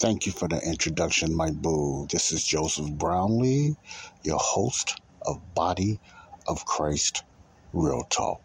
Thank 0.00 0.26
you 0.26 0.32
for 0.32 0.48
the 0.48 0.60
introduction, 0.60 1.36
my 1.36 1.52
boo. 1.52 2.06
This 2.12 2.32
is 2.32 2.44
Joseph 2.44 2.92
Brownlee, 2.94 3.76
your 4.24 4.40
host 4.40 5.00
of 5.26 5.54
Body 5.54 6.00
of 6.48 6.66
Christ 6.66 7.24
Real 7.72 8.04
Talk. 8.10 8.42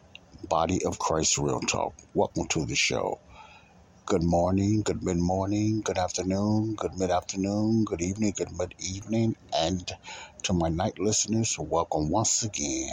Body 0.50 0.86
of 0.86 1.00
Christ 1.00 1.38
Real 1.40 1.62
Talk. 1.62 1.96
Welcome 2.14 2.48
to 2.52 2.66
the 2.68 2.76
show. 2.76 3.18
Good 4.08 4.24
morning, 4.24 4.84
good 4.86 5.04
mid 5.04 5.18
morning, 5.18 5.82
good 5.86 5.98
afternoon, 5.98 6.76
good 6.78 6.94
mid 6.98 7.12
afternoon, 7.12 7.86
good 7.86 8.02
evening, 8.02 8.34
good 8.38 8.52
mid 8.58 8.74
evening, 8.80 9.36
and 9.58 9.90
to 10.44 10.54
my 10.54 10.70
night 10.70 11.00
listeners, 11.00 11.56
welcome 11.60 12.12
once 12.12 12.44
again 12.44 12.92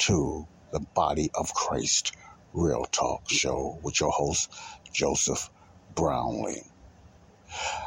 to 0.00 0.46
the 0.72 0.80
Body 0.94 1.30
of 1.36 1.54
Christ 1.54 2.12
Real 2.54 2.86
Talk 2.92 3.22
show 3.30 3.80
with 3.84 4.00
your 4.00 4.12
host, 4.12 4.50
Joseph 4.94 5.50
Brownlee. 5.90 6.71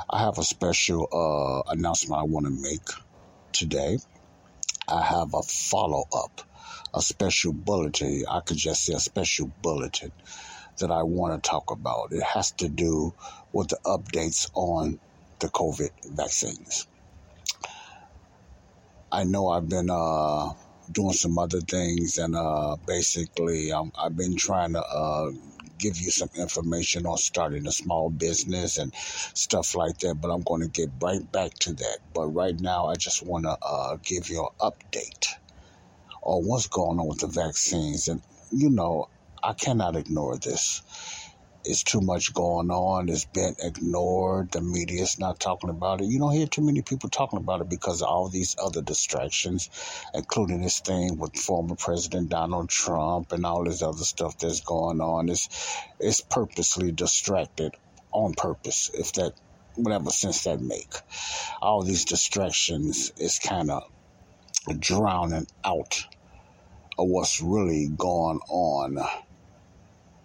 I 0.10 0.20
have 0.20 0.38
a 0.38 0.44
special 0.44 1.08
uh, 1.12 1.72
announcement 1.72 2.20
I 2.20 2.24
want 2.24 2.46
to 2.46 2.62
make 2.62 2.88
today. 3.52 3.98
I 4.88 5.04
have 5.04 5.34
a 5.34 5.42
follow 5.42 6.04
up, 6.16 6.42
a 6.94 7.02
special 7.02 7.54
bulletin. 7.54 8.24
I 8.30 8.42
could 8.42 8.58
just 8.58 8.86
say 8.86 8.94
a 8.94 9.00
special 9.00 9.52
bulletin 9.62 10.12
that 10.80 10.92
I 10.92 11.04
want 11.04 11.42
to 11.42 11.50
talk 11.50 11.72
about. 11.72 12.12
It 12.12 12.24
has 12.24 12.52
to 12.54 12.70
do 12.70 13.14
with 13.52 13.70
the 13.70 13.80
updates 13.86 14.50
on 14.54 15.00
the 15.40 15.48
COVID 15.48 15.90
vaccines. 16.16 16.88
I 19.12 19.24
know 19.24 19.48
I've 19.48 19.70
been 19.70 19.90
uh, 19.90 20.50
doing 20.92 21.14
some 21.14 21.38
other 21.40 21.62
things, 21.62 22.18
and 22.18 22.36
uh, 22.36 22.78
basically, 22.88 23.72
um, 23.72 23.92
I've 24.02 24.18
been 24.18 24.38
trying 24.38 24.74
to 24.74 24.84
uh, 24.84 25.32
give 25.80 25.98
you 25.98 26.12
some 26.12 26.30
information 26.38 27.06
on 27.06 27.18
starting 27.18 27.68
a 27.68 27.72
small 27.72 28.10
business 28.10 28.78
and 28.78 28.94
stuff 28.96 29.76
like 29.76 29.98
that. 30.00 30.16
But 30.22 30.32
I'm 30.32 30.42
going 30.44 30.62
to 30.62 30.70
get 30.70 30.90
right 31.02 31.30
back 31.32 31.54
to 31.62 31.74
that. 31.74 32.00
But 32.14 32.28
right 32.28 32.60
now, 32.60 32.88
I 32.88 32.96
just 32.96 33.26
want 33.26 33.46
to 33.46 33.58
uh, 33.62 33.98
give 34.04 34.30
you 34.30 34.42
an 34.62 34.72
update 34.72 35.28
on 36.24 36.44
what's 36.46 36.68
going 36.68 37.00
on 37.00 37.08
with 37.08 37.20
the 37.20 37.28
vaccines. 37.28 38.08
And, 38.08 38.22
you 38.52 38.70
know, 38.70 39.08
I 39.44 39.54
cannot 39.54 39.96
ignore 39.96 40.38
this. 40.38 40.84
It's 41.68 41.84
too 41.84 42.00
much 42.02 42.32
going 42.34 42.70
on. 42.70 43.10
It's 43.10 43.26
been 43.26 43.56
ignored. 43.60 44.52
The 44.52 44.62
media's 44.62 45.18
not 45.18 45.40
talking 45.40 45.72
about 45.72 46.00
it. 46.00 46.06
You 46.06 46.20
don't 46.20 46.34
hear 46.34 46.46
too 46.46 46.62
many 46.62 46.84
people 46.84 47.10
talking 47.10 47.40
about 47.40 47.62
it 47.62 47.70
because 47.70 48.04
of 48.04 48.08
all 48.08 48.30
these 48.30 48.56
other 48.62 48.84
distractions, 48.84 49.70
including 50.14 50.62
this 50.62 50.80
thing 50.80 51.18
with 51.18 51.36
former 51.36 51.76
President 51.76 52.30
Donald 52.30 52.70
Trump 52.70 53.32
and 53.32 53.46
all 53.46 53.64
this 53.64 53.82
other 53.82 54.04
stuff 54.04 54.38
that's 54.38 54.62
going 54.62 55.02
on. 55.02 55.30
It's 55.30 55.50
it's 56.00 56.22
purposely 56.22 56.92
distracted 56.92 57.74
on 58.12 58.34
purpose, 58.34 58.92
if 58.94 59.14
that 59.14 59.34
whatever 59.76 60.12
sense 60.12 60.44
that 60.44 60.62
make. 60.62 60.94
All 61.62 61.82
these 61.82 62.06
distractions 62.06 63.12
is 63.18 63.40
kind 63.40 63.72
of 63.72 63.84
drowning 64.80 65.48
out 65.64 66.06
of 66.98 67.08
what's 67.08 67.42
really 67.42 67.90
going 67.90 68.40
on 68.50 69.00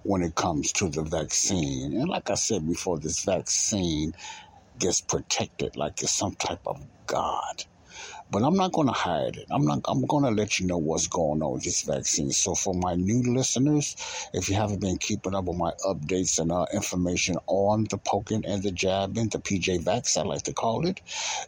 when 0.05 0.23
it 0.23 0.35
comes 0.37 0.73
to 0.75 0.91
the 0.91 1.03
vaccine. 1.05 1.95
And 1.95 2.09
like 2.09 2.31
I 2.31 2.35
said 2.35 2.67
before, 2.69 2.99
this 3.01 3.25
vaccine 3.25 4.13
gets 4.79 5.01
protected 5.03 5.77
like 5.77 6.03
it's 6.03 6.13
some 6.17 6.35
type 6.37 6.61
of 6.67 6.79
God. 7.07 7.65
But 8.33 8.45
I'm 8.45 8.55
not 8.55 8.73
going 8.73 8.87
to 8.87 8.93
hide 8.93 9.37
it. 9.37 9.47
I'm 9.51 9.65
not. 9.65 9.81
I'm 9.89 10.07
going 10.07 10.23
to 10.23 10.31
let 10.31 10.61
you 10.61 10.67
know 10.67 10.79
what's 10.79 11.09
going 11.09 11.43
on 11.43 11.53
with 11.53 11.65
this 11.65 11.83
vaccine. 11.83 12.31
So 12.31 12.55
for 12.55 12.75
my 12.75 12.95
new 12.95 13.35
listeners, 13.35 13.97
if 14.33 14.49
you 14.49 14.55
haven't 14.55 14.81
been 14.81 14.99
keeping 14.99 15.35
up 15.35 15.47
with 15.47 15.57
my 15.57 15.73
updates 15.85 16.39
and 16.39 16.53
uh, 16.53 16.67
information 16.73 17.39
on 17.49 17.87
the 17.91 17.99
poking 17.99 18.45
and 18.47 18.63
the 18.63 18.71
jabbing, 18.71 19.31
the 19.31 19.39
PJ 19.39 19.83
Vax, 19.83 20.17
I 20.17 20.23
like 20.23 20.43
to 20.43 20.53
call 20.53 20.87
it, 20.87 21.01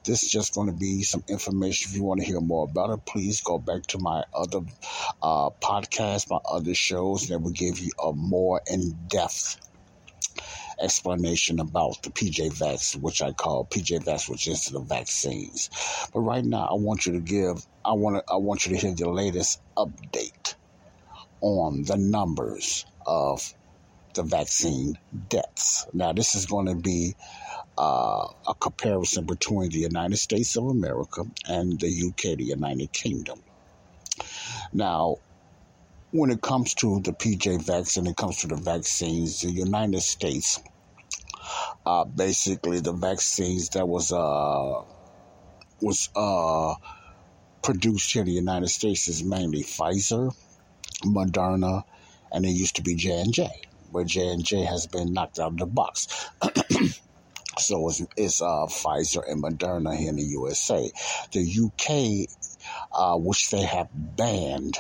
this 0.04 0.24
is 0.24 0.30
just 0.30 0.54
going 0.54 0.66
to 0.66 0.76
be 0.76 1.02
some 1.02 1.22
information. 1.28 1.90
If 1.90 1.96
you 1.96 2.02
want 2.02 2.20
to 2.20 2.26
hear 2.26 2.40
more 2.40 2.64
about 2.64 2.90
it, 2.90 3.06
please 3.06 3.40
go 3.42 3.58
back 3.58 3.82
to 3.88 3.98
my 3.98 4.24
other 4.34 4.60
uh, 5.22 5.50
podcasts, 5.62 6.28
my 6.28 6.40
other 6.50 6.74
shows 6.74 7.28
that 7.28 7.38
will 7.38 7.52
give 7.52 7.78
you 7.78 7.92
a 8.02 8.12
more 8.12 8.60
in 8.68 8.98
depth 9.06 9.56
explanation 10.82 11.60
about 11.60 12.02
the 12.02 12.10
PJ 12.10 12.58
Vax, 12.58 12.96
which 13.00 13.22
I 13.22 13.32
call 13.32 13.66
PJ 13.66 14.04
Vax, 14.04 14.28
which 14.28 14.46
is 14.48 14.64
the 14.64 14.80
vaccines. 14.80 15.70
But 16.12 16.20
right 16.20 16.44
now, 16.44 16.68
I 16.70 16.74
want 16.74 17.06
you 17.06 17.12
to 17.12 17.20
give, 17.20 17.56
I 17.84 17.92
want 17.92 18.16
to, 18.16 18.24
I 18.32 18.36
want 18.36 18.66
you 18.66 18.72
to 18.72 18.78
hear 18.78 18.94
the 18.94 19.10
latest 19.10 19.60
update 19.78 20.54
on 21.40 21.82
the 21.86 21.96
numbers 21.96 22.84
of 23.06 23.40
the 24.14 24.22
vaccine 24.22 24.94
deaths. 25.28 25.86
Now, 25.92 26.12
this 26.12 26.34
is 26.34 26.46
going 26.46 26.66
to 26.66 26.76
be 26.76 27.14
uh, 27.78 28.26
a 28.46 28.54
comparison 28.60 29.26
between 29.26 29.70
the 29.70 29.78
United 29.78 30.16
States 30.16 30.56
of 30.56 30.64
America 30.64 31.22
and 31.48 31.78
the 31.80 31.88
UK, 32.08 32.36
the 32.36 32.44
United 32.44 32.92
Kingdom. 32.92 33.40
Now, 34.72 35.16
when 36.12 36.30
it 36.30 36.42
comes 36.42 36.74
to 36.74 37.00
the 37.02 37.12
PJ 37.12 37.64
vaccine, 37.64 38.06
it 38.06 38.16
comes 38.16 38.38
to 38.38 38.46
the 38.46 38.56
vaccines, 38.56 39.40
the 39.40 39.50
United 39.50 40.02
States, 40.02 40.60
uh, 41.86 42.04
basically 42.04 42.80
the 42.80 42.92
vaccines 42.92 43.70
that 43.70 43.86
was 43.86 44.12
uh, 44.12 44.82
was 45.80 46.08
uh, 46.14 46.74
produced 47.62 48.12
here 48.12 48.22
in 48.22 48.26
the 48.26 48.32
United 48.32 48.68
States 48.68 49.08
is 49.08 49.24
mainly 49.24 49.62
Pfizer, 49.62 50.34
Moderna, 51.04 51.84
and 52.32 52.44
it 52.44 52.50
used 52.50 52.76
to 52.76 52.82
be 52.82 52.94
J 52.94 53.20
and 53.20 53.32
J, 53.32 53.48
but 53.92 54.06
J 54.06 54.28
and 54.28 54.44
J 54.44 54.64
has 54.64 54.86
been 54.86 55.12
knocked 55.12 55.38
out 55.38 55.52
of 55.52 55.58
the 55.58 55.66
box. 55.66 56.28
so 57.58 57.88
it's, 57.88 58.02
it's 58.16 58.42
uh, 58.42 58.66
Pfizer 58.66 59.22
and 59.28 59.42
Moderna 59.42 59.96
here 59.96 60.10
in 60.10 60.16
the 60.16 60.22
USA. 60.22 60.90
The 61.32 61.66
UK, 61.66 62.28
uh, 62.92 63.16
which 63.18 63.50
they 63.50 63.62
have 63.62 63.88
banned 63.92 64.78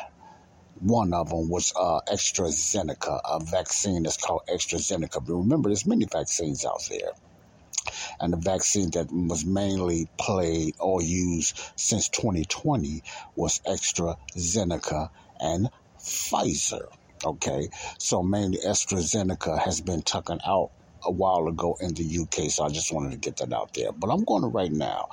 one 0.82 1.14
of 1.14 1.30
them 1.30 1.48
was 1.48 1.72
uh, 1.76 2.00
AstraZeneca, 2.08 3.20
a 3.24 3.40
vaccine 3.40 4.02
that's 4.02 4.16
called 4.16 4.42
AstraZeneca. 4.48 5.24
But 5.24 5.34
remember, 5.34 5.68
there's 5.68 5.86
many 5.86 6.06
vaccines 6.06 6.64
out 6.64 6.82
there. 6.90 7.12
And 8.20 8.32
the 8.32 8.36
vaccine 8.36 8.90
that 8.90 9.12
was 9.12 9.44
mainly 9.44 10.08
played 10.18 10.74
or 10.78 11.02
used 11.02 11.60
since 11.76 12.08
2020 12.08 13.02
was 13.36 13.60
AstraZeneca 13.60 15.10
and 15.40 15.70
Pfizer. 15.98 16.86
Okay, 17.24 17.68
so 17.98 18.22
mainly 18.22 18.58
AstraZeneca 18.58 19.58
has 19.60 19.80
been 19.80 20.02
taken 20.02 20.40
out 20.44 20.72
a 21.04 21.10
while 21.10 21.48
ago 21.48 21.76
in 21.80 21.94
the 21.94 22.18
UK, 22.20 22.50
so 22.50 22.64
I 22.64 22.68
just 22.68 22.92
wanted 22.92 23.12
to 23.12 23.18
get 23.18 23.36
that 23.38 23.52
out 23.52 23.74
there. 23.74 23.92
But 23.92 24.10
I'm 24.10 24.24
going 24.24 24.42
to 24.42 24.48
right 24.48 24.72
now. 24.72 25.08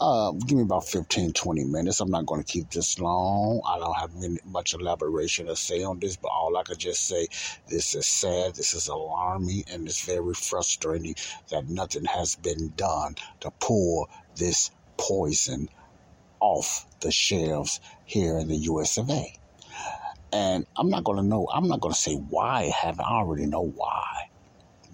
Uh, 0.00 0.32
give 0.32 0.58
me 0.58 0.64
about 0.64 0.88
15, 0.88 1.32
20 1.32 1.64
minutes. 1.64 2.00
I'm 2.00 2.10
not 2.10 2.26
going 2.26 2.42
to 2.42 2.46
keep 2.46 2.70
this 2.70 2.98
long. 2.98 3.62
I 3.66 3.78
don't 3.78 3.96
have 3.96 4.14
many, 4.14 4.38
much 4.44 4.74
elaboration 4.74 5.46
to 5.46 5.56
say 5.56 5.82
on 5.82 6.00
this, 6.00 6.16
but 6.16 6.28
all 6.28 6.56
I 6.56 6.62
could 6.62 6.78
just 6.78 7.06
say, 7.06 7.28
this 7.68 7.94
is 7.94 8.06
sad, 8.06 8.54
this 8.54 8.74
is 8.74 8.88
alarming, 8.88 9.64
and 9.70 9.86
it's 9.86 10.04
very 10.04 10.34
frustrating 10.34 11.14
that 11.50 11.68
nothing 11.68 12.04
has 12.04 12.36
been 12.36 12.72
done 12.76 13.14
to 13.40 13.50
pull 13.60 14.08
this 14.36 14.70
poison 14.96 15.68
off 16.40 16.86
the 17.00 17.10
shelves 17.12 17.80
here 18.04 18.38
in 18.38 18.48
the 18.48 18.56
US 18.56 18.98
of 18.98 19.10
A. 19.10 19.32
And 20.32 20.66
I'm 20.76 20.88
not 20.88 21.04
going 21.04 21.18
to 21.18 21.22
know, 21.28 21.48
I'm 21.52 21.68
not 21.68 21.80
going 21.80 21.94
to 21.94 22.00
say 22.00 22.14
why 22.14 22.72
haven't. 22.74 23.04
I 23.04 23.12
already 23.18 23.46
know 23.46 23.62
why 23.62 24.11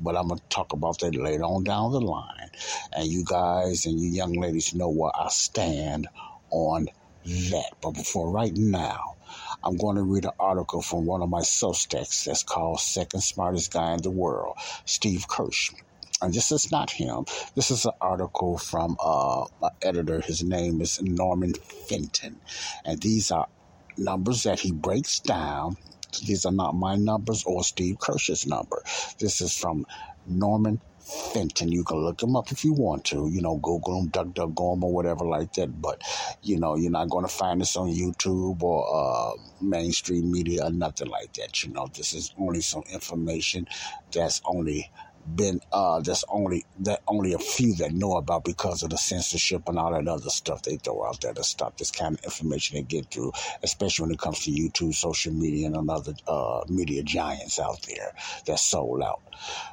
but 0.00 0.16
I'm 0.16 0.28
going 0.28 0.38
to 0.38 0.48
talk 0.48 0.72
about 0.72 0.98
that 1.00 1.14
later 1.14 1.44
on 1.44 1.64
down 1.64 1.92
the 1.92 2.00
line. 2.00 2.50
And 2.92 3.06
you 3.06 3.24
guys 3.24 3.86
and 3.86 3.98
you 4.00 4.08
young 4.08 4.32
ladies 4.32 4.74
know 4.74 4.88
where 4.88 5.12
I 5.14 5.28
stand 5.28 6.08
on 6.50 6.88
that. 7.24 7.70
But 7.80 7.92
before 7.92 8.30
right 8.30 8.54
now, 8.54 9.16
I'm 9.62 9.76
going 9.76 9.96
to 9.96 10.02
read 10.02 10.24
an 10.24 10.32
article 10.38 10.82
from 10.82 11.04
one 11.04 11.22
of 11.22 11.28
my 11.28 11.40
Substacks 11.40 12.24
that's 12.24 12.42
called 12.42 12.80
Second 12.80 13.20
Smartest 13.20 13.72
Guy 13.72 13.94
in 13.94 14.02
the 14.02 14.10
World, 14.10 14.56
Steve 14.84 15.26
Kirsch. 15.28 15.72
And 16.20 16.34
this 16.34 16.50
is 16.50 16.72
not 16.72 16.90
him. 16.90 17.26
This 17.54 17.70
is 17.70 17.84
an 17.84 17.92
article 18.00 18.58
from 18.58 18.96
uh, 19.00 19.46
editor. 19.82 20.20
His 20.20 20.42
name 20.42 20.80
is 20.80 21.00
Norman 21.00 21.54
Fenton. 21.54 22.40
And 22.84 23.00
these 23.00 23.30
are 23.30 23.46
numbers 23.96 24.42
that 24.44 24.60
he 24.60 24.72
breaks 24.72 25.20
down. 25.20 25.76
These 26.26 26.44
are 26.46 26.52
not 26.52 26.74
my 26.74 26.96
numbers 26.96 27.44
or 27.44 27.62
Steve 27.64 27.98
Kirsch's 27.98 28.46
number. 28.46 28.82
This 29.18 29.40
is 29.40 29.56
from 29.56 29.86
Norman 30.26 30.80
Fenton. 31.32 31.72
You 31.72 31.84
can 31.84 31.98
look 31.98 32.22
him 32.22 32.36
up 32.36 32.52
if 32.52 32.64
you 32.64 32.72
want 32.72 33.04
to, 33.06 33.28
you 33.28 33.40
know, 33.40 33.56
Google 33.56 34.00
him, 34.00 34.10
DuckDuckGo 34.10 34.74
him, 34.74 34.84
or 34.84 34.92
whatever 34.92 35.24
like 35.24 35.54
that. 35.54 35.80
But, 35.80 36.02
you 36.42 36.58
know, 36.58 36.76
you're 36.76 36.90
not 36.90 37.08
going 37.08 37.24
to 37.24 37.32
find 37.32 37.60
this 37.60 37.76
on 37.76 37.88
YouTube 37.88 38.62
or 38.62 38.86
uh, 38.92 39.32
mainstream 39.60 40.30
media 40.30 40.64
or 40.66 40.70
nothing 40.70 41.08
like 41.08 41.32
that. 41.34 41.62
You 41.64 41.72
know, 41.72 41.88
this 41.94 42.12
is 42.12 42.34
only 42.38 42.60
some 42.60 42.82
information 42.92 43.66
that's 44.12 44.42
only 44.44 44.90
been 45.36 45.60
uh 45.72 46.00
there's 46.00 46.24
only 46.28 46.64
that 46.80 47.02
only 47.06 47.32
a 47.32 47.38
few 47.38 47.74
that 47.76 47.92
know 47.92 48.16
about 48.16 48.44
because 48.44 48.82
of 48.82 48.90
the 48.90 48.98
censorship 48.98 49.68
and 49.68 49.78
all 49.78 49.92
that 49.92 50.08
other 50.08 50.30
stuff 50.30 50.62
they 50.62 50.76
throw 50.76 51.04
out 51.04 51.20
there 51.20 51.32
to 51.32 51.44
stop 51.44 51.76
this 51.78 51.90
kind 51.90 52.18
of 52.18 52.24
information 52.24 52.76
they 52.76 52.82
get 52.82 53.10
through, 53.10 53.32
especially 53.62 54.04
when 54.04 54.12
it 54.12 54.18
comes 54.18 54.44
to 54.44 54.50
YouTube, 54.50 54.94
social 54.94 55.32
media, 55.32 55.66
and 55.66 55.90
other 55.90 56.14
uh, 56.26 56.62
media 56.68 57.02
giants 57.02 57.58
out 57.58 57.82
there 57.88 58.12
that 58.46 58.58
sold 58.58 59.02
out. 59.02 59.20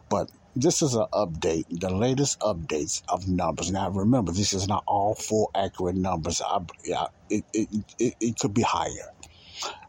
But 0.09 0.29
this 0.55 0.81
is 0.81 0.95
an 0.95 1.07
update, 1.13 1.65
the 1.69 1.89
latest 1.89 2.39
updates 2.39 3.01
of 3.09 3.27
numbers. 3.27 3.71
Now, 3.71 3.89
remember, 3.89 4.31
this 4.31 4.53
is 4.53 4.67
not 4.67 4.83
all 4.87 5.15
full 5.15 5.51
accurate 5.53 5.95
numbers. 5.95 6.41
I, 6.45 6.59
yeah, 6.83 7.07
it, 7.29 7.43
it, 7.53 7.69
it, 7.99 8.15
it 8.19 8.39
could 8.39 8.53
be 8.53 8.61
higher. 8.61 9.11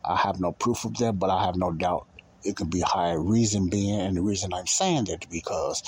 I 0.04 0.16
have 0.16 0.40
no 0.40 0.52
proof 0.52 0.84
of 0.84 0.96
that, 0.98 1.18
but 1.18 1.30
I 1.30 1.44
have 1.44 1.56
no 1.56 1.72
doubt 1.72 2.06
it 2.46 2.56
could 2.56 2.70
be 2.70 2.80
higher. 2.80 3.20
Reason 3.20 3.68
being, 3.68 4.00
and 4.00 4.16
the 4.16 4.22
reason 4.22 4.52
I'm 4.52 4.66
saying 4.66 5.04
that 5.04 5.28
because, 5.30 5.82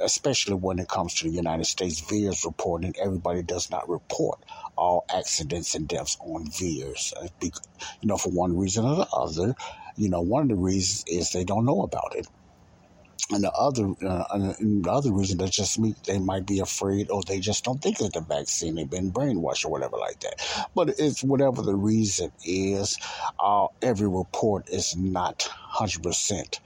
especially 0.00 0.54
when 0.54 0.78
it 0.78 0.88
comes 0.88 1.14
to 1.14 1.24
the 1.24 1.34
United 1.34 1.66
States, 1.66 2.00
VAERS 2.00 2.44
reporting, 2.44 2.94
everybody 3.00 3.42
does 3.42 3.70
not 3.70 3.88
report 3.88 4.40
all 4.76 5.04
accidents 5.08 5.74
and 5.74 5.86
deaths 5.86 6.16
on 6.20 6.46
VAERS. 6.46 7.12
Uh, 7.16 7.28
you 7.42 8.08
know, 8.08 8.16
for 8.16 8.30
one 8.30 8.56
reason 8.56 8.84
or 8.84 8.96
the 8.96 9.08
other. 9.12 9.54
You 9.96 10.08
know, 10.08 10.22
one 10.22 10.42
of 10.42 10.48
the 10.48 10.56
reasons 10.56 11.04
is 11.06 11.30
they 11.30 11.44
don't 11.44 11.64
know 11.64 11.82
about 11.82 12.16
it 12.16 12.26
and 13.30 13.42
the 13.42 13.52
other 13.52 13.94
uh, 14.06 14.24
and 14.32 14.84
the 14.84 14.90
other 14.90 15.10
reason 15.10 15.38
that 15.38 15.50
just 15.50 15.78
me 15.78 15.94
they 16.06 16.18
might 16.18 16.46
be 16.46 16.58
afraid 16.60 17.10
or 17.10 17.22
they 17.22 17.40
just 17.40 17.64
don't 17.64 17.80
think 17.80 18.00
it's 18.00 18.14
the 18.14 18.20
vaccine 18.20 18.74
they've 18.74 18.90
been 18.90 19.10
brainwashed 19.10 19.64
or 19.64 19.70
whatever 19.70 19.96
like 19.96 20.20
that. 20.20 20.68
But 20.74 20.90
it's 20.98 21.24
whatever 21.24 21.62
the 21.62 21.74
reason 21.74 22.32
is 22.44 22.98
uh, 23.38 23.68
every 23.80 24.08
report 24.08 24.68
is 24.68 24.94
not 24.96 25.50
100% 25.74 26.60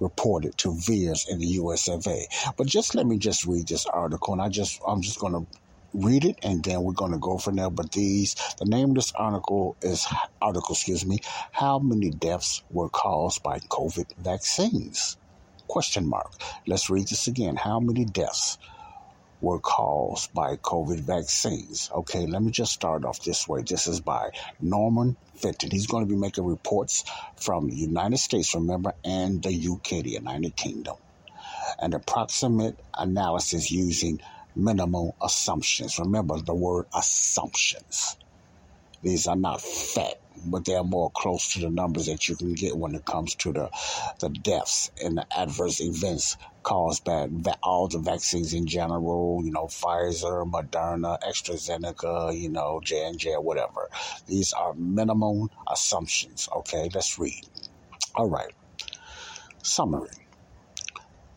reported 0.00 0.58
to 0.58 0.70
VAERS 0.70 1.28
in 1.30 1.38
the 1.38 1.46
US 1.46 1.88
of 1.88 2.06
A. 2.08 2.26
But 2.56 2.66
just 2.66 2.94
let 2.96 3.06
me 3.06 3.16
just 3.18 3.46
read 3.46 3.68
this 3.68 3.86
article 3.86 4.32
and 4.32 4.42
I 4.42 4.48
just 4.48 4.80
I'm 4.86 5.02
just 5.02 5.20
going 5.20 5.34
to 5.34 5.46
read 5.94 6.24
it 6.24 6.38
and 6.42 6.64
then 6.64 6.82
we're 6.82 6.94
going 6.94 7.12
to 7.12 7.18
go 7.18 7.38
from 7.38 7.56
there. 7.56 7.70
But 7.70 7.92
these 7.92 8.34
the 8.58 8.64
name 8.64 8.90
of 8.90 8.94
this 8.96 9.12
article 9.12 9.76
is 9.82 10.06
article 10.40 10.74
excuse 10.74 11.06
me 11.06 11.20
how 11.52 11.78
many 11.78 12.10
deaths 12.10 12.62
were 12.70 12.88
caused 12.88 13.42
by 13.44 13.60
covid 13.60 14.06
vaccines 14.18 15.16
Question 15.72 16.06
mark. 16.06 16.34
Let's 16.66 16.90
read 16.90 17.08
this 17.08 17.28
again. 17.28 17.56
How 17.56 17.80
many 17.80 18.04
deaths 18.04 18.58
were 19.40 19.58
caused 19.58 20.34
by 20.34 20.56
COVID 20.56 21.00
vaccines? 21.00 21.90
Okay, 21.90 22.26
let 22.26 22.42
me 22.42 22.50
just 22.50 22.72
start 22.72 23.06
off 23.06 23.24
this 23.24 23.48
way. 23.48 23.62
This 23.62 23.86
is 23.86 23.98
by 23.98 24.32
Norman 24.60 25.16
Fenton. 25.36 25.70
He's 25.70 25.86
going 25.86 26.06
to 26.06 26.14
be 26.14 26.20
making 26.20 26.44
reports 26.44 27.04
from 27.36 27.70
the 27.70 27.74
United 27.74 28.18
States, 28.18 28.54
remember, 28.54 28.92
and 29.02 29.42
the 29.42 29.48
UK, 29.48 30.04
the 30.04 30.10
United 30.10 30.54
Kingdom. 30.56 30.96
An 31.78 31.94
approximate 31.94 32.78
analysis 32.92 33.70
using 33.70 34.20
minimal 34.54 35.16
assumptions. 35.22 35.98
Remember 35.98 36.38
the 36.38 36.54
word 36.54 36.84
assumptions. 36.94 38.18
These 39.02 39.26
are 39.26 39.36
not 39.36 39.62
fact 39.62 40.21
but 40.46 40.64
they're 40.64 40.84
more 40.84 41.10
close 41.10 41.52
to 41.52 41.60
the 41.60 41.70
numbers 41.70 42.06
that 42.06 42.28
you 42.28 42.36
can 42.36 42.54
get 42.54 42.76
when 42.76 42.94
it 42.94 43.04
comes 43.04 43.34
to 43.36 43.52
the 43.52 43.70
the 44.20 44.28
deaths 44.28 44.90
and 45.02 45.18
the 45.18 45.26
adverse 45.36 45.80
events 45.80 46.36
caused 46.62 47.04
by 47.04 47.28
all 47.62 47.88
the 47.88 47.98
vaccines 47.98 48.54
in 48.54 48.66
general, 48.66 49.40
you 49.44 49.50
know, 49.50 49.66
Pfizer, 49.66 50.48
Moderna, 50.50 51.18
AstraZeneca, 51.22 52.38
you 52.38 52.48
know, 52.48 52.80
J&J, 52.82 53.34
whatever. 53.34 53.88
These 54.26 54.52
are 54.52 54.74
minimum 54.74 55.50
assumptions, 55.70 56.48
okay? 56.56 56.88
Let's 56.94 57.18
read. 57.18 57.48
All 58.14 58.28
right. 58.28 58.52
Summary. 59.62 60.21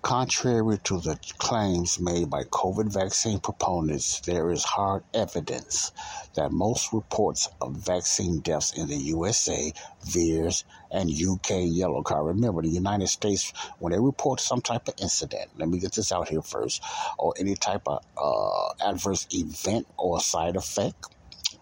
Contrary 0.06 0.78
to 0.84 1.00
the 1.00 1.18
claims 1.40 2.00
made 2.00 2.30
by 2.30 2.44
COVID 2.44 2.94
vaccine 2.94 3.40
proponents, 3.40 4.19
there 4.19 4.52
is 4.52 4.63
hard 4.63 5.04
evidence 5.16 5.92
that 6.36 6.52
most 6.52 6.94
reports 6.94 7.50
of 7.60 7.75
vaccine 7.75 8.38
deaths 8.42 8.72
in 8.78 8.88
the 8.88 8.98
USA, 8.98 9.74
VAERS, 10.06 10.63
and 10.92 11.10
UK 11.10 11.62
yellow 11.63 12.04
card. 12.04 12.28
Remember, 12.28 12.62
the 12.62 12.69
United 12.69 13.07
States, 13.07 13.52
when 13.80 13.94
they 13.94 14.00
report 14.00 14.40
some 14.40 14.62
type 14.62 14.88
of 14.88 14.94
incident, 15.02 15.50
let 15.57 15.69
me 15.69 15.80
get 15.80 15.94
this 15.94 16.12
out 16.12 16.30
here 16.30 16.44
first, 16.44 16.84
or 17.18 17.34
any 17.40 17.56
type 17.56 17.88
of 17.88 18.06
uh, 18.16 18.88
adverse 18.88 19.25
event 19.31 19.88
or 19.98 20.19
side 20.19 20.56
effect, 20.56 21.14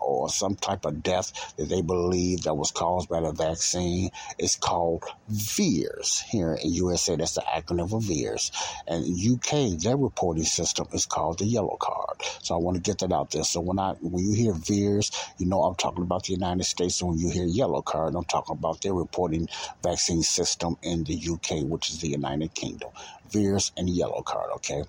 or 0.03 0.29
some 0.29 0.55
type 0.55 0.85
of 0.85 1.01
death 1.01 1.55
that 1.57 1.69
they 1.69 1.81
believe 1.81 2.43
that 2.43 2.55
was 2.55 2.71
caused 2.71 3.09
by 3.09 3.21
the 3.21 3.31
vaccine 3.31 4.09
is 4.37 4.55
called 4.55 5.03
VAERS 5.31 6.23
here 6.23 6.53
in 6.53 6.73
USA. 6.73 7.15
That's 7.15 7.35
the 7.35 7.41
acronym 7.41 7.89
for 7.89 7.99
VAERS. 7.99 8.51
And 8.87 9.05
UK, 9.05 9.79
their 9.79 9.97
reporting 9.97 10.43
system 10.43 10.87
is 10.93 11.05
called 11.05 11.39
the 11.39 11.45
yellow 11.45 11.77
card. 11.79 12.17
So 12.41 12.55
I 12.55 12.57
want 12.57 12.75
to 12.75 12.81
get 12.81 12.99
that 12.99 13.11
out 13.11 13.31
there. 13.31 13.43
So 13.43 13.61
when 13.61 13.79
I 13.79 13.93
when 14.01 14.23
you 14.23 14.33
hear 14.33 14.53
VAERS, 14.53 15.11
you 15.37 15.45
know 15.45 15.63
I'm 15.63 15.75
talking 15.75 16.03
about 16.03 16.23
the 16.25 16.33
United 16.33 16.63
States. 16.63 17.01
And 17.01 17.11
when 17.11 17.19
you 17.19 17.29
hear 17.29 17.45
yellow 17.45 17.81
card, 17.81 18.15
I'm 18.15 18.25
talking 18.25 18.55
about 18.57 18.81
their 18.81 18.93
reporting 18.93 19.47
vaccine 19.81 20.23
system 20.23 20.77
in 20.81 21.03
the 21.03 21.15
UK, 21.15 21.63
which 21.63 21.89
is 21.89 21.99
the 21.99 22.09
United 22.09 22.53
Kingdom. 22.53 22.89
VAERS 23.31 23.71
and 23.77 23.89
yellow 23.89 24.21
card, 24.21 24.51
okay? 24.55 24.83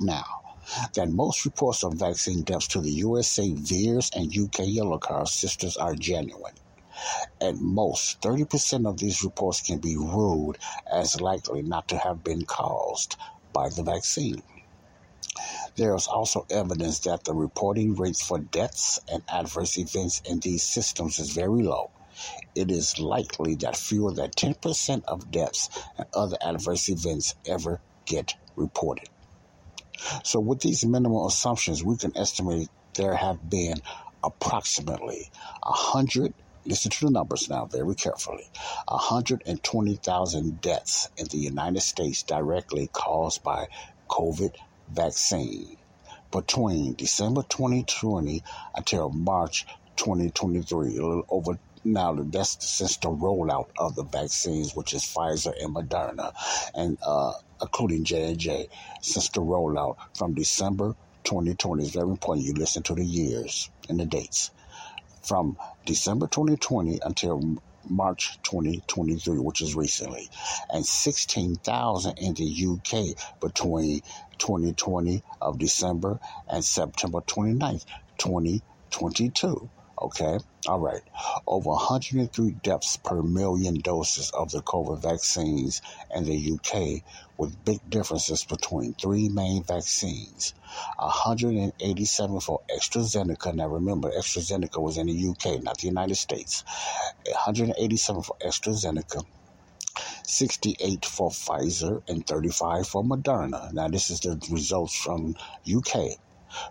Now, 0.00 0.47
that 0.94 1.10
most 1.10 1.44
reports 1.44 1.84
of 1.84 1.94
vaccine 1.94 2.42
deaths 2.42 2.68
to 2.68 2.80
the 2.80 2.90
USA 2.90 3.50
VAERS 3.50 4.10
and 4.14 4.36
UK 4.36 4.66
yellow 4.66 4.98
card 4.98 5.28
sisters 5.28 5.76
are 5.76 5.94
genuine. 5.94 6.54
At 7.40 7.56
most, 7.60 8.20
30% 8.22 8.88
of 8.88 8.98
these 8.98 9.22
reports 9.22 9.60
can 9.60 9.78
be 9.78 9.96
ruled 9.96 10.58
as 10.90 11.20
likely 11.20 11.62
not 11.62 11.88
to 11.88 11.98
have 11.98 12.24
been 12.24 12.44
caused 12.44 13.16
by 13.52 13.68
the 13.68 13.82
vaccine. 13.82 14.42
There 15.76 15.94
is 15.94 16.08
also 16.08 16.44
evidence 16.50 16.98
that 17.00 17.22
the 17.22 17.34
reporting 17.34 17.94
rates 17.94 18.20
for 18.20 18.40
deaths 18.40 18.98
and 19.06 19.22
adverse 19.28 19.78
events 19.78 20.20
in 20.24 20.40
these 20.40 20.64
systems 20.64 21.20
is 21.20 21.30
very 21.30 21.62
low. 21.62 21.90
It 22.56 22.72
is 22.72 22.98
likely 22.98 23.54
that 23.56 23.76
fewer 23.76 24.12
than 24.12 24.30
10% 24.30 25.04
of 25.04 25.30
deaths 25.30 25.70
and 25.96 26.08
other 26.12 26.36
adverse 26.40 26.88
events 26.88 27.36
ever 27.46 27.80
get 28.06 28.34
reported. 28.56 29.08
So, 30.24 30.40
with 30.40 30.60
these 30.60 30.84
minimal 30.84 31.26
assumptions, 31.26 31.82
we 31.82 31.96
can 31.96 32.16
estimate 32.16 32.68
there 32.94 33.14
have 33.14 33.48
been 33.48 33.76
approximately 34.24 35.30
100 35.62 36.34
listen 36.66 36.90
to 36.90 37.06
the 37.06 37.10
numbers 37.10 37.48
now 37.48 37.64
very 37.64 37.94
carefully 37.94 38.44
120,000 38.88 40.60
deaths 40.60 41.08
in 41.16 41.26
the 41.28 41.38
United 41.38 41.80
States 41.80 42.22
directly 42.24 42.90
caused 42.92 43.42
by 43.42 43.68
COVID 44.08 44.54
vaccine 44.90 45.76
between 46.30 46.94
December 46.94 47.42
2020 47.42 48.42
until 48.74 49.08
March 49.08 49.66
2023, 49.96 50.88
a 50.88 50.90
little 50.90 51.26
over 51.28 51.58
now 51.84 52.14
that's 52.14 52.66
since 52.68 52.96
the 52.98 53.08
rollout 53.08 53.68
of 53.78 53.94
the 53.94 54.04
vaccines, 54.04 54.74
which 54.74 54.94
is 54.94 55.02
Pfizer 55.02 55.52
and 55.62 55.74
Moderna, 55.74 56.32
and 56.74 56.98
uh, 57.06 57.32
including 57.60 58.04
J 58.04 58.30
and 58.30 58.38
J, 58.38 58.68
since 59.00 59.28
the 59.30 59.40
rollout 59.40 59.96
from 60.16 60.34
December 60.34 60.94
2020. 61.24 61.82
It's 61.84 61.92
very 61.92 62.08
important 62.08 62.46
you 62.46 62.54
listen 62.54 62.82
to 62.84 62.94
the 62.94 63.04
years 63.04 63.70
and 63.88 64.00
the 64.00 64.06
dates. 64.06 64.50
From 65.22 65.56
December 65.84 66.26
2020 66.26 67.00
until 67.04 67.58
March 67.90 68.38
2023, 68.42 69.38
which 69.38 69.62
is 69.62 69.74
recently, 69.74 70.28
and 70.72 70.84
16,000 70.84 72.18
in 72.18 72.34
the 72.34 72.66
UK 72.66 73.40
between 73.40 74.00
2020 74.38 75.22
of 75.40 75.58
December 75.58 76.18
and 76.48 76.64
September 76.64 77.20
29th, 77.20 77.84
2022. 78.18 79.70
Okay, 80.00 80.38
all 80.68 80.78
right. 80.78 81.02
Over 81.46 81.70
103 81.70 82.52
deaths 82.62 82.96
per 82.98 83.20
million 83.20 83.80
doses 83.80 84.30
of 84.30 84.52
the 84.52 84.62
COVID 84.62 85.02
vaccines 85.02 85.82
in 86.14 86.22
the 86.24 86.52
UK, 86.52 87.02
with 87.36 87.64
big 87.64 87.80
differences 87.90 88.44
between 88.44 88.94
three 88.94 89.28
main 89.28 89.64
vaccines. 89.64 90.54
187 90.98 92.40
for 92.40 92.60
AstraZeneca. 92.70 93.52
Now 93.54 93.66
remember, 93.66 94.10
AstraZeneca 94.10 94.80
was 94.80 94.98
in 94.98 95.08
the 95.08 95.28
UK, 95.30 95.64
not 95.64 95.78
the 95.78 95.88
United 95.88 96.14
States. 96.14 96.62
187 97.26 98.22
for 98.22 98.36
AstraZeneca. 98.40 99.24
68 100.22 101.06
for 101.06 101.30
Pfizer 101.30 102.02
and 102.08 102.24
35 102.24 102.86
for 102.86 103.02
Moderna. 103.02 103.72
Now, 103.72 103.88
this 103.88 104.10
is 104.10 104.20
the 104.20 104.40
results 104.50 104.94
from 104.94 105.34
UK. 105.68 106.18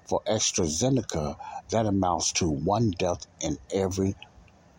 For 0.06 0.22
AstraZeneca, 0.28 1.38
that 1.70 1.86
amounts 1.86 2.32
to 2.34 2.50
one 2.50 2.92
death 2.92 3.26
in 3.42 3.58
every 3.74 4.16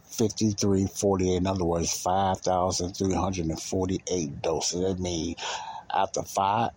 5348. 0.05 1.37
In 1.37 1.47
other 1.47 1.65
words, 1.65 1.91
5,348 1.93 4.43
doses. 4.43 4.81
That 4.81 4.99
means 4.99 5.37
after 5.95 6.23
five, 6.23 6.71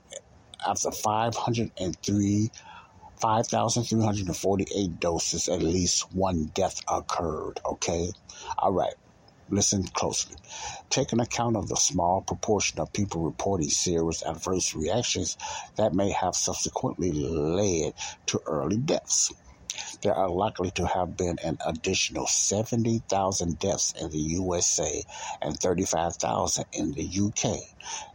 after 0.68 0.92
503, 0.92 2.52
5,348 3.20 5.00
doses, 5.00 5.50
at 5.50 5.62
least 5.62 6.14
one 6.14 6.46
death 6.54 6.82
occurred. 6.88 7.60
Okay? 7.66 8.12
All 8.58 8.72
right. 8.72 8.94
Listen 9.52 9.84
closely. 9.84 10.38
Taking 10.90 11.20
account 11.20 11.58
of 11.58 11.68
the 11.68 11.76
small 11.76 12.22
proportion 12.22 12.80
of 12.80 12.94
people 12.94 13.22
reporting 13.22 13.70
serious 13.70 14.24
adverse 14.26 14.74
reactions 14.74 15.38
that 15.76 15.94
may 15.94 16.12
have 16.12 16.36
subsequently 16.36 17.12
led 17.12 17.94
to 18.28 18.42
early 18.48 18.78
deaths. 18.78 19.32
There 20.04 20.16
are 20.16 20.30
likely 20.30 20.72
to 20.72 20.88
have 20.88 21.18
been 21.18 21.38
an 21.44 21.58
additional 21.66 22.28
70,000 22.28 23.60
deaths 23.60 23.94
in 24.00 24.10
the 24.10 24.20
USA 24.20 25.04
and 25.42 25.60
35,000 25.60 26.66
in 26.74 26.94
the 26.94 27.20
UK, 27.22 27.60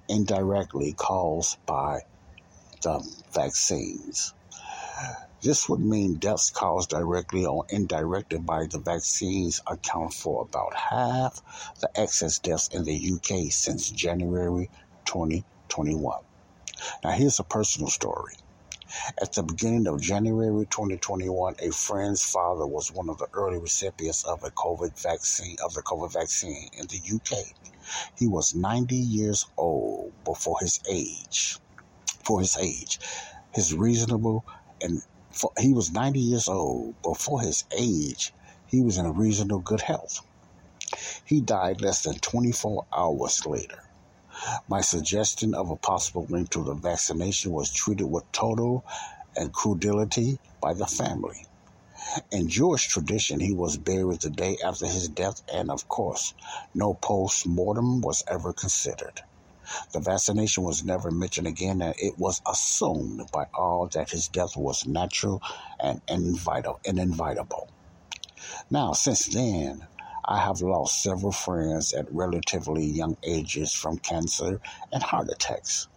indirectly 0.09 0.95
caused 0.95 1.59
by 1.67 2.01
the 2.83 3.07
vaccines. 3.35 4.35
This 5.43 5.69
would 5.69 5.81
mean 5.81 6.15
deaths 6.15 6.51
caused 6.51 6.89
directly 6.89 7.45
or 7.45 7.67
indirectly 7.69 8.39
by 8.39 8.67
the 8.67 8.79
vaccines 8.79 9.61
account 9.67 10.15
for 10.15 10.43
about 10.43 10.75
half 10.75 11.43
the 11.79 11.91
excess 11.95 12.39
deaths 12.39 12.69
in 12.69 12.85
the 12.85 13.13
UK 13.13 13.53
since 13.53 13.91
January 13.91 14.71
2021. 15.05 16.21
Now, 17.05 17.11
here's 17.11 17.39
a 17.39 17.45
personal 17.45 17.91
story. 17.91 18.35
At 19.21 19.35
the 19.35 19.43
beginning 19.43 19.87
of 19.87 20.01
January 20.01 20.65
2021, 20.67 21.57
a 21.61 21.71
friend's 21.71 22.25
father 22.25 22.67
was 22.67 22.91
one 22.91 23.11
of 23.11 23.19
the 23.19 23.29
early 23.35 23.59
recipients 23.59 24.25
of 24.25 24.43
a 24.43 24.51
COVID 24.51 25.01
vaccine 25.01 25.57
of 25.63 25.75
the 25.75 25.83
COVID 25.83 26.13
vaccine 26.15 26.71
in 26.73 26.87
the 26.87 27.01
UK. 27.15 27.45
He 28.19 28.27
was 28.27 28.55
90 28.55 28.97
years 28.97 29.45
old 29.57 30.13
before 30.25 30.59
his 30.61 30.81
age. 30.89 31.59
For 32.25 32.41
his 32.41 32.57
age, 32.57 32.99
his 33.53 33.75
reasonable 33.75 34.45
and 34.81 35.03
for, 35.37 35.53
he 35.59 35.73
was 35.73 35.93
90 35.93 36.19
years 36.19 36.49
old, 36.49 36.95
but 37.03 37.19
for 37.19 37.41
his 37.41 37.65
age, 37.77 38.33
he 38.67 38.81
was 38.81 38.99
in 38.99 39.13
reasonable 39.15 39.61
good 39.61 39.83
health. 39.83 40.21
He 41.25 41.41
died 41.41 41.81
less 41.81 42.03
than 42.03 42.19
24 42.19 42.87
hours 42.97 43.45
later. 43.47 43.83
My 44.69 44.81
suggestion 44.81 45.55
of 45.55 45.71
a 45.71 45.77
possible 45.77 46.27
link 46.29 46.51
to 46.51 46.65
the 46.65 46.75
vaccination 46.75 47.53
was 47.53 47.73
treated 47.73 48.07
with 48.07 48.31
total 48.33 48.85
and 49.37 49.47
incredulity 49.47 50.39
by 50.61 50.73
the 50.75 50.87
family. 50.87 51.47
In 52.31 52.49
Jewish 52.49 52.89
tradition, 52.89 53.41
he 53.41 53.53
was 53.53 53.77
buried 53.77 54.21
the 54.21 54.31
day 54.31 54.57
after 54.65 54.87
his 54.87 55.09
death, 55.09 55.43
and 55.53 55.71
of 55.71 55.89
course, 55.89 56.35
no 56.75 56.95
post 56.95 57.47
mortem 57.47 58.01
was 58.01 58.23
ever 58.29 58.53
considered. 58.53 59.23
The 59.93 60.01
vaccination 60.01 60.63
was 60.63 60.85
never 60.85 61.11
mentioned 61.11 61.47
again, 61.47 61.83
and 61.83 61.95
it 61.99 62.19
was 62.19 62.41
assumed 62.47 63.31
by 63.33 63.47
all 63.53 63.89
that 63.89 64.11
his 64.11 64.29
death 64.29 64.57
was 64.57 64.87
natural 64.87 65.43
and 65.81 66.01
inevitable. 66.09 67.69
Now, 68.71 68.93
since 68.93 69.27
then, 69.27 69.87
I 70.25 70.41
have 70.41 70.61
lost 70.61 71.03
several 71.03 71.33
friends 71.33 71.93
at 71.93 72.13
relatively 72.13 72.85
young 72.85 73.17
ages 73.23 73.73
from 73.73 73.99
cancer 73.99 74.61
and 74.93 75.03
heart 75.03 75.29
attacks. 75.31 75.89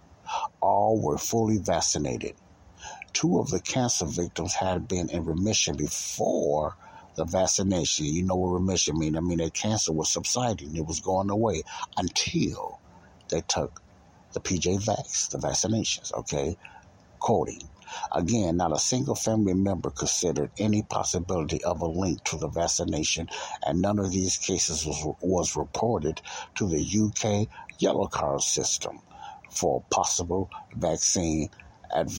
All 0.62 1.00
were 1.02 1.18
fully 1.18 1.58
vaccinated. 1.58 2.36
Two 3.12 3.40
of 3.40 3.50
the 3.50 3.60
cancer 3.60 4.06
victims 4.06 4.54
had 4.54 4.88
been 4.88 5.10
in 5.10 5.26
remission 5.26 5.76
before 5.76 6.76
the 7.16 7.26
vaccination. 7.26 8.06
You 8.06 8.24
know 8.24 8.36
what 8.36 8.50
remission 8.50 8.98
means? 9.00 9.18
I 9.18 9.20
mean, 9.20 9.40
their 9.40 9.50
cancer 9.50 9.92
was 9.92 10.10
subsiding, 10.10 10.76
it 10.76 10.86
was 10.86 11.00
going 11.00 11.30
away 11.30 11.64
until 11.98 12.80
they 13.30 13.42
took 13.42 13.82
the 14.34 14.40
PJ 14.40 14.84
Vax, 14.86 15.30
the 15.30 15.38
vaccinations, 15.38 16.14
okay? 16.14 16.58
Quoting, 17.20 17.70
again, 18.12 18.58
not 18.58 18.72
a 18.72 18.80
single 18.80 19.16
family 19.16 19.54
member 19.54 19.90
considered 19.90 20.52
any 20.60 20.84
possibility 20.84 21.64
of 21.64 21.82
a 21.82 21.88
link 21.88 22.24
to 22.26 22.38
the 22.38 22.48
vaccination, 22.48 23.30
and 23.66 23.82
none 23.82 24.00
of 24.00 24.12
these 24.12 24.38
cases 24.38 24.86
was, 24.86 25.16
was 25.22 25.56
reported 25.56 26.22
to 26.56 26.68
the 26.68 26.80
UK 26.80 27.48
yellow 27.80 28.08
card 28.08 28.42
system 28.42 29.00
for 29.52 29.84
possible 29.92 30.50
vaccine 30.76 31.50
adverse 31.92 32.19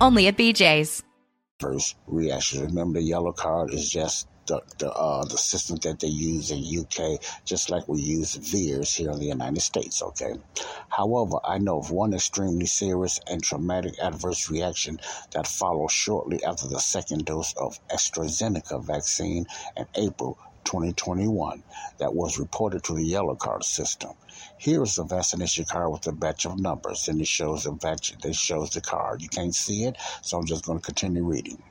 only 0.00 0.26
at 0.26 0.36
BJ's. 0.36 1.02
First 1.58 1.96
reaction. 2.06 2.62
Remember, 2.62 2.98
the 2.98 3.06
yellow 3.06 3.32
card 3.32 3.74
is 3.74 3.90
just 3.90 4.26
the 4.46 4.60
the, 4.78 4.90
uh, 4.90 5.24
the 5.24 5.36
system 5.36 5.76
that 5.82 6.00
they 6.00 6.08
use 6.08 6.50
in 6.50 6.64
UK, 6.64 7.20
just 7.44 7.70
like 7.70 7.86
we 7.86 8.00
use 8.00 8.36
VAERS 8.36 8.96
here 8.96 9.10
in 9.10 9.18
the 9.18 9.26
United 9.26 9.60
States. 9.60 10.02
Okay. 10.02 10.34
However, 10.88 11.36
I 11.44 11.58
know 11.58 11.78
of 11.78 11.90
one 11.90 12.14
extremely 12.14 12.66
serious 12.66 13.20
and 13.26 13.42
traumatic 13.42 13.94
adverse 14.02 14.50
reaction 14.50 15.00
that 15.32 15.46
followed 15.46 15.90
shortly 15.90 16.42
after 16.44 16.66
the 16.66 16.80
second 16.80 17.26
dose 17.26 17.52
of 17.54 17.78
AstraZeneca 17.88 18.82
vaccine 18.82 19.46
in 19.76 19.86
April 19.94 20.38
2021 20.64 21.62
that 21.98 22.14
was 22.14 22.38
reported 22.38 22.82
to 22.84 22.94
the 22.94 23.04
yellow 23.04 23.34
card 23.34 23.64
system. 23.64 24.10
Here 24.60 24.82
is 24.82 24.96
the 24.96 25.04
vaccination 25.04 25.64
card 25.64 25.90
with 25.90 26.06
a 26.06 26.12
batch 26.12 26.44
of 26.44 26.60
numbers, 26.60 27.08
and 27.08 27.18
it 27.18 27.26
shows 27.26 27.64
the 27.64 27.72
batch. 27.72 28.12
It 28.22 28.34
shows 28.34 28.68
the 28.68 28.82
card. 28.82 29.22
You 29.22 29.28
can't 29.30 29.54
see 29.54 29.84
it, 29.84 29.96
so 30.20 30.36
I'm 30.36 30.44
just 30.44 30.66
going 30.66 30.78
to 30.78 30.84
continue 30.84 31.24
reading. 31.24 31.62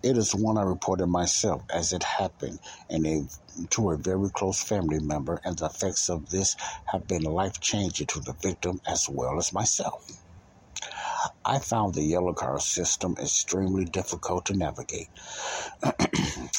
It 0.00 0.16
is 0.16 0.32
one 0.32 0.58
I 0.58 0.62
reported 0.62 1.08
myself 1.08 1.64
as 1.74 1.92
it 1.92 2.04
happened 2.04 2.60
and 2.88 3.04
a, 3.04 3.26
to 3.70 3.90
a 3.90 3.96
very 3.96 4.30
close 4.30 4.62
family 4.62 5.00
member, 5.00 5.40
and 5.44 5.58
the 5.58 5.66
effects 5.66 6.08
of 6.08 6.30
this 6.30 6.54
have 6.84 7.08
been 7.08 7.24
life 7.24 7.58
changing 7.58 8.06
to 8.06 8.20
the 8.20 8.34
victim 8.34 8.80
as 8.86 9.08
well 9.08 9.36
as 9.36 9.52
myself. 9.52 10.22
I 11.44 11.58
found 11.58 11.94
the 11.94 12.04
yellow 12.04 12.32
card 12.32 12.62
system 12.62 13.16
extremely 13.20 13.86
difficult 13.86 14.46
to 14.46 14.54
navigate, 14.56 15.08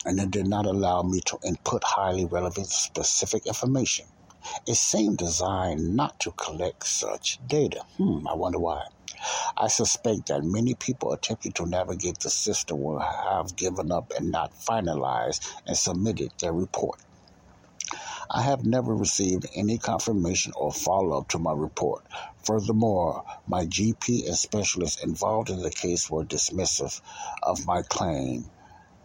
and 0.03 0.19
it 0.19 0.31
did 0.31 0.47
not 0.47 0.65
allow 0.65 1.01
me 1.01 1.21
to 1.27 1.39
input 1.45 1.85
highly 1.85 2.25
relevant 2.25 2.67
specific 2.67 3.45
information. 3.45 4.05
It 4.67 4.75
seemed 4.75 5.17
designed 5.17 5.95
not 5.95 6.19
to 6.21 6.31
collect 6.31 6.85
such 6.88 7.39
data. 7.47 7.83
Hmm, 7.97 8.27
I 8.27 8.33
wonder 8.33 8.59
why. 8.59 8.85
I 9.55 9.67
suspect 9.67 10.25
that 10.27 10.43
many 10.43 10.73
people 10.73 11.13
attempting 11.13 11.53
to 11.53 11.65
navigate 11.65 12.19
the 12.19 12.29
system 12.29 12.81
will 12.81 13.00
have 13.00 13.55
given 13.55 13.91
up 13.91 14.12
and 14.17 14.31
not 14.31 14.53
finalized 14.53 15.50
and 15.65 15.77
submitted 15.77 16.31
their 16.39 16.51
report. 16.51 17.00
I 18.29 18.41
have 18.41 18.65
never 18.65 18.95
received 18.95 19.45
any 19.53 19.77
confirmation 19.77 20.53
or 20.55 20.73
follow 20.73 21.19
up 21.19 21.29
to 21.29 21.39
my 21.39 21.53
report. 21.53 22.03
Furthermore, 22.43 23.23
my 23.47 23.65
GP 23.65 24.27
and 24.27 24.35
specialists 24.35 25.03
involved 25.03 25.50
in 25.50 25.62
the 25.62 25.69
case 25.69 26.09
were 26.09 26.25
dismissive 26.25 27.00
of 27.43 27.65
my 27.65 27.81
claim 27.83 28.50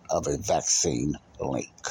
of 0.09 0.27
a 0.27 0.39
vaccine 0.39 1.19
link. 1.39 1.91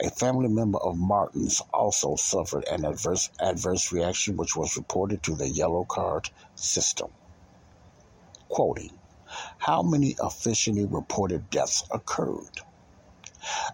A 0.00 0.08
family 0.08 0.48
member 0.48 0.78
of 0.78 0.96
Martin's 0.96 1.60
also 1.72 2.16
suffered 2.16 2.64
an 2.68 2.86
adverse 2.86 3.28
adverse 3.38 3.92
reaction 3.92 4.34
which 4.34 4.56
was 4.56 4.78
reported 4.78 5.22
to 5.24 5.34
the 5.36 5.50
yellow 5.50 5.84
card 5.84 6.30
system. 6.54 7.12
Quoting, 8.48 8.98
how 9.58 9.82
many 9.82 10.16
officially 10.18 10.86
reported 10.86 11.50
deaths 11.50 11.82
occurred? 11.90 12.62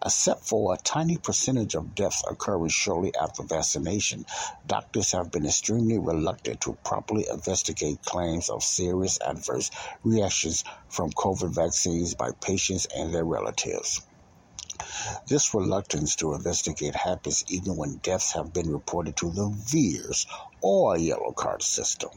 Except 0.04 0.44
for 0.44 0.74
a 0.74 0.78
tiny 0.78 1.16
percentage 1.16 1.76
of 1.76 1.94
deaths 1.94 2.24
occurring 2.28 2.70
shortly 2.70 3.14
after 3.14 3.44
vaccination, 3.44 4.26
doctors 4.66 5.12
have 5.12 5.30
been 5.30 5.46
extremely 5.46 5.98
reluctant 5.98 6.60
to 6.62 6.76
properly 6.84 7.28
investigate 7.30 8.02
claims 8.04 8.50
of 8.50 8.64
serious 8.64 9.20
adverse 9.20 9.70
reactions 10.02 10.64
from 10.88 11.12
COVID 11.12 11.54
vaccines 11.54 12.16
by 12.16 12.32
patients 12.40 12.86
and 12.96 13.14
their 13.14 13.24
relatives. 13.24 14.00
This 15.26 15.54
reluctance 15.54 16.16
to 16.16 16.34
investigate 16.34 16.94
happens 16.94 17.44
even 17.48 17.76
when 17.76 17.98
deaths 18.02 18.32
have 18.32 18.52
been 18.52 18.70
reported 18.70 19.16
to 19.18 19.30
the 19.30 19.48
VAERS 19.48 20.26
or 20.60 20.96
yellow 20.98 21.32
card 21.32 21.62
system. 21.62 22.10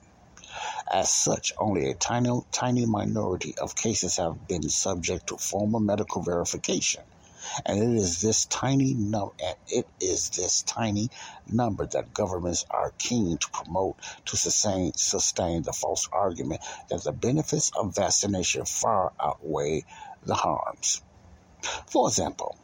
As 0.91 1.09
such, 1.11 1.53
only 1.57 1.89
a 1.89 1.93
tiny, 1.93 2.41
tiny 2.51 2.85
minority 2.85 3.57
of 3.57 3.75
cases 3.75 4.17
have 4.17 4.47
been 4.47 4.67
subject 4.69 5.27
to 5.27 5.37
formal 5.37 5.79
medical 5.79 6.21
verification, 6.21 7.03
and 7.65 7.81
it 7.81 8.01
is 8.01 8.21
this 8.21 8.45
tiny 8.45 8.93
num- 8.93 9.31
it 9.67 9.87
is 9.99 10.29
this 10.29 10.61
tiny 10.63 11.09
number 11.47 11.85
that 11.87 12.13
governments 12.13 12.65
are 12.69 12.93
keen 12.97 13.37
to 13.37 13.49
promote 13.51 13.95
to 14.25 14.37
sustain 14.37 14.93
sustain 14.95 15.63
the 15.63 15.73
false 15.73 16.09
argument 16.11 16.61
that 16.89 17.03
the 17.03 17.11
benefits 17.13 17.71
of 17.77 17.95
vaccination 17.95 18.65
far 18.65 19.13
outweigh 19.21 19.85
the 20.23 20.35
harms. 20.35 21.01
For 21.87 22.07
example, 22.07 22.57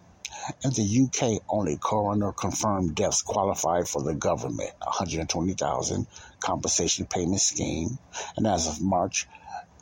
in 0.63 0.71
the 0.71 1.03
UK, 1.03 1.41
only 1.47 1.77
coroner 1.77 2.31
confirmed 2.31 2.95
deaths 2.95 3.21
qualify 3.21 3.83
for 3.83 4.01
the 4.01 4.13
government 4.13 4.71
120,000 4.79 6.07
compensation 6.39 7.05
payment 7.05 7.41
scheme, 7.41 7.97
and 8.35 8.47
as 8.47 8.67
of 8.67 8.81
March 8.81 9.27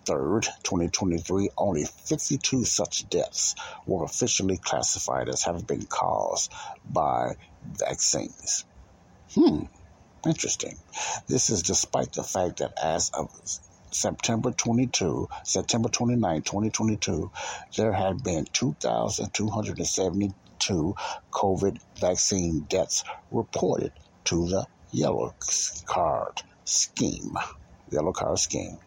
3rd, 0.06 0.44
2023, 0.64 1.50
only 1.58 1.86
52 1.86 2.64
such 2.64 3.10
deaths 3.10 3.56
were 3.86 4.04
officially 4.04 4.58
classified 4.58 5.30
as 5.30 5.44
having 5.44 5.64
been 5.64 5.86
caused 5.86 6.52
by 6.90 7.36
vaccines. 7.64 8.66
Hmm, 9.34 9.64
interesting. 10.26 10.78
This 11.28 11.50
is 11.50 11.62
despite 11.64 12.14
the 12.14 12.24
fact 12.24 12.58
that 12.58 12.74
as 12.82 13.10
of 13.10 13.30
September 13.92 14.52
22, 14.52 15.28
September 15.44 15.90
29, 15.90 16.42
2022, 16.42 17.32
there 17.78 17.94
had 17.94 18.24
been 18.24 18.46
2,272 20.60 20.96
COVID 21.32 21.80
vaccine 22.00 22.60
deaths 22.70 23.04
reported 23.32 23.92
to 24.26 24.48
the 24.48 24.66
yellow 24.92 25.34
card 25.86 26.42
scheme. 26.66 27.38
Yellow 27.92 28.12
card 28.12 28.40
scheme. 28.40 28.78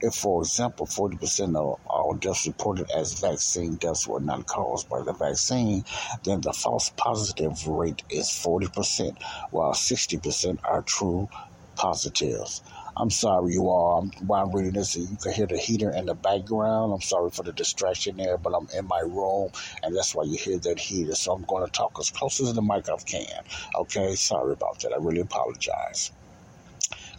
If, 0.00 0.14
for 0.14 0.42
example, 0.42 0.86
40% 0.86 1.56
of 1.56 1.80
all 1.86 2.14
deaths 2.14 2.46
reported 2.46 2.90
as 2.90 3.20
vaccine 3.20 3.76
deaths 3.76 4.08
were 4.08 4.20
not 4.20 4.46
caused 4.46 4.88
by 4.88 5.02
the 5.02 5.12
vaccine, 5.12 5.84
then 6.24 6.40
the 6.40 6.52
false 6.52 6.90
positive 6.96 7.66
rate 7.66 8.02
is 8.10 8.28
40%, 8.28 9.16
while 9.50 9.72
60% 9.72 10.58
are 10.64 10.82
true 10.82 11.28
positives. 11.76 12.62
I'm 13.00 13.10
sorry, 13.10 13.52
you 13.52 13.68
all. 13.68 14.10
While 14.26 14.46
I'm 14.46 14.52
reading 14.52 14.72
this, 14.72 14.96
you 14.96 15.16
can 15.22 15.32
hear 15.32 15.46
the 15.46 15.56
heater 15.56 15.90
in 15.90 16.06
the 16.06 16.14
background. 16.14 16.92
I'm 16.92 17.00
sorry 17.00 17.30
for 17.30 17.44
the 17.44 17.52
distraction 17.52 18.16
there, 18.16 18.36
but 18.36 18.52
I'm 18.52 18.66
in 18.76 18.88
my 18.88 18.98
room, 19.00 19.52
and 19.84 19.94
that's 19.94 20.16
why 20.16 20.24
you 20.24 20.36
hear 20.36 20.58
that 20.58 20.80
heater. 20.80 21.14
So 21.14 21.32
I'm 21.32 21.44
going 21.44 21.64
to 21.64 21.70
talk 21.70 21.96
as 22.00 22.10
close 22.10 22.40
as 22.40 22.52
the 22.54 22.62
mic 22.62 22.88
I 22.88 22.96
can. 22.96 23.44
Okay, 23.76 24.16
sorry 24.16 24.52
about 24.52 24.80
that. 24.80 24.92
I 24.92 24.96
really 24.96 25.20
apologize. 25.20 26.10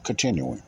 Continuing. 0.03 0.61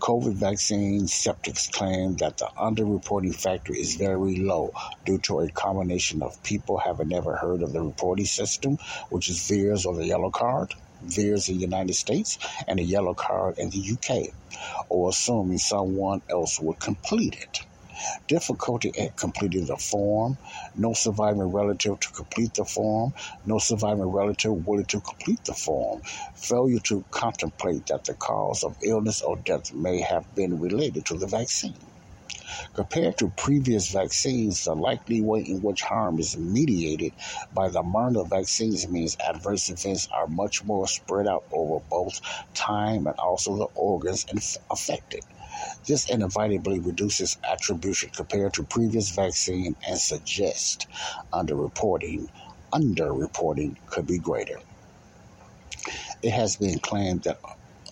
COVID 0.00 0.34
vaccine 0.34 1.08
skeptics 1.08 1.68
claim 1.68 2.16
that 2.16 2.36
the 2.36 2.50
underreporting 2.56 3.34
factor 3.34 3.74
is 3.74 3.96
very 3.96 4.36
low 4.36 4.72
due 5.06 5.18
to 5.18 5.40
a 5.40 5.50
combination 5.50 6.22
of 6.22 6.42
people 6.42 6.76
having 6.76 7.08
never 7.08 7.34
heard 7.36 7.62
of 7.62 7.72
the 7.72 7.80
reporting 7.80 8.26
system, 8.26 8.76
which 9.08 9.30
is 9.30 9.38
VAERS 9.38 9.86
or 9.86 9.96
the 9.96 10.06
yellow 10.06 10.30
card, 10.30 10.74
VAERS 11.02 11.48
in 11.48 11.56
the 11.56 11.60
United 11.62 11.94
States 11.94 12.38
and 12.66 12.80
a 12.80 12.84
yellow 12.84 13.14
card 13.14 13.56
in 13.58 13.70
the 13.70 13.92
UK, 13.92 14.34
or 14.88 15.10
assuming 15.10 15.58
someone 15.58 16.22
else 16.30 16.60
would 16.60 16.80
complete 16.80 17.36
it. 17.40 17.60
Difficulty 18.28 18.92
at 18.98 19.16
completing 19.16 19.66
the 19.66 19.76
form, 19.76 20.38
no 20.74 20.94
surviving 20.94 21.42
relative 21.52 22.00
to 22.00 22.10
complete 22.12 22.54
the 22.54 22.64
form, 22.64 23.12
no 23.44 23.58
surviving 23.58 24.06
relative 24.06 24.52
willing 24.66 24.86
to 24.86 25.00
complete 25.02 25.44
the 25.44 25.54
form, 25.54 26.02
failure 26.36 26.80
to 26.84 27.04
contemplate 27.10 27.86
that 27.88 28.04
the 28.04 28.14
cause 28.14 28.64
of 28.64 28.76
illness 28.84 29.22
or 29.22 29.36
death 29.38 29.72
may 29.74 30.00
have 30.00 30.24
been 30.34 30.58
related 30.60 31.06
to 31.06 31.18
the 31.18 31.26
vaccine. 31.28 31.87
Compared 32.74 33.18
to 33.18 33.28
previous 33.36 33.90
vaccines, 33.90 34.64
the 34.64 34.74
likely 34.74 35.20
way 35.20 35.40
in 35.42 35.62
which 35.62 35.82
harm 35.82 36.18
is 36.18 36.36
mediated 36.36 37.12
by 37.52 37.68
the 37.68 37.82
Moderna 37.82 38.28
vaccines 38.28 38.88
means 38.88 39.16
adverse 39.24 39.68
events 39.68 40.08
are 40.12 40.26
much 40.26 40.64
more 40.64 40.88
spread 40.88 41.28
out 41.28 41.44
over 41.52 41.84
both 41.88 42.20
time 42.54 43.06
and 43.06 43.16
also 43.18 43.56
the 43.56 43.66
organs 43.76 44.26
affected. 44.70 45.22
This 45.86 46.08
inevitably 46.08 46.80
reduces 46.80 47.38
attribution 47.44 48.10
compared 48.10 48.54
to 48.54 48.64
previous 48.64 49.10
vaccine 49.10 49.76
and 49.86 49.98
suggests 49.98 50.86
underreporting 51.32 52.28
underreporting 52.72 53.76
could 53.86 54.06
be 54.06 54.18
greater. 54.18 54.58
It 56.22 56.32
has 56.32 56.56
been 56.56 56.78
claimed 56.80 57.24
that 57.24 57.38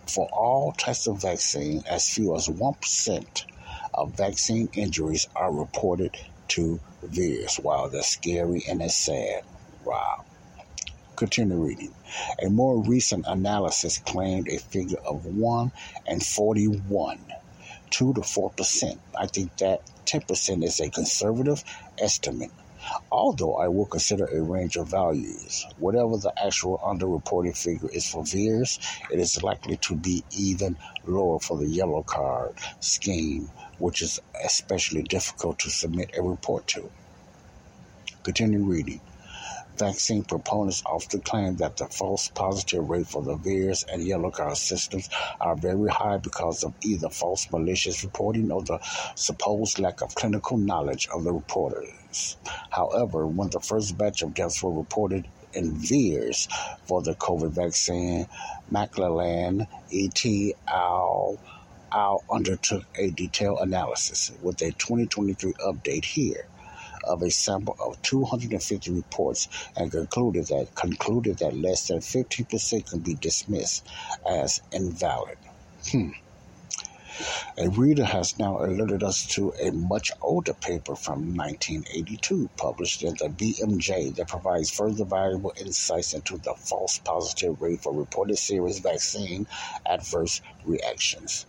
for 0.09 0.29
all 0.33 0.73
types 0.73 1.07
of 1.07 1.23
vaccine, 1.23 1.83
as 1.89 2.09
few 2.11 2.37
as 2.37 2.49
1% 2.49 3.45
of 3.97 4.15
vaccine 4.15 4.69
injuries 4.75 5.27
are 5.35 5.53
reported 5.53 6.17
to 6.49 6.79
VAERS. 7.05 7.63
Wow, 7.63 7.89
that's 7.89 8.09
scary 8.09 8.65
and 8.69 8.81
that's 8.81 8.97
sad. 8.97 9.43
Wow. 9.85 10.25
Continue 11.17 11.57
reading. 11.57 11.95
A 12.43 12.51
more 12.51 12.83
recent 12.83 13.25
analysis 13.27 13.99
claimed 13.99 14.49
a 14.49 14.59
figure 14.59 14.99
of 14.99 15.25
1 15.25 15.73
and 16.07 16.25
41, 16.25 17.19
2 17.91 18.15
to 18.15 18.21
4%. 18.21 18.99
I 19.19 19.27
think 19.27 19.57
that 19.57 19.81
10% 20.05 20.63
is 20.65 20.81
a 20.81 20.91
conservative 20.91 21.65
estimate, 21.99 22.53
although 23.11 23.55
I 23.57 23.69
will 23.69 23.87
consider 23.87 24.27
a 24.27 24.43
range 24.43 24.77
of 24.77 24.89
values. 24.89 25.67
Whatever 25.79 26.17
the 26.17 26.33
actual 26.41 26.79
underreported 26.79 27.57
figure 27.57 27.91
is 27.91 28.09
for 28.09 28.23
VAERS, 28.23 28.79
it 29.11 29.19
is 29.19 29.43
likely 29.43 29.79
to 29.79 29.97
be 29.97 30.23
even 30.37 30.77
lower 31.07 31.41
for 31.41 31.57
the 31.59 31.67
yellow 31.67 32.03
card 32.03 32.53
scheme, 32.81 33.51
which 33.79 34.03
is 34.03 34.21
especially 34.45 35.03
difficult 35.03 35.59
to 35.59 35.71
submit 35.71 36.17
a 36.17 36.23
report 36.23 36.67
to. 36.69 36.91
Continue 38.23 38.65
reading. 38.65 39.01
Vaccine 39.77 40.25
proponents 40.25 40.83
often 40.87 41.21
claim 41.21 41.57
that 41.57 41.77
the 41.77 41.87
false 41.87 42.29
positive 42.29 42.89
rate 42.89 43.07
for 43.07 43.23
the 43.23 43.37
VAERS 43.37 43.85
and 43.93 44.03
yellow 44.03 44.31
card 44.31 44.57
systems 44.57 45.11
are 45.39 45.55
very 45.55 45.91
high 45.91 46.17
because 46.17 46.65
of 46.65 46.73
either 46.83 47.11
false 47.11 47.51
malicious 47.53 48.03
reporting 48.03 48.51
or 48.51 48.63
the 48.63 48.79
supposed 49.17 49.79
lack 49.79 50.01
of 50.01 50.15
clinical 50.15 50.57
knowledge 50.57 51.09
of 51.15 51.25
the 51.25 51.33
reporters. 51.33 52.39
However, 52.71 53.27
when 53.27 53.51
the 53.51 53.61
first 53.61 53.99
batch 53.99 54.23
of 54.23 54.33
deaths 54.33 54.63
were 54.63 54.73
reported 54.73 55.29
in 55.53 55.73
VAERS 55.75 56.49
for 56.87 57.03
the 57.03 57.15
COVID 57.15 57.51
vaccine, 57.51 58.27
McLachlan 58.73 59.67
et 59.93 60.55
al. 60.69 61.39
Al. 61.97 62.23
undertook 62.31 62.85
a 62.97 63.09
detailed 63.11 63.59
analysis 63.61 64.31
with 64.43 64.61
a 64.61 64.71
2023 64.73 65.55
update 65.55 66.05
here 66.05 66.47
of 67.05 67.23
a 67.23 67.31
sample 67.31 67.75
of 67.81 68.03
250 68.03 68.91
reports 68.91 69.49
and 69.77 69.91
concluded 69.91 70.47
that 70.49 70.75
concluded 70.75 71.39
that 71.39 71.57
less 71.57 71.89
than 71.89 72.01
15% 72.01 72.91
can 72.91 72.99
be 72.99 73.15
dismissed 73.15 73.87
as 74.29 74.61
invalid. 74.73 75.39
Hmm. 75.91 76.11
A 77.57 77.71
reader 77.71 78.05
has 78.05 78.39
now 78.39 78.59
alerted 78.59 79.03
us 79.03 79.27
to 79.29 79.55
a 79.59 79.71
much 79.71 80.13
older 80.21 80.53
paper 80.53 80.95
from 80.95 81.35
1982 81.35 82.51
published 82.59 83.03
in 83.03 83.15
the 83.15 83.31
BMJ 83.31 84.15
that 84.17 84.29
provides 84.29 84.71
further 84.71 85.07
valuable 85.07 85.55
insights 85.59 86.13
into 86.13 86.37
the 86.37 86.53
false 86.53 86.99
positive 86.99 87.63
rate 87.63 87.83
for 87.83 87.95
reported 87.95 88.37
serious 88.37 88.81
vaccine 88.81 89.47
adverse 89.87 90.43
reactions. 90.67 91.47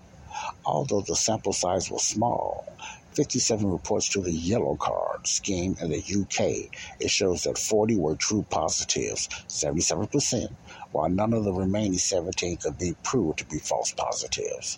Although 0.65 1.02
the 1.02 1.15
sample 1.15 1.54
size 1.54 1.89
was 1.89 2.04
small, 2.04 2.65
57 3.13 3.65
reports 3.69 4.10
to 4.10 4.21
the 4.21 4.32
yellow 4.32 4.76
card 4.76 5.26
scheme 5.26 5.76
in 5.82 5.89
the 5.89 5.97
UK. 5.97 6.69
It 7.00 7.10
shows 7.10 7.43
that 7.43 7.58
40 7.58 7.97
were 7.97 8.15
true 8.15 8.45
positives, 8.50 9.28
77%, 9.47 10.54
while 10.91 11.10
none 11.10 11.34
of 11.34 11.43
the 11.43 11.54
remaining 11.54 11.97
17 11.97 12.58
could 12.58 12.78
be 12.78 12.95
proved 13.04 13.39
to 13.39 13.45
be 13.45 13.58
false 13.58 13.91
positives. 13.91 14.78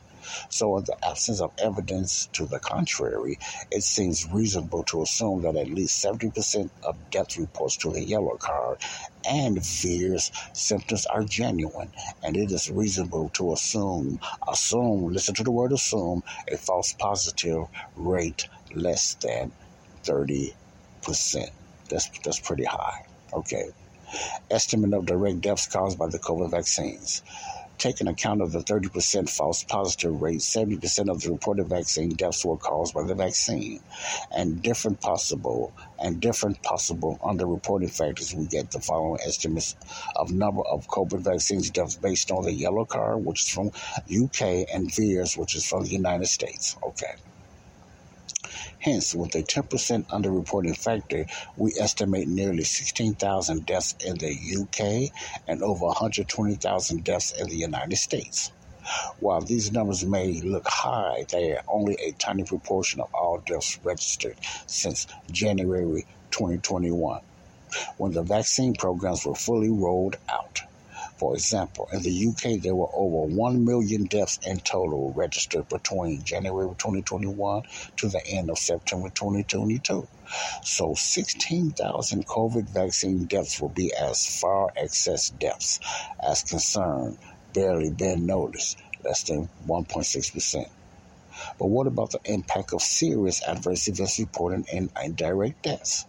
So, 0.49 0.77
in 0.77 0.83
the 0.85 0.97
absence 1.05 1.41
of 1.41 1.51
evidence 1.57 2.27
to 2.33 2.45
the 2.45 2.59
contrary, 2.59 3.37
it 3.71 3.83
seems 3.83 4.27
reasonable 4.31 4.83
to 4.85 5.01
assume 5.01 5.41
that 5.43 5.55
at 5.55 5.69
least 5.69 6.03
70% 6.03 6.69
of 6.83 7.09
death 7.11 7.37
reports 7.37 7.77
to 7.77 7.91
the 7.91 8.03
yellow 8.03 8.37
card 8.37 8.79
and 9.27 9.57
VAERS 9.57 10.31
symptoms 10.53 11.05
are 11.05 11.23
genuine, 11.23 11.91
and 12.23 12.37
it 12.37 12.51
is 12.51 12.69
reasonable 12.69 13.29
to 13.29 13.53
assume, 13.53 14.19
assume, 14.47 15.11
listen 15.11 15.35
to 15.35 15.43
the 15.43 15.51
word 15.51 15.71
assume, 15.71 16.23
a 16.51 16.57
false 16.57 16.93
positive 16.93 17.65
rate 17.95 18.47
less 18.73 19.15
than 19.15 19.51
30%. 20.03 20.53
That's, 21.89 22.09
that's 22.23 22.39
pretty 22.39 22.65
high. 22.65 23.05
Okay. 23.33 23.69
Estimate 24.49 24.93
of 24.93 25.05
direct 25.05 25.41
deaths 25.41 25.67
caused 25.67 25.99
by 25.99 26.07
the 26.07 26.19
COVID 26.19 26.51
vaccines 26.51 27.21
taking 27.79 28.07
account 28.07 28.41
of 28.41 28.51
the 28.51 28.59
30% 28.59 29.29
false 29.29 29.63
positive 29.63 30.21
rate, 30.21 30.39
70% 30.39 31.09
of 31.09 31.21
the 31.21 31.31
reported 31.31 31.67
vaccine 31.67 32.09
deaths 32.09 32.45
were 32.45 32.57
caused 32.57 32.93
by 32.93 33.03
the 33.03 33.15
vaccine. 33.15 33.81
And 34.31 34.61
different 34.61 35.01
possible 35.01 35.73
and 35.97 36.19
different 36.19 36.61
possible 36.61 37.19
underreported 37.23 37.91
factors, 37.91 38.35
we 38.35 38.45
get 38.45 38.71
the 38.71 38.79
following 38.79 39.21
estimates 39.25 39.75
of 40.15 40.31
number 40.31 40.61
of 40.67 40.87
COVID 40.87 41.21
vaccines 41.21 41.69
deaths 41.69 41.95
based 41.95 42.31
on 42.31 42.43
the 42.43 42.53
yellow 42.53 42.85
card, 42.85 43.25
which 43.25 43.43
is 43.43 43.49
from 43.49 43.67
UK, 43.67 44.67
and 44.73 44.91
VAERS, 44.91 45.37
which 45.37 45.55
is 45.55 45.65
from 45.65 45.83
the 45.83 45.89
United 45.89 46.27
States. 46.27 46.75
Okay. 46.83 47.15
Hence, 48.81 49.13
with 49.13 49.35
a 49.35 49.43
10% 49.43 50.05
underreporting 50.05 50.77
factor, 50.77 51.25
we 51.57 51.73
estimate 51.77 52.29
nearly 52.29 52.63
16,000 52.63 53.65
deaths 53.65 53.95
in 54.05 54.17
the 54.17 54.31
UK 54.31 55.11
and 55.47 55.61
over 55.61 55.87
120,000 55.87 57.03
deaths 57.03 57.33
in 57.33 57.49
the 57.49 57.57
United 57.57 57.97
States. 57.97 58.53
While 59.19 59.41
these 59.41 59.71
numbers 59.73 60.05
may 60.05 60.39
look 60.41 60.67
high, 60.67 61.25
they 61.29 61.51
are 61.51 61.63
only 61.67 61.95
a 61.95 62.13
tiny 62.13 62.43
proportion 62.45 63.01
of 63.01 63.13
all 63.13 63.39
deaths 63.39 63.77
registered 63.83 64.37
since 64.65 65.07
January 65.29 66.05
2021, 66.31 67.21
when 67.97 68.13
the 68.13 68.23
vaccine 68.23 68.73
programs 68.75 69.25
were 69.25 69.35
fully 69.35 69.69
rolled 69.69 70.15
out. 70.29 70.61
For 71.19 71.35
example, 71.35 71.89
in 71.91 72.01
the 72.01 72.27
UK, 72.29 72.61
there 72.61 72.75
were 72.75 72.87
over 72.93 73.27
1 73.35 73.65
million 73.65 74.05
deaths 74.05 74.39
in 74.47 74.61
total 74.61 75.11
registered 75.13 75.67
between 75.67 76.23
January 76.23 76.69
2021 76.77 77.63
to 77.97 78.07
the 78.07 78.25
end 78.25 78.49
of 78.49 78.57
September 78.57 79.09
2022. 79.09 80.07
So 80.63 80.93
16,000 80.95 82.25
COVID 82.25 82.69
vaccine 82.69 83.25
deaths 83.25 83.59
will 83.59 83.69
be 83.69 83.93
as 83.93 84.25
far 84.39 84.71
excess 84.77 85.29
deaths 85.29 85.81
as 86.23 86.43
concerned 86.43 87.17
barely 87.53 87.91
been 87.91 88.25
noticed, 88.25 88.77
less 89.03 89.23
than 89.23 89.49
1.6%. 89.67 90.65
But 91.59 91.67
what 91.67 91.87
about 91.87 92.11
the 92.11 92.21
impact 92.25 92.73
of 92.73 92.81
serious 92.81 93.41
adverse 93.45 93.89
events 93.89 94.19
reported 94.19 94.69
in 94.71 94.89
indirect 95.03 95.63
deaths? 95.63 96.05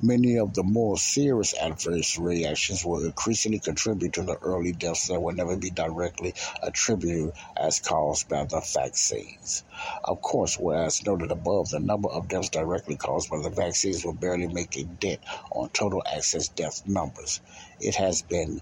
Many 0.00 0.38
of 0.38 0.54
the 0.54 0.62
more 0.62 0.96
serious 0.96 1.52
adverse 1.52 2.16
reactions 2.16 2.84
will 2.84 3.04
increasingly 3.04 3.58
contribute 3.58 4.12
to 4.12 4.22
the 4.22 4.36
early 4.36 4.72
deaths 4.72 5.08
that 5.08 5.20
will 5.20 5.34
never 5.34 5.56
be 5.56 5.70
directly 5.70 6.32
attributed 6.62 7.32
as 7.56 7.80
caused 7.80 8.28
by 8.28 8.44
the 8.44 8.60
vaccines. 8.72 9.64
Of 10.04 10.22
course, 10.22 10.56
whereas 10.60 11.02
noted 11.04 11.32
above, 11.32 11.70
the 11.70 11.80
number 11.80 12.08
of 12.08 12.28
deaths 12.28 12.50
directly 12.50 12.96
caused 12.96 13.30
by 13.30 13.42
the 13.42 13.50
vaccines 13.50 14.04
will 14.04 14.14
barely 14.14 14.46
make 14.46 14.76
a 14.76 14.84
dent 14.84 15.22
on 15.50 15.70
total 15.70 16.04
excess 16.06 16.48
death 16.48 16.82
numbers. 16.86 17.40
It 17.80 17.96
has 17.96 18.22
been 18.22 18.60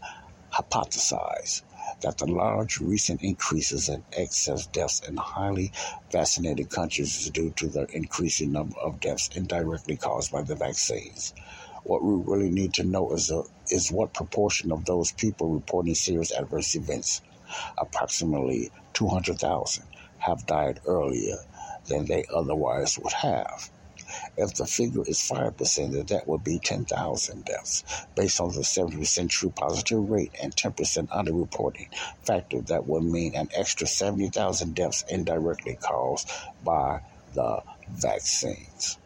hypothesized 0.54 1.62
that 2.02 2.18
the 2.18 2.26
large 2.26 2.78
recent 2.80 3.22
increases 3.22 3.88
in 3.88 4.04
excess 4.12 4.66
deaths 4.66 5.00
in 5.08 5.16
highly 5.16 5.72
vaccinated 6.10 6.70
countries 6.70 7.16
is 7.18 7.30
due 7.30 7.50
to 7.50 7.68
the 7.68 7.86
increasing 7.94 8.52
number 8.52 8.78
of 8.78 9.00
deaths 9.00 9.30
indirectly 9.34 9.96
caused 9.96 10.30
by 10.30 10.42
the 10.42 10.54
vaccines. 10.54 11.32
What 11.84 12.02
we 12.02 12.14
really 12.14 12.50
need 12.50 12.74
to 12.74 12.84
know 12.84 13.12
is, 13.12 13.30
a, 13.30 13.38
uh, 13.38 13.42
is 13.70 13.92
what 13.92 14.12
proportion 14.12 14.72
of 14.72 14.84
those 14.84 15.12
people 15.12 15.48
reporting 15.48 15.94
serious 15.94 16.32
adverse 16.32 16.74
events, 16.74 17.22
approximately 17.78 18.70
200,000, 18.92 19.84
have 20.18 20.46
died 20.46 20.80
earlier 20.86 21.36
than 21.86 22.06
they 22.06 22.24
otherwise 22.34 22.98
would 22.98 23.12
have. 23.12 23.70
If 24.36 24.54
the 24.54 24.66
figure 24.66 25.02
is 25.06 25.18
5%, 25.18 25.92
then 25.92 26.06
that 26.06 26.28
would 26.28 26.44
be 26.44 26.58
10,000 26.58 27.44
deaths. 27.44 27.84
Based 28.14 28.40
on 28.40 28.52
the 28.52 28.60
70% 28.60 29.28
true 29.30 29.50
positive 29.50 30.10
rate 30.10 30.32
and 30.42 30.54
10% 30.54 31.08
underreporting 31.08 31.88
factor, 32.22 32.60
that 32.62 32.86
would 32.86 33.04
mean 33.04 33.34
an 33.34 33.48
extra 33.54 33.86
70,000 33.86 34.74
deaths 34.74 35.04
indirectly 35.08 35.78
caused 35.80 36.30
by 36.64 37.00
the 37.34 37.62
vaccines. 37.88 38.98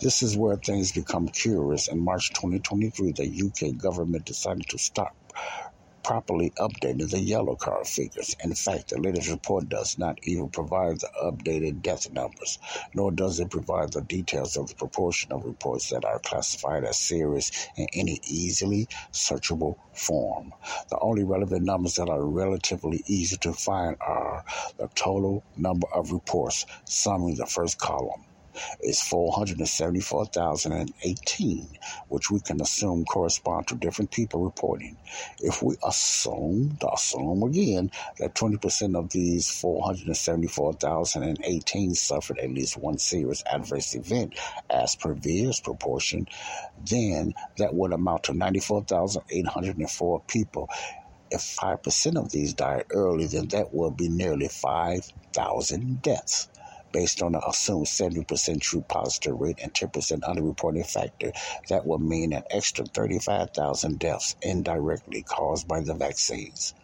This 0.00 0.22
is 0.22 0.36
where 0.36 0.56
things 0.56 0.92
become 0.92 1.28
curious. 1.28 1.88
In 1.88 1.98
March 2.00 2.30
2023, 2.30 3.12
the 3.12 3.42
UK 3.46 3.76
government 3.76 4.24
decided 4.24 4.68
to 4.68 4.78
stop 4.78 5.14
properly 6.02 6.50
updating 6.58 7.10
the 7.10 7.20
yellow 7.20 7.56
card 7.56 7.86
figures. 7.86 8.36
In 8.42 8.54
fact, 8.54 8.88
the 8.88 9.00
latest 9.00 9.30
report 9.30 9.68
does 9.68 9.98
not 9.98 10.18
even 10.24 10.48
provide 10.48 11.00
the 11.00 11.10
updated 11.22 11.82
death 11.82 12.12
numbers, 12.12 12.58
nor 12.94 13.12
does 13.12 13.40
it 13.40 13.50
provide 13.50 13.92
the 13.92 14.02
details 14.02 14.56
of 14.56 14.68
the 14.68 14.74
proportion 14.74 15.32
of 15.32 15.44
reports 15.44 15.90
that 15.90 16.04
are 16.04 16.18
classified 16.18 16.84
as 16.84 16.98
serious 16.98 17.50
in 17.76 17.86
any 17.94 18.20
easily 18.24 18.88
searchable 19.12 19.76
form. 19.94 20.52
The 20.90 20.98
only 21.00 21.24
relevant 21.24 21.64
numbers 21.64 21.96
that 21.96 22.08
are 22.08 22.24
relatively 22.24 23.02
easy 23.06 23.36
to 23.38 23.52
find 23.52 23.96
are 24.00 24.44
the 24.78 24.88
total 24.94 25.44
number 25.56 25.86
of 25.94 26.12
reports, 26.12 26.66
summing 26.84 27.36
the 27.36 27.46
first 27.46 27.78
column 27.78 28.24
is 28.80 29.02
474,018, 29.02 31.68
which 32.08 32.30
we 32.30 32.40
can 32.40 32.58
assume 32.60 33.04
correspond 33.04 33.66
to 33.68 33.74
different 33.74 34.10
people 34.10 34.44
reporting. 34.44 34.96
If 35.38 35.62
we 35.62 35.76
assume, 35.86 36.76
to 36.80 36.92
assume 36.92 37.42
again, 37.42 37.90
that 38.18 38.34
20% 38.34 38.98
of 38.98 39.10
these 39.10 39.50
474,018 39.50 41.94
suffered 41.94 42.38
at 42.38 42.50
least 42.50 42.76
one 42.76 42.98
serious 42.98 43.42
adverse 43.50 43.94
event 43.94 44.38
as 44.70 44.94
per 44.96 45.14
VAERS 45.14 45.62
proportion, 45.62 46.26
then 46.84 47.34
that 47.58 47.74
would 47.74 47.92
amount 47.92 48.24
to 48.24 48.32
94,804 48.32 50.20
people. 50.26 50.68
If 51.30 51.40
5% 51.40 52.18
of 52.18 52.30
these 52.30 52.52
died 52.52 52.84
early, 52.90 53.26
then 53.26 53.48
that 53.48 53.72
would 53.72 53.96
be 53.96 54.10
nearly 54.10 54.48
5,000 54.48 56.02
deaths 56.02 56.48
based 56.92 57.22
on 57.22 57.32
the 57.32 57.48
assumed 57.48 57.86
70% 57.86 58.60
true 58.60 58.84
positive 58.88 59.40
rate 59.40 59.58
and 59.62 59.72
10% 59.72 60.20
underreporting 60.20 60.86
factor, 60.86 61.32
that 61.68 61.86
would 61.86 62.00
mean 62.00 62.32
an 62.32 62.44
extra 62.50 62.84
35,000 62.84 63.98
deaths 63.98 64.36
indirectly 64.42 65.22
caused 65.22 65.66
by 65.66 65.80
the 65.80 65.94
vaccines. 65.94 66.74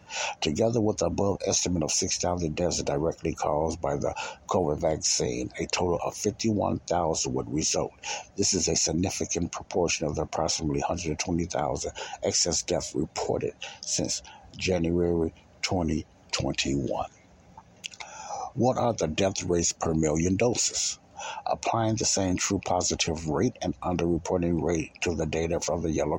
Together 0.41 0.81
with 0.81 0.97
the 0.97 1.05
above 1.05 1.37
estimate 1.45 1.83
of 1.83 1.91
6,000 1.91 2.55
deaths 2.55 2.81
directly 2.81 3.33
caused 3.35 3.79
by 3.79 3.95
the 3.95 4.15
COVID 4.47 4.79
vaccine, 4.79 5.51
a 5.59 5.67
total 5.67 5.99
of 6.03 6.15
51,000 6.15 7.33
would 7.33 7.53
result. 7.53 7.93
This 8.35 8.53
is 8.53 8.67
a 8.67 8.75
significant 8.75 9.51
proportion 9.51 10.07
of 10.07 10.15
the 10.15 10.23
approximately 10.23 10.79
120,000 10.79 11.91
excess 12.23 12.63
deaths 12.63 12.95
reported 12.95 13.53
since 13.81 14.23
January 14.57 15.31
2021. 15.61 17.18
What 18.55 18.77
are 18.77 18.93
the 18.93 19.07
death 19.07 19.43
rates 19.43 19.73
per 19.73 19.93
million 19.95 20.37
doses? 20.37 20.99
Applying 21.47 21.95
the 21.97 22.05
same 22.05 22.37
true 22.37 22.61
positive 22.65 23.27
rate 23.29 23.57
and 23.61 23.79
underreporting 23.81 24.61
rate 24.63 24.91
to 25.01 25.15
the 25.15 25.25
data 25.25 25.59
from 25.61 25.83
the 25.83 25.91
yellow 25.91 26.18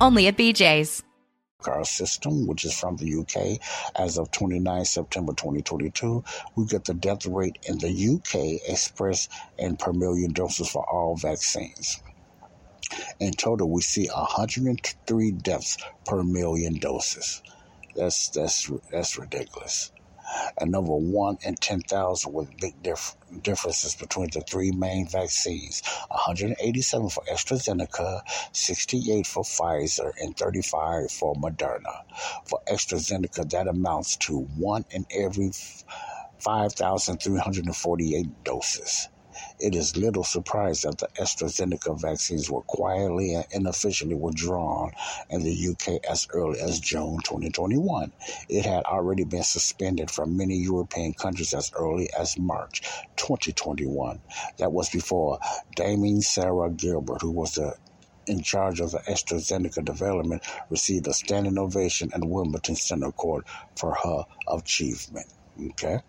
only 0.00 0.26
at 0.26 0.36
BJ's. 0.36 1.02
Our 1.66 1.84
system, 1.84 2.46
which 2.46 2.64
is 2.64 2.78
from 2.78 2.96
the 2.96 3.16
UK, 3.16 3.60
as 4.00 4.16
of 4.16 4.30
29 4.30 4.84
September 4.84 5.32
2022, 5.32 6.22
we 6.54 6.66
get 6.66 6.84
the 6.84 6.94
death 6.94 7.26
rate 7.26 7.58
in 7.64 7.78
the 7.78 7.88
UK 7.88 8.70
expressed 8.70 9.30
in 9.58 9.76
per 9.76 9.92
million 9.92 10.32
doses 10.32 10.70
for 10.70 10.88
all 10.88 11.16
vaccines. 11.16 12.00
In 13.18 13.32
total, 13.32 13.68
we 13.68 13.82
see 13.82 14.06
103 14.06 15.32
deaths 15.32 15.78
per 16.06 16.22
million 16.22 16.78
doses. 16.78 17.42
That's 17.96 18.28
that's 18.28 18.70
that's 18.90 19.18
ridiculous 19.18 19.90
and 20.58 20.70
number 20.70 20.94
one 20.94 21.38
in 21.42 21.54
10,000 21.54 22.32
with 22.32 22.56
big 22.58 22.82
dif- 22.82 23.16
differences 23.42 23.94
between 23.94 24.28
the 24.32 24.40
three 24.42 24.72
main 24.72 25.08
vaccines 25.08 25.82
187 26.10 27.10
for 27.10 27.22
AstraZeneca, 27.24 28.20
68 28.52 29.26
for 29.26 29.42
Pfizer, 29.42 30.12
and 30.20 30.36
35 30.36 31.10
for 31.10 31.34
Moderna. 31.34 32.02
For 32.44 32.60
AstraZeneca, 32.68 33.48
that 33.50 33.68
amounts 33.68 34.16
to 34.18 34.40
one 34.56 34.84
in 34.90 35.06
every 35.10 35.52
5,348 36.38 38.44
doses. 38.44 39.08
It 39.60 39.74
is 39.74 39.96
little 39.96 40.24
surprise 40.24 40.82
that 40.82 40.98
the 40.98 41.08
AstraZeneca 41.20 42.00
vaccines 42.00 42.50
were 42.50 42.62
quietly 42.62 43.34
and 43.34 43.44
unofficially 43.52 44.14
withdrawn 44.14 44.92
in 45.30 45.42
the 45.42 45.68
UK 45.68 46.04
as 46.08 46.26
early 46.32 46.60
as 46.60 46.80
June 46.80 47.18
2021. 47.24 48.12
It 48.48 48.64
had 48.64 48.84
already 48.84 49.24
been 49.24 49.42
suspended 49.42 50.10
from 50.10 50.36
many 50.36 50.56
European 50.56 51.12
countries 51.14 51.54
as 51.54 51.72
early 51.74 52.08
as 52.18 52.38
March 52.38 52.82
2021. 53.16 54.20
That 54.58 54.72
was 54.72 54.90
before 54.90 55.38
Dame 55.76 56.20
Sarah 56.20 56.70
Gilbert, 56.70 57.22
who 57.22 57.30
was 57.30 57.54
the 57.54 57.74
in 58.26 58.42
charge 58.42 58.80
of 58.80 58.90
the 58.90 58.98
AstraZeneca 58.98 59.84
development, 59.84 60.42
received 60.68 61.06
a 61.06 61.14
standing 61.14 61.58
ovation 61.58 62.10
at 62.12 62.22
Wimbledon 62.22 62.76
Center 62.76 63.10
Court 63.10 63.46
for 63.76 63.94
her 63.94 64.24
achievement. 64.48 65.26
Okay? 65.70 66.00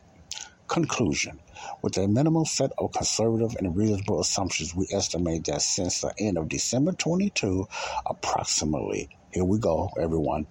Conclusion 0.68 1.40
With 1.82 1.98
a 1.98 2.08
minimal 2.08 2.46
set 2.46 2.72
of 2.78 2.92
conservative 2.92 3.56
and 3.58 3.76
reasonable 3.76 4.20
assumptions, 4.22 4.76
we 4.76 4.88
estimate 4.92 5.46
that 5.46 5.62
since 5.62 6.02
the 6.02 6.14
end 6.20 6.38
of 6.38 6.50
December 6.50 6.92
22, 6.94 7.68
approximately, 8.06 9.10
here 9.32 9.46
we 9.46 9.60
go, 9.60 9.90
everyone, 10.00 10.48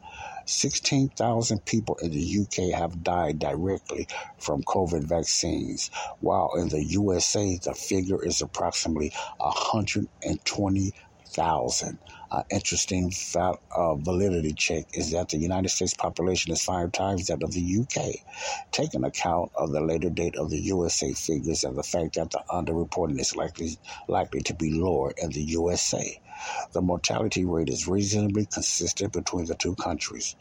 16,000 0.46 1.64
people 1.66 1.96
in 1.96 2.10
the 2.12 2.40
UK 2.40 2.78
have 2.78 3.02
died 3.02 3.38
directly 3.38 4.06
from 4.38 4.62
COVID 4.62 5.04
vaccines, 5.04 5.90
while 6.20 6.52
in 6.56 6.68
the 6.68 6.82
USA 6.84 7.58
the 7.62 7.74
figure 7.74 8.24
is 8.24 8.40
approximately 8.40 9.12
120,000. 9.38 10.92
An 11.36 12.44
interesting 12.50 13.12
uh, 13.36 13.94
validity 13.94 14.52
check 14.52 14.84
is 14.94 15.12
that 15.12 15.28
the 15.28 15.38
United 15.38 15.68
States 15.68 15.94
population 15.94 16.52
is 16.52 16.62
five 16.62 16.92
times 16.92 17.26
that 17.26 17.42
of 17.42 17.52
the 17.52 17.78
UK. 17.80 18.16
Taking 18.72 19.04
account 19.04 19.52
of 19.54 19.72
the 19.72 19.80
later 19.80 20.10
date 20.10 20.36
of 20.36 20.50
the 20.50 20.58
USA 20.58 21.12
figures 21.12 21.64
and 21.64 21.76
the 21.76 21.82
fact 21.82 22.14
that 22.14 22.30
the 22.30 22.42
underreporting 22.50 23.20
is 23.20 23.36
likely 23.36 23.78
likely 24.08 24.40
to 24.42 24.54
be 24.54 24.72
lower 24.72 25.12
in 25.16 25.30
the 25.30 25.42
USA, 25.42 26.20
the 26.72 26.82
mortality 26.82 27.44
rate 27.44 27.68
is 27.68 27.88
reasonably 27.88 28.46
consistent 28.46 29.12
between 29.12 29.46
the 29.46 29.54
two 29.54 29.74
countries. 29.74 30.36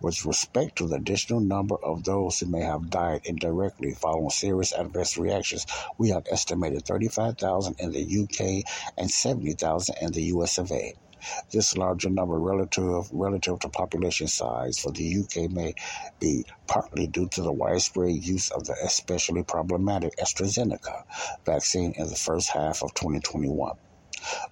With 0.00 0.24
respect 0.24 0.76
to 0.76 0.86
the 0.86 0.96
additional 0.96 1.40
number 1.40 1.76
of 1.76 2.04
those 2.04 2.38
who 2.38 2.46
may 2.46 2.62
have 2.62 2.90
died 2.90 3.22
indirectly 3.24 3.92
following 3.92 4.30
serious 4.30 4.72
adverse 4.72 5.16
reactions, 5.16 5.66
we 5.98 6.10
have 6.10 6.26
estimated 6.30 6.86
35,000 6.86 7.76
in 7.78 7.92
the 7.92 8.22
UK 8.22 8.64
and 8.96 9.10
70,000 9.10 9.96
in 10.00 10.12
the 10.12 10.22
US 10.34 10.58
of 10.58 10.72
A. 10.72 10.94
This 11.50 11.76
larger 11.76 12.10
number 12.10 12.38
relative 12.38 13.10
relative 13.12 13.58
to 13.58 13.68
population 13.68 14.28
size 14.28 14.78
for 14.78 14.92
the 14.92 15.18
UK 15.18 15.50
may 15.50 15.74
be 16.20 16.44
partly 16.68 17.08
due 17.08 17.28
to 17.30 17.42
the 17.42 17.50
widespread 17.50 18.24
use 18.24 18.50
of 18.52 18.64
the 18.64 18.76
especially 18.84 19.42
problematic 19.42 20.16
AstraZeneca 20.16 21.02
vaccine 21.44 21.92
in 21.96 22.08
the 22.08 22.14
first 22.14 22.50
half 22.50 22.84
of 22.84 22.94
2021. 22.94 23.76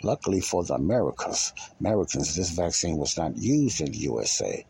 Luckily 0.03 0.41
for 0.41 0.65
the 0.65 0.75
Americas, 0.75 1.53
Americans, 1.81 2.37
this 2.37 2.51
vaccine 2.51 2.97
was 2.97 3.17
not 3.17 3.37
used 3.37 3.81
in 3.81 3.93
the 3.93 3.99
USA. 3.99 4.67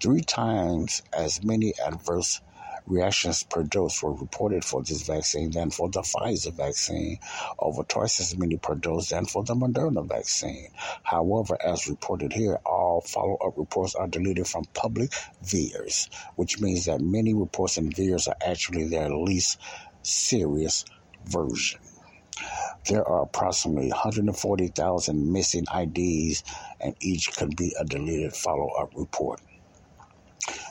Three 0.00 0.20
times 0.22 1.02
as 1.12 1.42
many 1.44 1.74
adverse 1.84 2.40
reactions 2.86 3.42
per 3.42 3.62
dose 3.64 4.02
were 4.02 4.12
reported 4.12 4.64
for 4.64 4.82
this 4.82 5.02
vaccine 5.02 5.50
than 5.50 5.70
for 5.70 5.88
the 5.88 6.00
Pfizer 6.02 6.52
vaccine, 6.52 7.18
over 7.58 7.82
twice 7.82 8.20
as 8.20 8.36
many 8.38 8.56
per 8.56 8.74
dose 8.74 9.10
than 9.10 9.26
for 9.26 9.42
the 9.42 9.54
Moderna 9.54 10.06
vaccine. 10.06 10.68
However, 11.02 11.58
as 11.60 11.88
reported 11.88 12.32
here, 12.32 12.60
all 12.64 13.00
follow 13.00 13.36
up 13.36 13.54
reports 13.56 13.94
are 13.94 14.06
deleted 14.06 14.46
from 14.46 14.64
public 14.74 15.10
VAERS, 15.44 16.08
which 16.36 16.60
means 16.60 16.84
that 16.86 17.00
many 17.00 17.34
reports 17.34 17.76
in 17.76 17.90
VAERS 17.90 18.28
are 18.28 18.36
actually 18.44 18.88
their 18.88 19.10
least 19.10 19.58
serious 20.02 20.84
version. 21.24 21.80
There 22.88 23.06
are 23.06 23.22
approximately 23.22 23.88
140,000 23.90 25.32
missing 25.32 25.64
IDs, 25.74 26.44
and 26.80 26.94
each 27.00 27.32
could 27.36 27.56
be 27.56 27.74
a 27.78 27.84
deleted 27.84 28.34
follow 28.36 28.68
up 28.78 28.92
report. 28.96 29.40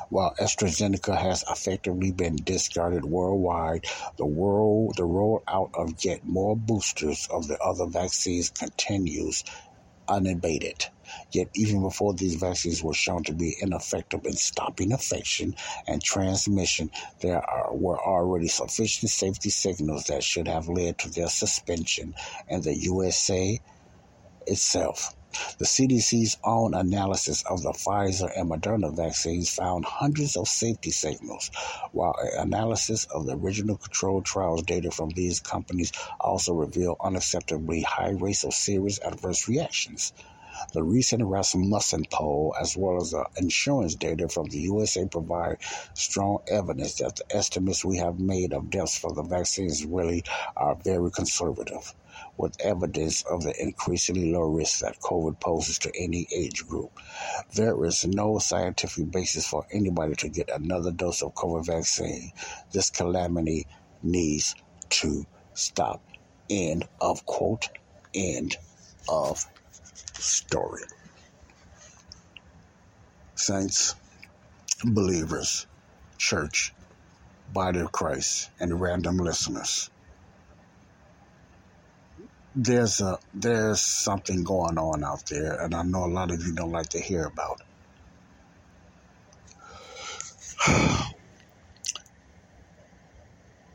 While 0.10 0.36
AstraZeneca 0.40 1.18
has 1.18 1.44
effectively 1.50 2.12
been 2.12 2.38
discarded 2.38 3.06
worldwide, 3.06 3.86
the 4.18 4.26
world 4.26 4.96
the 4.98 5.04
rollout 5.04 5.72
of 5.74 5.96
yet 6.06 6.26
more 6.26 6.56
boosters 6.56 7.28
of 7.32 7.48
the 7.48 7.60
other 7.60 7.88
vaccines 7.88 8.50
continues 8.52 9.44
unabated. 10.08 10.86
Yet, 11.32 11.50
even 11.54 11.82
before 11.82 12.14
these 12.14 12.36
vaccines 12.36 12.84
were 12.84 12.94
shown 12.94 13.24
to 13.24 13.34
be 13.34 13.56
ineffective 13.62 14.26
in 14.26 14.34
stopping 14.34 14.92
infection 14.92 15.56
and 15.88 16.04
transmission, 16.04 16.90
there 17.22 17.48
are, 17.48 17.74
were 17.74 18.00
already 18.00 18.48
sufficient 18.48 19.12
safety 19.12 19.50
signals 19.50 20.06
that 20.06 20.24
should 20.24 20.48
have 20.48 20.68
led 20.68 20.98
to 21.00 21.10
their 21.10 21.30
suspension 21.30 22.16
in 22.48 22.62
the 22.62 22.76
USA 22.76 23.60
itself. 24.48 25.16
The 25.58 25.66
CDC's 25.66 26.38
own 26.46 26.74
analysis 26.74 27.44
of 27.44 27.62
the 27.62 27.74
Pfizer 27.74 28.32
and 28.40 28.50
Moderna 28.50 28.96
vaccines 28.96 29.50
found 29.50 29.84
hundreds 29.84 30.38
of 30.38 30.48
safety 30.48 30.92
signals, 30.92 31.52
while 31.92 32.16
analysis 32.38 33.04
of 33.14 33.26
the 33.26 33.36
original 33.36 33.76
controlled 33.76 34.24
trials 34.24 34.64
data 34.64 34.92
from 34.92 35.10
these 35.10 35.42
companies 35.42 35.92
also 36.22 36.54
revealed 36.54 37.00
unacceptably 37.00 37.84
high 37.84 38.12
rates 38.12 38.46
of 38.46 38.54
serious 38.54 38.98
adverse 39.00 39.50
reactions. 39.50 40.14
The 40.74 40.84
recent 40.84 41.24
Rasmussen 41.24 42.06
poll, 42.12 42.56
as 42.60 42.78
well 42.78 43.02
as 43.02 43.12
the 43.12 43.26
insurance 43.38 43.96
data 43.96 44.30
from 44.30 44.48
the 44.48 44.60
USA, 44.60 45.06
provide 45.06 45.58
strong 45.96 46.40
evidence 46.48 46.96
that 46.96 47.18
the 47.18 47.36
estimates 47.36 47.84
we 47.84 47.98
have 47.98 48.20
made 48.20 48.54
of 48.54 48.70
deaths 48.70 48.98
for 48.98 49.14
the 49.14 49.24
vaccines 49.24 49.86
really 49.86 50.24
are 50.56 50.76
very 50.76 51.12
conservative, 51.12 51.94
with 52.38 52.60
evidence 52.62 53.24
of 53.24 53.44
the 53.44 53.54
increasingly 53.62 54.32
low 54.32 54.42
risk 54.42 54.80
that 54.80 55.00
COVID 55.00 55.40
poses 55.40 55.80
to 55.80 55.92
any 55.98 56.28
age 56.36 56.68
group. 56.68 56.92
There 57.54 57.86
is 57.86 58.06
no 58.06 58.40
scientific 58.40 59.12
basis 59.12 59.48
for 59.48 59.66
anybody 59.72 60.16
to 60.16 60.30
get 60.30 60.50
another 60.50 60.92
dose 60.92 61.22
of 61.22 61.34
COVID 61.34 61.66
vaccine. 61.66 62.32
This 62.72 62.90
calamity 62.90 63.68
needs 64.04 64.56
to 64.90 65.26
stop. 65.54 66.02
End 66.50 66.88
of 67.02 67.26
quote. 67.26 67.70
End 68.14 68.58
of 69.10 69.46
story. 70.14 70.84
Saints, 73.36 73.96
believers, 74.84 75.68
church, 76.18 76.74
body 77.54 77.80
of 77.80 77.92
Christ, 77.92 78.50
and 78.60 78.80
random 78.80 79.18
listeners. 79.18 79.90
There's 82.56 83.02
a 83.02 83.20
there's 83.34 83.82
something 83.84 84.46
going 84.46 84.78
on 84.80 85.04
out 85.04 85.24
there, 85.32 85.62
and 85.62 85.76
I 85.76 85.84
know 85.84 86.06
a 86.06 86.14
lot 86.14 86.32
of 86.32 86.42
you 86.42 86.56
don't 86.56 86.72
like 86.72 86.90
to 86.92 87.02
hear 87.02 87.26
about. 87.26 87.60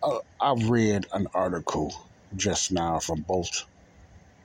uh, 0.02 0.18
I 0.40 0.54
read 0.66 1.06
an 1.12 1.26
article 1.34 1.94
just 2.36 2.72
now 2.72 3.00
from 3.00 3.22
both 3.28 3.50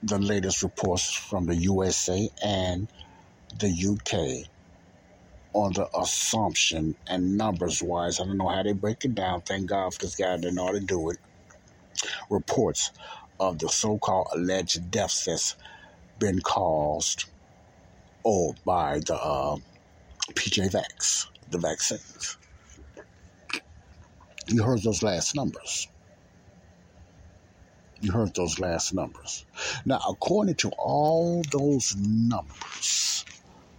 the 0.02 0.18
latest 0.18 0.62
reports 0.62 1.14
from 1.14 1.46
the 1.46 1.56
USA 1.56 2.28
and 2.44 2.90
the 3.58 3.68
UK 3.68 4.48
on 5.54 5.72
the 5.74 5.88
assumption 5.98 6.94
and 7.08 7.36
numbers 7.36 7.82
wise. 7.82 8.20
I 8.20 8.24
don't 8.24 8.38
know 8.38 8.48
how 8.48 8.62
they 8.62 8.74
break 8.74 9.04
it 9.04 9.14
down. 9.14 9.42
Thank 9.42 9.70
God 9.70 9.94
for 9.94 10.00
this 10.06 10.16
guy 10.16 10.36
that 10.36 10.52
know 10.54 10.66
how 10.66 10.72
to 10.72 10.80
do 10.80 11.10
it. 11.10 11.18
Reports 12.30 12.90
of 13.40 13.58
the 13.58 13.68
so 13.68 13.98
called 13.98 14.28
alleged 14.34 14.90
deaths 14.90 15.24
that's 15.24 15.56
been 16.18 16.40
caused 16.40 17.24
or 18.24 18.54
by 18.64 19.00
the 19.06 19.14
uh, 19.14 19.56
PJ 20.34 20.72
Vax, 20.72 21.26
the 21.48 21.58
vaccines. 21.58 22.38
You 24.48 24.62
heard 24.62 24.82
those 24.82 25.02
last 25.02 25.34
numbers. 25.34 25.88
You 28.00 28.12
heard 28.12 28.34
those 28.34 28.58
last 28.58 28.94
numbers. 28.94 29.44
Now, 29.84 30.00
according 30.08 30.56
to 30.56 30.70
all 30.78 31.42
those 31.50 31.94
numbers, 31.96 33.24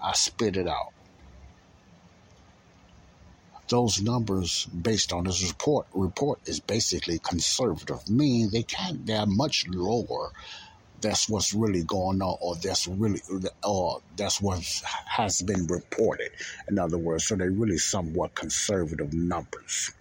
I 0.01 0.13
spit 0.13 0.57
it 0.57 0.67
out. 0.67 0.93
Those 3.69 4.01
numbers, 4.01 4.65
based 4.65 5.11
on 5.11 5.25
this 5.25 5.45
report, 5.47 5.87
report 5.93 6.39
is 6.45 6.59
basically 6.59 7.19
conservative, 7.19 8.09
meaning 8.09 8.49
they 8.49 8.63
can't. 8.63 9.05
They're 9.05 9.25
much 9.25 9.67
lower. 9.67 10.31
That's 11.01 11.29
what's 11.29 11.53
really 11.53 11.83
going 11.83 12.21
on, 12.21 12.37
or 12.41 12.55
that's 12.55 12.87
really, 12.87 13.21
or 13.63 14.01
that's 14.15 14.41
what 14.41 14.59
has 15.05 15.41
been 15.41 15.67
reported. 15.67 16.31
In 16.69 16.79
other 16.79 16.97
words, 16.97 17.25
so 17.25 17.35
they're 17.35 17.51
really 17.51 17.77
somewhat 17.77 18.33
conservative 18.33 19.13
numbers 19.13 19.91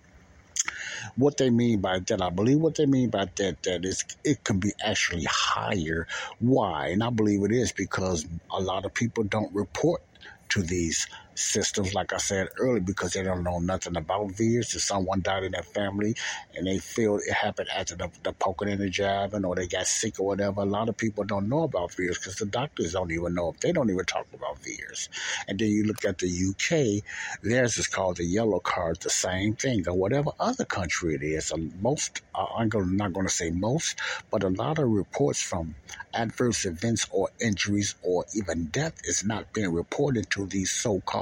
what 1.17 1.37
they 1.37 1.51
mean 1.51 1.81
by 1.81 1.99
that. 1.99 2.23
I 2.23 2.31
believe 2.31 2.59
what 2.59 2.75
they 2.75 2.87
mean 2.87 3.11
by 3.11 3.27
that 3.37 3.63
that 3.63 3.85
is 3.85 4.05
it 4.25 4.43
can 4.45 4.59
be 4.59 4.73
actually 4.85 5.27
higher. 5.29 6.07
Why? 6.39 6.89
And 6.89 7.03
I 7.03 7.11
believe 7.11 7.43
it 7.45 7.53
is 7.53 7.73
because 7.73 8.27
a 8.51 8.61
lot 8.61 8.85
of 8.85 8.95
people 8.95 9.25
don't 9.25 9.55
report 9.55 10.03
to 10.51 10.63
these 10.63 11.07
systems, 11.39 11.95
like 11.95 12.13
I 12.13 12.19
said 12.19 12.49
earlier, 12.59 12.81
because 12.81 13.13
they 13.13 13.23
don't 13.23 13.45
know 13.45 13.59
nothing 13.59 13.97
about 13.97 14.29
VAERS. 14.29 14.75
If 14.75 14.83
someone 14.83 15.21
died 15.23 15.45
in 15.45 15.53
their 15.53 15.63
family 15.63 16.15
and 16.55 16.67
they 16.67 16.79
feel 16.79 17.17
it 17.17 17.33
happened 17.33 17.69
after 17.75 17.97
the, 17.97 18.11
the 18.23 18.33
poking 18.33 18.69
and 18.69 18.81
the 18.81 18.91
jabbing 18.91 19.45
or 19.45 19.55
they 19.55 19.67
got 19.67 19.87
sick 19.87 20.19
or 20.21 20.27
whatever, 20.27 20.63
a 20.63 20.65
lot 20.65 20.89
of 20.89 20.97
people 20.97 21.25
don't 21.25 21.49
know 21.49 21.63
about 21.63 21.93
VAERS 21.93 22.19
because 22.21 22.37
the 22.37 22.47
doctors 22.47 22.93
don't 22.93 23.13
even 23.13 23.35
know. 23.35 23.51
If 23.51 23.61
they 23.61 23.73
don't 23.73 23.91
even 23.91 24.05
talk 24.05 24.27
about 24.35 24.63
VAERS. 24.63 25.09
And 25.49 25.59
then 25.59 25.69
you 25.69 25.85
look 25.85 26.05
at 26.05 26.19
the 26.19 26.29
UK, 26.29 27.05
theirs 27.43 27.79
is 27.79 27.87
called 27.87 28.17
the 28.17 28.25
yellow 28.25 28.61
card, 28.61 29.01
the 29.01 29.11
same 29.11 29.55
thing, 29.55 29.87
or 29.89 29.95
whatever 29.95 30.31
other 30.41 30.65
country 30.65 31.15
it 31.15 31.23
is. 31.23 31.51
And 31.51 31.81
Most, 31.83 32.23
I'm 32.35 32.97
not 32.97 33.13
going 33.13 33.27
to 33.27 33.33
say 33.33 33.51
most, 33.51 33.99
but 34.31 34.43
a 34.43 34.49
lot 34.49 34.79
of 34.79 34.89
reports 34.89 35.43
from 35.43 35.75
adverse 36.15 36.65
events 36.65 37.07
or 37.11 37.29
injuries 37.41 37.95
or 38.03 38.25
even 38.35 38.67
death 38.67 38.95
is 39.05 39.25
not 39.25 39.53
being 39.53 39.73
reported 39.73 40.31
to 40.31 40.47
these 40.47 40.71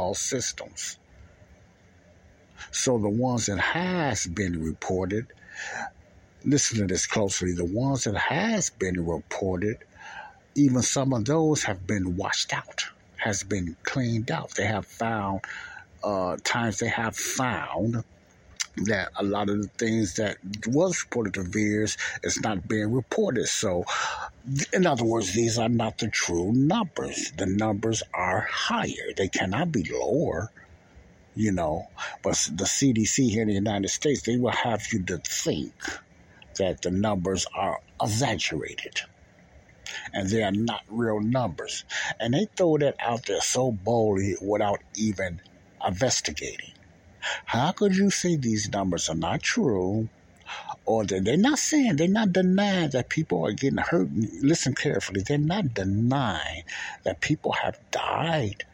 so-called 0.04 0.16
systems. 0.16 0.98
So 2.70 2.98
the 2.98 3.08
ones 3.08 3.46
that 3.46 3.58
has 3.58 4.26
been 4.26 4.62
reported, 4.62 5.26
listen 6.44 6.78
to 6.78 6.86
this 6.86 7.06
closely, 7.06 7.52
the 7.52 7.64
ones 7.64 8.04
that 8.04 8.16
has 8.16 8.70
been 8.70 9.06
reported, 9.06 9.78
even 10.54 10.82
some 10.82 11.12
of 11.12 11.24
those 11.24 11.64
have 11.64 11.86
been 11.86 12.16
washed 12.16 12.52
out, 12.52 12.86
has 13.16 13.42
been 13.42 13.76
cleaned 13.84 14.30
out. 14.30 14.54
They 14.54 14.66
have 14.66 14.86
found 14.86 15.40
uh, 16.02 16.36
times 16.44 16.78
they 16.78 16.88
have 16.88 17.16
found 17.16 18.04
that 18.76 19.10
a 19.16 19.22
lot 19.22 19.48
of 19.48 19.62
the 19.62 19.68
things 19.68 20.14
that 20.14 20.36
was 20.66 21.02
reported 21.04 21.34
to 21.34 21.42
VAERS 21.42 21.96
is 22.22 22.40
not 22.40 22.66
being 22.66 22.92
reported. 22.92 23.46
So, 23.46 23.84
in 24.72 24.86
other 24.86 25.04
words, 25.04 25.32
these 25.32 25.58
are 25.58 25.68
not 25.68 25.98
the 25.98 26.08
true 26.08 26.52
numbers. 26.52 27.32
The 27.36 27.46
numbers 27.46 28.02
are 28.12 28.40
higher. 28.50 29.12
They 29.16 29.28
cannot 29.28 29.70
be 29.70 29.88
lower, 29.90 30.50
you 31.34 31.52
know. 31.52 31.88
But 32.22 32.34
the 32.52 32.64
CDC 32.64 33.30
here 33.30 33.42
in 33.42 33.48
the 33.48 33.54
United 33.54 33.88
States, 33.88 34.22
they 34.22 34.36
will 34.36 34.50
have 34.50 34.82
you 34.92 35.02
to 35.04 35.18
think 35.18 35.72
that 36.56 36.82
the 36.82 36.90
numbers 36.90 37.46
are 37.54 37.80
exaggerated. 38.02 39.00
And 40.12 40.28
they 40.28 40.42
are 40.42 40.52
not 40.52 40.82
real 40.88 41.20
numbers. 41.20 41.84
And 42.18 42.34
they 42.34 42.46
throw 42.56 42.78
that 42.78 42.96
out 42.98 43.26
there 43.26 43.40
so 43.40 43.70
boldly 43.70 44.36
without 44.40 44.80
even 44.96 45.40
investigating. 45.86 46.73
How 47.46 47.72
could 47.72 47.96
you 47.96 48.10
say 48.10 48.36
these 48.36 48.70
numbers 48.70 49.08
are 49.08 49.14
not 49.16 49.42
true? 49.42 50.08
Or 50.86 51.04
they're 51.04 51.36
not 51.36 51.58
saying, 51.58 51.96
they're 51.96 52.08
not 52.08 52.32
denying 52.32 52.90
that 52.90 53.08
people 53.08 53.46
are 53.46 53.52
getting 53.52 53.78
hurt. 53.78 54.08
Listen 54.42 54.74
carefully, 54.74 55.22
they're 55.22 55.38
not 55.38 55.72
denying 55.72 56.64
that 57.04 57.20
people 57.20 57.52
have 57.52 57.78
died 57.90 58.64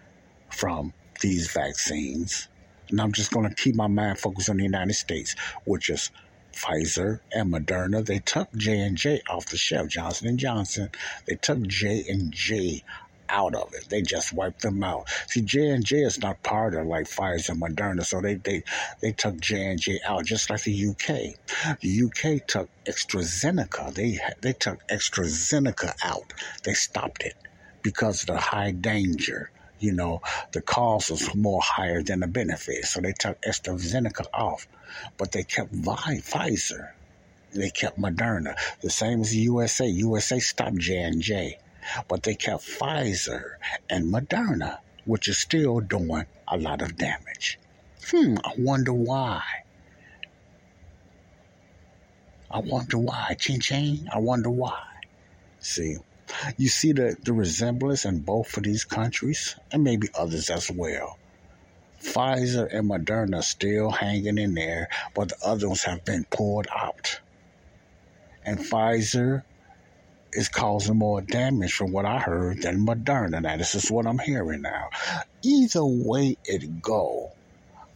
from 0.51 0.93
these 1.21 1.51
vaccines. 1.53 2.49
And 2.89 3.01
I'm 3.01 3.13
just 3.13 3.31
going 3.31 3.49
to 3.49 3.55
keep 3.55 3.77
my 3.77 3.87
mind 3.87 4.19
focused 4.19 4.51
on 4.51 4.57
the 4.57 4.65
United 4.65 4.95
States, 4.95 5.37
which 5.65 5.89
is 5.89 6.11
Pfizer 6.53 7.21
and 7.33 7.53
Moderna. 7.53 8.05
They 8.05 8.19
took 8.19 8.53
J 8.57 8.81
and 8.81 8.97
J 8.97 9.23
off 9.29 9.47
the 9.47 9.57
shelf. 9.57 9.89
Johnson 9.89 10.27
and 10.27 10.39
Johnson. 10.39 10.91
They 11.27 11.37
took 11.37 11.63
J 11.69 12.05
and 12.09 12.33
J 12.33 12.83
out 13.31 13.55
of 13.55 13.73
it. 13.75 13.89
They 13.89 14.03
just 14.03 14.33
wiped 14.33 14.63
them 14.63 14.83
out. 14.83 15.09
See, 15.29 15.41
J 15.43 15.71
and 15.71 15.85
J 15.85 15.99
is 15.99 16.19
not 16.19 16.43
part 16.43 16.75
of 16.75 16.87
like 16.87 17.07
Pfizer 17.07 17.51
and 17.51 17.63
Moderna, 17.63 18.05
so 18.05 18.21
they 18.21 18.35
they 18.35 18.63
they 19.01 19.13
took 19.13 19.41
J 19.41 19.71
and 19.71 19.81
J 19.81 20.01
out, 20.05 20.25
just 20.25 20.51
like 20.51 20.63
the 20.63 20.89
UK. 20.91 21.79
The 21.81 22.03
UK 22.05 22.47
took 22.47 22.69
AstraZeneca. 22.87 23.95
They 23.95 24.19
they 24.41 24.53
took 24.53 24.87
AstraZeneca 24.89 25.95
out. 26.03 26.33
They 26.65 26.75
stopped 26.75 27.23
it 27.23 27.37
because 27.83 28.23
of 28.23 28.27
the 28.29 28.39
high 28.39 28.73
danger. 28.73 29.51
You 29.79 29.93
know, 29.93 30.21
the 30.53 30.61
cost 30.61 31.11
was 31.11 31.35
more 31.35 31.63
higher 31.63 32.03
than 32.03 32.21
the 32.21 32.27
benefit, 32.27 32.85
so 32.85 33.01
they 33.01 33.13
took 33.13 33.41
AstraZeneca 33.43 34.27
off, 34.35 34.69
but 35.17 35.33
they 35.33 35.43
kept 35.43 35.73
Pfizer. 35.73 36.91
They 37.53 37.71
kept 37.71 37.99
Moderna, 37.99 38.55
the 38.81 38.91
same 38.91 39.23
as 39.23 39.31
the 39.31 39.39
USA. 39.39 39.87
USA 39.87 40.39
stopped 40.39 40.79
J 40.79 40.99
and 40.99 41.21
J, 41.21 41.59
but 42.09 42.23
they 42.23 42.35
kept 42.35 42.63
Pfizer 42.65 43.55
and 43.89 44.13
Moderna, 44.13 44.79
which 45.05 45.29
is 45.29 45.39
still 45.39 45.81
doing 45.81 46.27
a 46.49 46.57
lot 46.57 46.83
of 46.83 46.97
damage. 46.97 47.59
Hmm, 48.11 48.37
I 48.45 48.53
wonder 48.59 48.93
why. 48.93 49.43
I 52.51 52.59
wonder 52.59 52.99
why. 52.99 53.37
Ching 53.39 53.61
ching. 53.61 54.09
I 54.13 54.19
wonder 54.19 54.51
why. 54.51 54.83
See, 55.61 55.97
you 56.57 56.69
see 56.69 56.93
the, 56.93 57.17
the 57.23 57.33
resemblance 57.33 58.05
in 58.05 58.21
both 58.21 58.57
of 58.57 58.65
these 58.65 58.85
countries, 58.85 59.57
and 59.71 59.85
maybe 59.85 60.09
others 60.15 60.51
as 60.51 60.71
well. 60.71 61.19
Pfizer 62.03 62.67
and 62.75 62.89
Moderna 62.89 63.43
still 63.43 63.91
hanging 63.91 64.39
in 64.39 64.55
there, 64.55 64.89
but 65.15 65.29
the 65.29 65.37
others 65.45 65.83
have 65.85 66.05
been 66.05 66.25
pulled 66.31 66.67
out. 66.75 67.21
And 68.45 68.59
Pfizer 68.59 69.43
is 70.33 70.49
causing 70.49 70.99
more 70.99 71.23
damage 71.23 71.73
from 71.73 71.93
what 71.93 72.07
I 72.07 72.19
heard 72.21 72.63
than 72.63 72.87
Moderna. 72.87 73.43
Now, 73.43 73.57
this 73.57 73.75
is 73.75 73.91
what 73.91 74.07
I'm 74.07 74.21
hearing 74.21 74.63
now. 74.63 74.89
Either 75.45 75.85
way 75.85 76.39
it 76.45 76.83
go, 76.83 77.31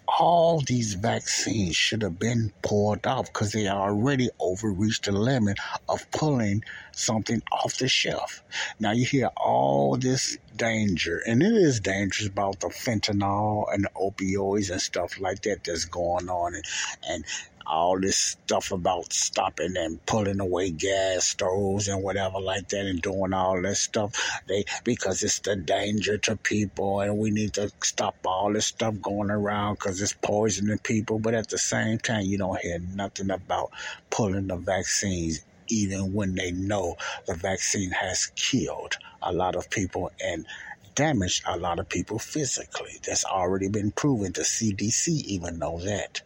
all 0.08 0.62
these 0.66 0.94
vaccines 0.94 1.76
should 1.76 2.02
have 2.02 2.18
been 2.18 2.52
pulled 2.62 3.06
off 3.06 3.26
because 3.26 3.52
they 3.52 3.68
already 3.68 4.30
overreached 4.40 5.06
the 5.06 5.12
limit 5.12 5.58
of 5.88 6.10
pulling 6.12 6.62
something 6.94 7.42
off 7.52 7.78
the 7.78 7.88
shelf. 7.88 8.42
Now 8.80 8.92
you 8.92 9.06
hear 9.06 9.30
all 9.36 9.98
this 9.98 10.38
danger, 10.56 11.22
and 11.26 11.42
it 11.42 11.52
is 11.54 11.80
dangerous 11.80 12.28
about 12.28 12.60
the 12.60 12.68
fentanyl 12.68 13.64
and 13.72 13.84
the 13.84 13.90
opioids 13.96 14.70
and 14.70 14.80
stuff 14.82 15.18
like 15.20 15.42
that 15.42 15.64
that's 15.64 15.86
going 15.86 16.30
on, 16.30 16.54
and, 16.54 16.64
and 17.08 17.24
all 17.66 17.98
this 18.00 18.16
stuff 18.16 18.72
about 18.72 19.12
stopping 19.12 19.76
and 19.76 20.04
pulling 20.06 20.40
away 20.40 20.70
gas 20.70 21.26
stoves 21.26 21.88
and 21.88 22.02
whatever 22.02 22.40
like 22.40 22.68
that 22.68 22.86
and 22.86 23.00
doing 23.02 23.32
all 23.32 23.60
this 23.60 23.80
stuff. 23.80 24.14
They 24.46 24.64
because 24.84 25.22
it's 25.22 25.38
the 25.40 25.56
danger 25.56 26.18
to 26.18 26.36
people 26.36 27.00
and 27.00 27.18
we 27.18 27.30
need 27.30 27.54
to 27.54 27.70
stop 27.82 28.16
all 28.24 28.52
this 28.52 28.66
stuff 28.66 29.00
going 29.00 29.30
around 29.30 29.74
because 29.74 30.00
it's 30.00 30.14
poisoning 30.14 30.78
people. 30.78 31.18
But 31.18 31.34
at 31.34 31.48
the 31.48 31.58
same 31.58 31.98
time 31.98 32.24
you 32.24 32.38
don't 32.38 32.60
hear 32.60 32.78
nothing 32.94 33.30
about 33.30 33.70
pulling 34.10 34.48
the 34.48 34.56
vaccines 34.56 35.44
even 35.68 36.12
when 36.12 36.34
they 36.34 36.52
know 36.52 36.96
the 37.26 37.34
vaccine 37.34 37.90
has 37.90 38.26
killed 38.36 38.96
a 39.22 39.32
lot 39.32 39.56
of 39.56 39.70
people 39.70 40.10
and 40.22 40.46
damaged 40.94 41.42
a 41.46 41.56
lot 41.56 41.78
of 41.78 41.88
people 41.88 42.18
physically. 42.18 43.00
That's 43.06 43.24
already 43.24 43.68
been 43.68 43.90
proven. 43.90 44.32
The 44.32 44.42
cdc 44.42 45.08
even 45.08 45.58
know 45.58 45.80
that 45.80 46.22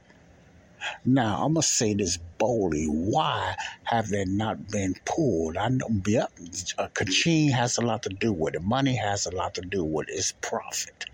now, 1.04 1.44
I'm 1.44 1.54
going 1.54 1.62
to 1.62 1.68
say 1.68 1.94
this 1.94 2.18
boldly. 2.38 2.86
Why 2.86 3.56
have 3.84 4.08
they 4.08 4.24
not 4.24 4.68
been 4.70 4.94
pulled? 5.04 5.56
I 5.56 5.68
know, 5.68 5.88
yep, 6.06 6.32
uh, 6.78 6.88
Kaching 6.88 7.50
has 7.52 7.78
a 7.78 7.82
lot 7.82 8.02
to 8.04 8.10
do 8.10 8.32
with 8.32 8.54
it. 8.54 8.62
Money 8.62 8.96
has 8.96 9.26
a 9.26 9.34
lot 9.34 9.54
to 9.54 9.62
do 9.62 9.84
with 9.84 10.08
it. 10.08 10.14
It's 10.14 10.32
profit. 10.32 11.06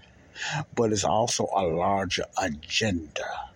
But 0.75 0.93
it's 0.93 1.05
also 1.05 1.49
a 1.55 1.63
larger 1.63 2.25
agenda. 2.37 3.51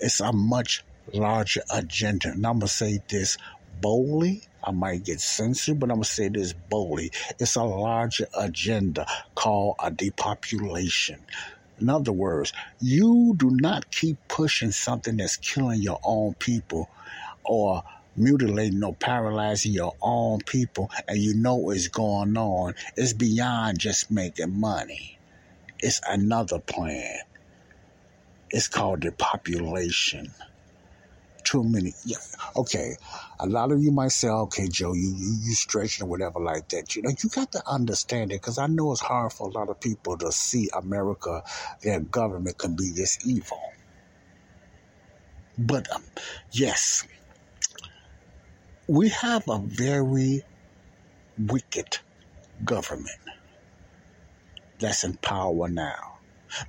It's 0.00 0.20
a 0.20 0.32
much 0.32 0.84
larger 1.12 1.62
agenda. 1.72 2.28
And 2.28 2.46
I'm 2.46 2.58
going 2.58 2.60
to 2.62 2.68
say 2.68 3.00
this 3.08 3.38
boldly. 3.80 4.42
I 4.62 4.72
might 4.72 5.04
get 5.04 5.20
censored, 5.20 5.78
but 5.78 5.90
I'm 5.90 5.98
going 5.98 6.04
to 6.04 6.10
say 6.10 6.28
this 6.28 6.52
boldly. 6.52 7.12
It's 7.38 7.54
a 7.54 7.62
larger 7.62 8.26
agenda 8.36 9.06
called 9.36 9.76
a 9.78 9.90
depopulation. 9.90 11.20
In 11.80 11.90
other 11.90 12.12
words, 12.12 12.52
you 12.80 13.34
do 13.36 13.50
not 13.52 13.90
keep 13.90 14.18
pushing 14.28 14.72
something 14.72 15.18
that's 15.18 15.36
killing 15.36 15.82
your 15.82 16.00
own 16.04 16.34
people 16.34 16.90
or 17.44 17.82
mutilating 18.16 18.82
or 18.82 18.94
paralyzing 18.94 19.72
your 19.72 19.94
own 20.02 20.40
people 20.40 20.90
and 21.08 21.18
you 21.18 21.34
know 21.34 21.56
what's 21.56 21.88
going 21.88 22.36
on. 22.36 22.74
It's 22.96 23.12
beyond 23.12 23.78
just 23.78 24.10
making 24.10 24.58
money. 24.58 25.18
It's 25.80 26.00
another 26.08 26.58
plan. 26.60 27.18
It's 28.50 28.68
called 28.68 29.00
depopulation 29.00 30.32
too 31.46 31.64
many. 31.64 31.94
Yeah, 32.04 32.18
okay. 32.56 32.96
A 33.40 33.46
lot 33.46 33.72
of 33.72 33.82
you 33.82 33.92
might 33.92 34.12
say, 34.12 34.28
okay, 34.28 34.68
Joe, 34.68 34.94
you 34.94 35.14
you, 35.18 35.38
you 35.44 35.54
stretching 35.54 36.06
or 36.06 36.10
whatever 36.10 36.40
like 36.40 36.68
that. 36.70 36.96
You 36.96 37.02
know, 37.02 37.10
you 37.10 37.30
got 37.30 37.52
to 37.52 37.62
understand 37.68 38.32
it 38.32 38.42
because 38.42 38.58
I 38.58 38.68
know 38.68 38.92
it's 38.92 39.00
hard 39.02 39.32
for 39.32 39.48
a 39.48 39.52
lot 39.52 39.70
of 39.70 39.80
people 39.80 40.18
to 40.18 40.32
see 40.32 40.70
America, 40.76 41.42
their 41.82 42.00
government 42.00 42.58
can 42.58 42.76
be 42.76 42.92
this 42.94 43.18
evil. 43.26 43.60
But 45.58 45.90
um, 45.94 46.04
yes, 46.52 47.06
we 48.88 49.10
have 49.10 49.44
a 49.48 49.60
very 49.64 50.42
wicked 51.38 51.98
government 52.64 53.10
that's 54.80 55.04
in 55.04 55.16
power 55.18 55.68
now. 55.68 56.15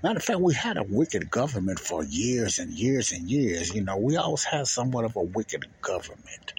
Matter 0.04 0.18
of 0.18 0.24
fact, 0.24 0.40
we 0.40 0.54
had 0.54 0.78
a 0.78 0.84
wicked 0.84 1.30
government 1.30 1.80
for 1.80 2.04
years 2.04 2.60
and 2.60 2.72
years 2.72 3.12
and 3.12 3.30
years. 3.30 3.74
You 3.74 3.84
know, 3.84 3.98
we 3.98 4.18
always 4.18 4.44
had 4.44 4.68
somewhat 4.68 5.06
of 5.06 5.16
a 5.16 5.22
wicked 5.22 5.66
government, 5.82 6.54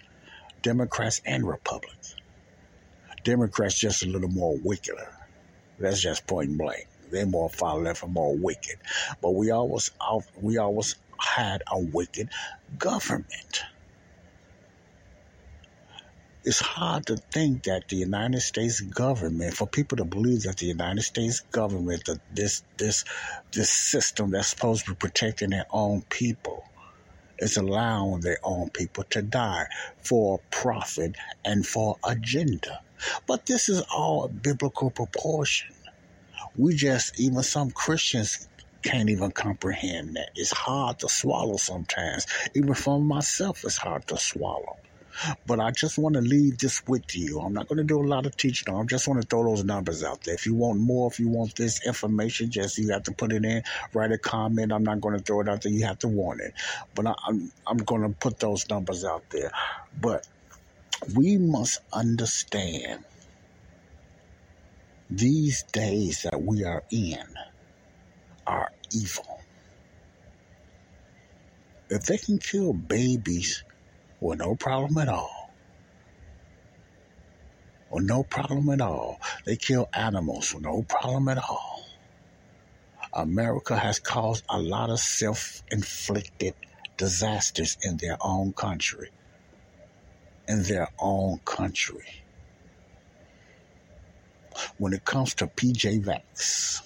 Democrats 0.62 1.20
and 1.24 1.46
Republicans. 1.46 2.16
Democrats 3.24 3.78
just 3.78 4.02
a 4.02 4.06
little 4.06 4.30
more 4.30 4.56
wickeder. 4.56 5.08
That's 5.78 6.00
just 6.00 6.26
point 6.26 6.56
blank. 6.56 6.86
They're 7.10 7.26
more 7.26 7.48
far 7.50 7.78
left 7.78 8.02
and 8.02 8.12
more 8.12 8.34
wicked. 8.34 8.76
But 9.20 9.30
we 9.30 9.50
always 9.50 9.90
we 10.40 10.58
always 10.58 10.94
had 11.18 11.62
a 11.70 11.78
wicked 11.78 12.30
government 12.78 13.64
it's 16.44 16.60
hard 16.60 17.06
to 17.06 17.16
think 17.32 17.64
that 17.64 17.88
the 17.88 17.96
United 17.96 18.40
States 18.40 18.80
government, 18.80 19.54
for 19.54 19.66
people 19.66 19.98
to 19.98 20.04
believe 20.04 20.42
that 20.42 20.58
the 20.58 20.66
United 20.66 21.02
States 21.02 21.40
government, 21.52 22.04
that 22.06 22.20
this 22.34 22.62
this 22.78 23.04
this 23.52 23.70
system 23.70 24.30
that's 24.30 24.48
supposed 24.48 24.86
to 24.86 24.92
be 24.92 24.96
protecting 24.96 25.50
their 25.50 25.66
own 25.70 26.02
people, 26.10 26.64
is 27.38 27.56
allowing 27.56 28.20
their 28.22 28.38
own 28.44 28.70
people 28.70 29.04
to 29.10 29.22
die 29.22 29.66
for 30.02 30.40
profit 30.50 31.16
and 31.44 31.66
for 31.66 31.96
agenda. 32.04 32.80
But 33.26 33.46
this 33.46 33.68
is 33.68 33.82
all 33.94 34.28
biblical 34.28 34.90
proportion. 34.90 35.76
We 36.56 36.74
just 36.74 37.20
even 37.20 37.42
some 37.42 37.70
Christians 37.70 38.48
can't 38.84 39.10
even 39.10 39.32
comprehend 39.32 40.16
that. 40.16 40.30
It's 40.34 40.52
hard 40.52 41.00
to 41.00 41.08
swallow 41.08 41.56
sometimes. 41.58 42.26
Even 42.54 42.74
for 42.74 43.00
myself, 43.00 43.62
it's 43.64 43.78
hard 43.78 44.06
to 44.08 44.18
swallow. 44.18 44.76
But 45.46 45.60
I 45.60 45.70
just 45.70 45.98
want 45.98 46.14
to 46.16 46.20
leave 46.20 46.58
this 46.58 46.86
with 46.86 47.16
you. 47.16 47.40
I'm 47.40 47.52
not 47.52 47.68
going 47.68 47.78
to 47.78 47.84
do 47.84 48.00
a 48.00 48.06
lot 48.06 48.26
of 48.26 48.36
teaching. 48.36 48.74
I 48.74 48.82
just 48.84 49.08
want 49.08 49.20
to 49.20 49.26
throw 49.26 49.44
those 49.44 49.64
numbers 49.64 50.04
out 50.04 50.22
there. 50.24 50.34
If 50.34 50.46
you 50.46 50.54
want 50.54 50.80
more, 50.80 51.10
if 51.10 51.18
you 51.18 51.28
want 51.28 51.56
this 51.56 51.86
information, 51.86 52.50
just 52.50 52.78
you 52.78 52.90
have 52.92 53.04
to 53.04 53.12
put 53.12 53.32
it 53.32 53.44
in, 53.44 53.62
write 53.94 54.12
a 54.12 54.18
comment. 54.18 54.72
I'm 54.72 54.84
not 54.84 55.00
going 55.00 55.16
to 55.16 55.22
throw 55.22 55.40
it 55.40 55.48
out 55.48 55.62
there. 55.62 55.72
You 55.72 55.86
have 55.86 55.98
to 56.00 56.08
want 56.08 56.40
it. 56.40 56.54
But 56.94 57.06
I, 57.06 57.14
I'm 57.26 57.52
I'm 57.66 57.78
going 57.78 58.02
to 58.02 58.10
put 58.10 58.38
those 58.40 58.68
numbers 58.68 59.04
out 59.04 59.24
there. 59.30 59.52
But 60.00 60.26
we 61.16 61.38
must 61.38 61.80
understand 61.92 63.04
these 65.10 65.62
days 65.72 66.22
that 66.22 66.42
we 66.42 66.64
are 66.64 66.82
in 66.90 67.24
are 68.46 68.70
evil. 68.92 69.40
If 71.90 72.04
they 72.04 72.18
can 72.18 72.38
kill 72.38 72.72
babies 72.72 73.64
well, 74.20 74.36
no 74.36 74.54
problem 74.54 74.98
at 74.98 75.08
all. 75.08 75.50
Well, 77.90 78.04
no 78.04 78.22
problem 78.22 78.68
at 78.70 78.80
all. 78.80 79.20
They 79.44 79.56
kill 79.56 79.88
animals, 79.94 80.54
no 80.60 80.82
problem 80.82 81.28
at 81.28 81.38
all. 81.38 81.86
America 83.12 83.76
has 83.76 83.98
caused 83.98 84.44
a 84.48 84.58
lot 84.58 84.90
of 84.90 85.00
self 85.00 85.62
inflicted 85.70 86.54
disasters 86.96 87.78
in 87.82 87.96
their 87.96 88.18
own 88.20 88.52
country. 88.52 89.10
In 90.46 90.62
their 90.64 90.88
own 90.98 91.38
country. 91.44 92.22
When 94.76 94.92
it 94.92 95.04
comes 95.04 95.34
to 95.36 95.46
PJ 95.46 96.04
Vax, 96.04 96.82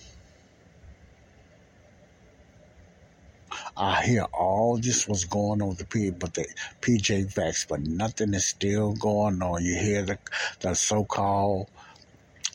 I 3.77 4.05
hear 4.05 4.25
all 4.35 4.77
this 4.79 5.09
was 5.09 5.25
going 5.25 5.63
on 5.63 5.71
with 5.71 5.79
the 5.79 5.87
P, 5.87 6.11
but 6.11 6.35
the 6.35 6.47
PJ 6.83 7.35
Vax, 7.35 7.67
but 7.67 7.81
nothing 7.81 8.35
is 8.35 8.47
still 8.47 8.93
going 8.93 9.43
on. 9.43 9.65
You 9.65 9.77
hear 9.77 10.03
the 10.03 10.19
the 10.61 10.75
so-called 10.75 11.71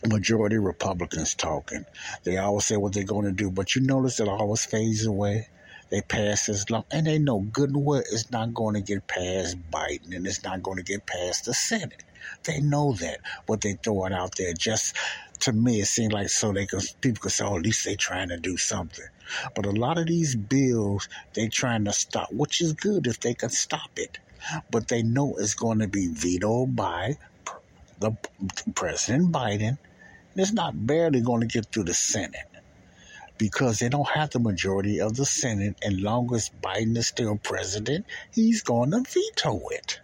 majority 0.08 0.58
Republicans 0.58 1.34
talking. 1.36 1.86
They 2.24 2.38
always 2.38 2.66
say 2.66 2.78
what 2.78 2.94
they're 2.94 3.04
going 3.04 3.26
to 3.26 3.32
do, 3.32 3.50
but 3.50 3.76
you 3.76 3.82
notice 3.82 4.20
it 4.20 4.28
always 4.28 4.66
fades 4.66 5.06
away. 5.06 5.50
They 5.90 6.02
pass 6.02 6.46
this 6.46 6.70
law, 6.70 6.86
and 6.92 7.08
they 7.08 7.18
know 7.18 7.40
good 7.40 7.70
and 7.72 7.84
well 7.86 8.00
it's 8.12 8.30
not 8.30 8.54
going 8.54 8.76
to 8.76 8.82
get 8.82 9.08
past 9.08 9.58
Biden, 9.72 10.16
and 10.16 10.28
it's 10.28 10.44
not 10.44 10.62
going 10.62 10.78
to 10.78 10.84
get 10.84 11.08
past 11.08 11.46
the 11.46 11.54
Senate. 11.54 12.04
They 12.44 12.60
know 12.62 12.94
that, 12.94 13.20
but 13.48 13.62
they 13.62 13.74
throw 13.74 14.06
it 14.06 14.14
out 14.14 14.36
there 14.38 14.54
just 14.54 14.96
to 15.42 15.54
me. 15.54 15.82
It 15.82 15.88
seems 15.88 16.14
like 16.14 16.30
so 16.30 16.54
they 16.54 16.68
can 16.68 16.82
people 17.02 17.22
can 17.22 17.32
say, 17.32 17.46
"Oh, 17.46 17.58
at 17.58 17.64
least 17.64 17.86
they're 17.86 17.96
trying 17.96 18.30
to 18.30 18.38
do 18.38 18.58
something." 18.58 19.06
But 19.56 19.66
a 19.66 19.72
lot 19.72 19.98
of 19.98 20.08
these 20.08 20.36
bills 20.36 21.10
they're 21.34 21.50
trying 21.50 21.86
to 21.86 21.94
stop, 21.94 22.32
which 22.32 22.62
is 22.62 22.74
good 22.74 23.08
if 23.08 23.20
they 23.20 23.34
can 23.34 23.50
stop 23.50 23.92
it. 23.98 24.20
But 24.72 24.88
they 24.88 25.04
know 25.04 25.36
it's 25.38 25.56
going 25.56 25.80
to 25.80 25.88
be 25.88 26.08
vetoed 26.08 26.76
by 26.76 27.18
the 28.00 28.12
President 28.76 29.32
Biden. 29.32 29.78
It's 30.36 30.54
not 30.54 30.86
barely 30.86 31.22
going 31.22 31.42
to 31.42 31.48
get 31.48 31.66
through 31.68 31.86
the 31.86 31.94
Senate 31.94 32.46
because 33.38 33.80
they 33.80 33.90
don't 33.90 34.08
have 34.08 34.30
the 34.32 34.40
majority 34.40 35.02
of 35.02 35.16
the 35.16 35.26
Senate. 35.26 35.76
And 35.84 36.02
long 36.02 36.34
as 36.34 36.52
Biden 36.62 36.96
is 36.98 37.08
still 37.08 37.38
president, 37.38 38.06
he's 38.32 38.62
going 38.62 38.92
to 38.92 39.02
veto 39.02 39.60
it. 39.70 40.00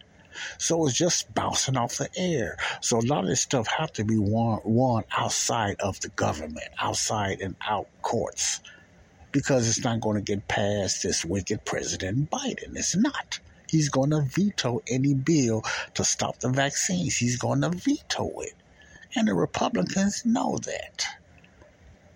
So 0.57 0.85
it's 0.85 0.97
just 0.97 1.33
bouncing 1.33 1.77
off 1.77 1.97
the 1.97 2.09
air. 2.17 2.57
So 2.81 2.97
a 2.97 3.01
lot 3.01 3.23
of 3.23 3.29
this 3.29 3.41
stuff 3.41 3.67
have 3.67 3.93
to 3.93 4.03
be 4.03 4.17
won, 4.17 4.61
won 4.63 5.03
outside 5.15 5.79
of 5.79 5.99
the 5.99 6.09
government, 6.09 6.67
outside 6.79 7.41
and 7.41 7.55
out 7.61 7.87
courts, 8.01 8.59
because 9.33 9.67
it's 9.67 9.83
not 9.83 9.99
going 9.99 10.15
to 10.15 10.21
get 10.21 10.47
past 10.47 11.03
this 11.03 11.25
wicked 11.25 11.65
President 11.65 12.29
Biden. 12.31 12.77
It's 12.77 12.95
not. 12.95 13.39
He's 13.67 13.89
going 13.89 14.11
to 14.11 14.21
veto 14.21 14.81
any 14.87 15.15
bill 15.15 15.63
to 15.95 16.05
stop 16.05 16.39
the 16.39 16.49
vaccines. 16.49 17.17
He's 17.17 17.37
going 17.37 17.61
to 17.61 17.69
veto 17.69 18.29
it. 18.41 18.53
And 19.15 19.27
the 19.27 19.33
Republicans 19.33 20.23
know 20.25 20.59
that. 20.59 21.05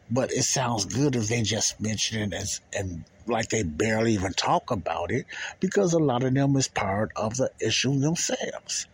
But 0.09 0.31
it 0.31 0.43
sounds 0.43 0.85
good 0.85 1.15
if 1.15 1.27
they 1.27 1.41
just 1.41 1.81
mention 1.81 2.31
it 2.31 2.33
as 2.33 2.61
and 2.71 3.03
like 3.25 3.49
they 3.49 3.63
barely 3.63 4.13
even 4.13 4.31
talk 4.33 4.71
about 4.71 5.11
it 5.11 5.25
because 5.59 5.91
a 5.91 5.99
lot 5.99 6.23
of 6.23 6.33
them 6.33 6.55
is 6.55 6.69
part 6.69 7.11
of 7.15 7.35
the 7.35 7.51
issue 7.59 7.99
themselves. 7.99 8.87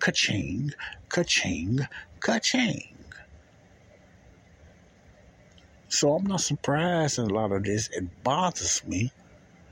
Ka-ching, 0.00 0.72
ka-ching, 1.08 1.86
ka-ching. 2.18 2.95
So 5.88 6.14
I'm 6.14 6.24
not 6.24 6.40
surprised 6.40 7.18
in 7.18 7.30
a 7.30 7.34
lot 7.34 7.52
of 7.52 7.64
this. 7.64 7.88
It 7.88 8.22
bothers 8.24 8.82
me. 8.86 9.12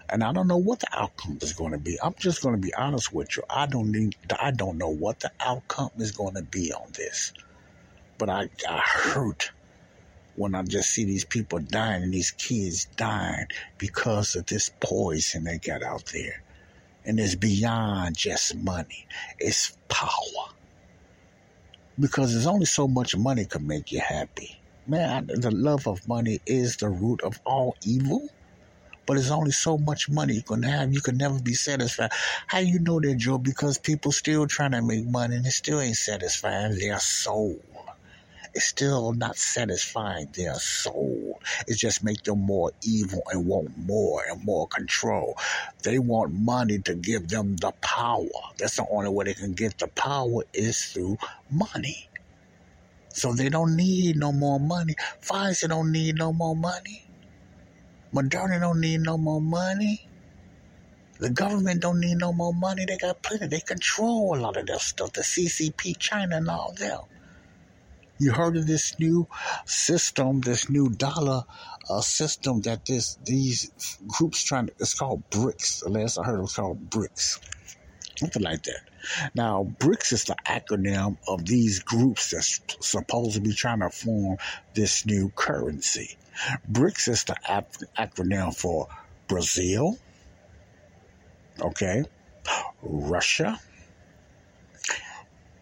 And 0.08 0.22
I 0.22 0.32
don't 0.32 0.46
know 0.46 0.58
what 0.58 0.80
the 0.80 0.88
outcome 0.92 1.38
is 1.40 1.54
going 1.54 1.72
to 1.72 1.78
be. 1.78 1.98
I'm 2.02 2.14
just 2.18 2.42
going 2.42 2.54
to 2.54 2.60
be 2.60 2.74
honest 2.74 3.12
with 3.12 3.36
you. 3.36 3.42
I 3.48 3.66
don't 3.66 3.90
need, 3.90 4.14
I 4.38 4.50
don't 4.50 4.78
know 4.78 4.90
what 4.90 5.20
the 5.20 5.32
outcome 5.40 5.90
is 5.98 6.12
going 6.12 6.34
to 6.34 6.42
be 6.42 6.72
on 6.72 6.92
this. 6.92 7.32
But 8.18 8.28
I 8.28 8.48
got 8.62 8.80
hurt 8.80 9.50
when 10.36 10.54
I 10.54 10.62
just 10.62 10.90
see 10.90 11.04
these 11.04 11.24
people 11.24 11.58
dying 11.58 12.02
and 12.02 12.12
these 12.12 12.30
kids 12.32 12.86
dying 12.96 13.46
because 13.78 14.36
of 14.36 14.46
this 14.46 14.70
poison 14.80 15.44
they 15.44 15.58
got 15.58 15.82
out 15.82 16.04
there. 16.12 16.42
And 17.04 17.18
it's 17.18 17.34
beyond 17.34 18.16
just 18.16 18.54
money, 18.56 19.06
it's 19.38 19.76
power. 19.88 20.52
Because 21.98 22.32
there's 22.32 22.46
only 22.46 22.66
so 22.66 22.88
much 22.88 23.16
money 23.16 23.44
can 23.44 23.66
make 23.66 23.92
you 23.92 24.00
happy. 24.00 24.60
Man, 24.86 25.28
the 25.28 25.50
love 25.50 25.86
of 25.88 26.08
money 26.08 26.40
is 26.46 26.76
the 26.78 26.90
root 26.90 27.22
of 27.22 27.40
all 27.46 27.76
evil. 27.82 28.28
But 29.06 29.14
there's 29.14 29.30
only 29.30 29.52
so 29.52 29.78
much 29.78 30.08
money 30.10 30.34
you 30.34 30.42
can 30.42 30.62
have. 30.64 30.92
You 30.92 31.00
can 31.02 31.18
never 31.18 31.40
be 31.40 31.54
satisfied. 31.54 32.12
How 32.48 32.60
you 32.60 32.80
know 32.80 33.00
that, 33.00 33.16
Joe? 33.18 33.38
Because 33.38 33.78
people 33.78 34.12
still 34.12 34.46
trying 34.46 34.72
to 34.72 34.82
make 34.82 35.06
money 35.06 35.36
and 35.36 35.46
it 35.46 35.52
still 35.52 35.80
ain't 35.80 35.96
satisfying 35.96 36.78
their 36.78 37.00
soul 37.00 37.60
it's 38.54 38.66
still 38.66 39.14
not 39.14 39.36
satisfying 39.38 40.28
their 40.36 40.56
soul. 40.56 41.40
It 41.68 41.78
just 41.78 42.04
makes 42.04 42.22
them 42.24 42.40
more 42.40 42.72
evil 42.82 43.22
and 43.32 43.46
want 43.46 43.70
more 43.78 44.24
and 44.30 44.44
more 44.44 44.68
control. 44.68 45.36
They 45.84 46.00
want 46.00 46.34
money 46.34 46.80
to 46.80 46.94
give 46.96 47.28
them 47.30 47.56
the 47.56 47.72
power. 47.82 48.26
That's 48.58 48.76
the 48.76 48.86
only 48.90 49.10
way 49.10 49.26
they 49.26 49.34
can 49.34 49.54
get 49.54 49.78
the 49.78 49.88
power 49.88 50.42
is 50.54 50.80
through 50.84 51.18
money. 51.50 52.10
So 53.14 53.32
they 53.32 53.48
don't 53.48 53.76
need 53.76 54.16
no 54.16 54.32
more 54.32 54.58
money. 54.58 54.96
Pfizer 55.22 55.68
don't 55.68 55.92
need 55.92 56.16
no 56.16 56.32
more 56.32 56.56
money. 56.56 57.04
Moderna 58.12 58.60
don't 58.60 58.80
need 58.80 59.00
no 59.00 59.16
more 59.16 59.40
money. 59.40 60.08
The 61.20 61.30
government 61.30 61.80
don't 61.80 62.00
need 62.00 62.16
no 62.18 62.32
more 62.32 62.52
money. 62.52 62.84
They 62.86 62.98
got 62.98 63.22
plenty. 63.22 63.46
They 63.46 63.60
control 63.60 64.36
a 64.36 64.40
lot 64.40 64.56
of 64.56 64.66
that 64.66 64.80
stuff. 64.80 65.12
The 65.12 65.22
CCP, 65.22 65.96
China, 65.98 66.38
and 66.38 66.50
all 66.50 66.74
them. 66.76 67.02
You 68.18 68.32
heard 68.32 68.56
of 68.56 68.66
this 68.66 68.98
new 68.98 69.28
system, 69.64 70.40
this 70.40 70.68
new 70.68 70.90
dollar 70.90 71.44
uh, 71.88 72.00
system 72.00 72.62
that 72.62 72.84
this 72.86 73.16
these 73.24 73.70
groups 74.08 74.42
trying 74.42 74.66
to, 74.66 74.72
it's 74.80 74.94
called 74.94 75.22
BRICS. 75.30 75.84
The 75.84 75.90
last 75.90 76.18
I 76.18 76.24
heard 76.24 76.38
it 76.38 76.42
was 76.42 76.54
called 76.54 76.90
BRICS. 76.90 77.38
Something 78.16 78.42
like 78.42 78.62
that. 78.64 78.80
Now, 79.34 79.64
BRICS 79.78 80.12
is 80.12 80.24
the 80.24 80.36
acronym 80.46 81.16
of 81.28 81.44
these 81.44 81.80
groups 81.80 82.30
that's 82.30 82.60
supposed 82.80 83.34
to 83.34 83.40
be 83.40 83.52
trying 83.52 83.80
to 83.80 83.90
form 83.90 84.38
this 84.74 85.06
new 85.06 85.30
currency. 85.30 86.16
BRICS 86.70 87.08
is 87.08 87.24
the 87.24 87.36
acronym 87.98 88.54
for 88.54 88.88
Brazil, 89.28 89.98
okay, 91.60 92.04
Russia, 92.82 93.58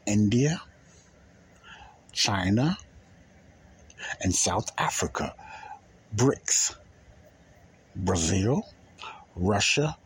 India, 0.06 0.60
China, 2.12 2.76
and 4.20 4.34
South 4.34 4.70
Africa. 4.78 5.34
BRICS. 6.14 6.76
Brazil, 7.94 8.66
Russia, 9.36 9.96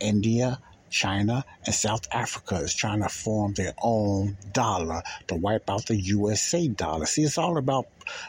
India, 0.00 0.58
China, 0.94 1.44
and 1.66 1.74
South 1.74 2.06
Africa 2.12 2.54
is 2.58 2.72
trying 2.72 3.02
to 3.02 3.08
form 3.08 3.52
their 3.54 3.74
own 3.82 4.36
dollar 4.52 5.02
to 5.26 5.34
wipe 5.34 5.68
out 5.68 5.86
the 5.86 5.96
USA 5.96 6.68
dollar. 6.68 7.04
See, 7.06 7.24
it's 7.24 7.36
all 7.36 7.58
about 7.58 7.88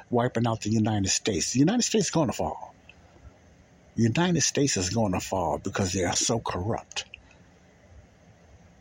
wiping 0.09 0.47
out 0.47 0.61
the 0.61 0.71
United 0.71 1.09
States. 1.09 1.53
The 1.53 1.59
United 1.59 1.83
States 1.83 2.05
is 2.05 2.11
going 2.11 2.27
to 2.27 2.33
fall. 2.33 2.73
The 3.95 4.03
United 4.03 4.41
States 4.41 4.77
is 4.77 4.89
going 4.89 5.13
to 5.13 5.19
fall 5.19 5.59
because 5.59 5.93
they 5.93 6.05
are 6.05 6.15
so 6.15 6.39
corrupt. 6.39 7.05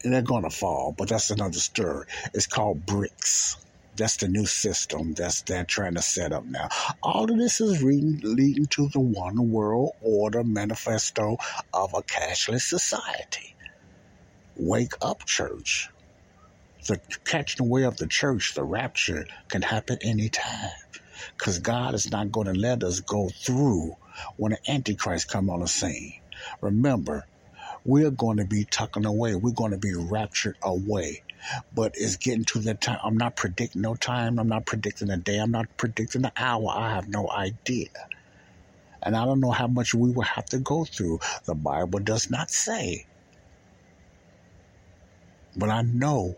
And 0.03 0.15
they're 0.15 0.23
going 0.23 0.45
to 0.45 0.51
fall, 0.51 0.95
but 0.97 1.11
that's 1.11 1.31
another 1.31 1.59
story. 1.59 2.07
It's 2.33 2.47
called 2.47 2.87
BRICS. 2.87 3.57
That's 3.97 4.17
the 4.17 4.29
new 4.29 4.47
system 4.47 5.13
that's 5.13 5.43
they're 5.43 5.65
trying 5.65 5.95
to 5.97 6.03
set 6.03 6.33
up 6.33 6.47
now. 6.47 6.71
All 7.03 7.31
of 7.31 7.39
this 7.39 7.61
is 7.61 7.83
leading, 7.83 8.21
leading 8.25 8.67
to 8.67 8.89
the 8.89 9.01
one 9.01 9.51
world 9.51 9.93
order 10.01 10.43
manifesto 10.43 11.37
of 11.75 11.93
a 11.93 12.03
cashless 12.03 12.63
society. 12.63 13.54
Wake 14.57 14.93
up, 15.03 15.27
church. 15.27 15.91
The 16.89 17.01
catching 17.27 17.67
away 17.67 17.85
of 17.85 17.99
the 17.99 18.09
church, 18.09 18.55
the 18.55 18.65
rapture, 18.65 19.27
can 19.51 19.63
happen 19.63 19.99
anytime. 20.03 20.71
Because 21.39 21.61
God 21.61 21.95
is 21.95 22.11
not 22.11 22.33
going 22.33 22.49
to 22.49 22.55
let 22.55 22.85
us 22.85 23.01
go 23.01 23.31
through 23.47 23.95
when 24.37 24.53
the 24.53 24.73
Antichrist 24.73 25.29
come 25.29 25.51
on 25.51 25.61
the 25.61 25.69
scene. 25.69 26.15
Remember, 26.63 27.27
we're 27.85 28.11
going 28.13 28.39
to 28.39 28.47
be 28.47 28.67
tucking 28.71 29.07
away. 29.07 29.35
We're 29.37 29.53
going 29.53 29.73
to 29.73 29.79
be 29.79 29.95
raptured 29.97 30.57
away 30.63 31.19
but 31.73 31.93
it's 31.97 32.17
getting 32.17 32.45
to 32.47 32.61
the 32.61 32.75
time. 32.75 32.99
I'm 33.05 33.17
not 33.19 33.37
predicting 33.37 33.83
no 33.83 33.95
time. 33.95 34.39
I'm 34.39 34.49
not 34.49 34.67
predicting 34.67 35.11
a 35.11 35.17
day. 35.19 35.39
I'm 35.39 35.51
not 35.53 35.67
predicting 35.77 36.23
the 36.23 36.33
hour. 36.37 36.71
I 36.75 36.95
have 36.95 37.09
no 37.09 37.31
idea. 37.31 37.89
And 39.03 39.17
I 39.17 39.25
don't 39.27 39.41
know 39.41 39.53
how 39.53 39.69
much 39.69 39.95
we 39.95 40.13
will 40.13 40.23
have 40.25 40.47
to 40.47 40.61
go 40.61 40.85
through. 40.85 41.21
The 41.47 41.55
Bible 41.55 42.01
does 42.01 42.31
not 42.31 42.51
say. 42.51 43.07
But 45.57 45.71
I 45.71 45.83
know 45.83 46.37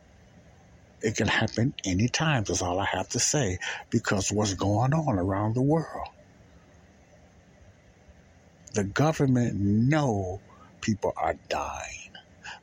it 1.02 1.16
can 1.16 1.28
happen 1.28 1.74
anytime. 1.84 2.44
That's 2.44 2.62
all 2.62 2.78
I 2.78 2.86
have 2.86 3.08
to 3.10 3.18
say 3.18 3.58
because 3.90 4.32
what's 4.32 4.54
going 4.54 4.94
on 4.94 5.18
around 5.18 5.54
the 5.54 5.62
world. 5.62 6.08
The 8.74 8.84
government 8.84 9.58
know 9.58 10.40
people 10.82 11.12
are 11.16 11.34
dying 11.48 12.06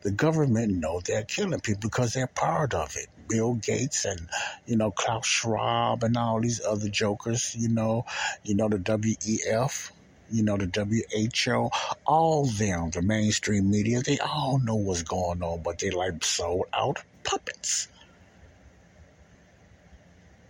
the 0.04 0.12
government 0.12 0.74
know 0.74 1.02
they're 1.06 1.24
killing 1.24 1.62
people 1.62 1.90
because 1.90 2.14
they're 2.14 2.28
part 2.28 2.74
of 2.74 2.96
it. 2.96 3.08
Bill 3.30 3.56
Gates 3.56 4.06
and 4.06 4.30
you 4.66 4.76
know 4.76 4.92
Klaus 4.92 5.26
Schwab 5.26 6.04
and 6.04 6.18
all 6.18 6.42
these 6.42 6.62
other 6.62 6.90
jokers, 6.90 7.56
you 7.58 7.70
know, 7.70 8.06
you 8.44 8.56
know 8.56 8.68
the 8.68 8.78
WEF, 8.78 9.92
you 10.34 10.42
know 10.42 10.58
the 10.58 10.66
WHO, 10.66 11.70
all 12.08 12.46
them, 12.46 12.90
the 12.90 13.04
mainstream 13.04 13.70
media, 13.70 14.02
they 14.02 14.18
all 14.18 14.60
know 14.60 14.76
what's 14.76 15.04
going 15.04 15.44
on, 15.44 15.62
but 15.62 15.78
they 15.78 15.92
like 15.92 16.24
sold 16.24 16.66
out 16.74 17.04
puppets. 17.24 17.88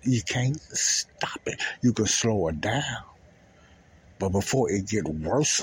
You 0.03 0.21
can't 0.21 0.59
stop 0.59 1.41
it. 1.45 1.61
You 1.81 1.91
can 1.91 2.07
slow 2.07 2.47
it 2.47 2.61
down, 2.61 3.03
but 4.19 4.29
before 4.29 4.71
it 4.71 4.87
get 4.87 5.05
worse, 5.05 5.61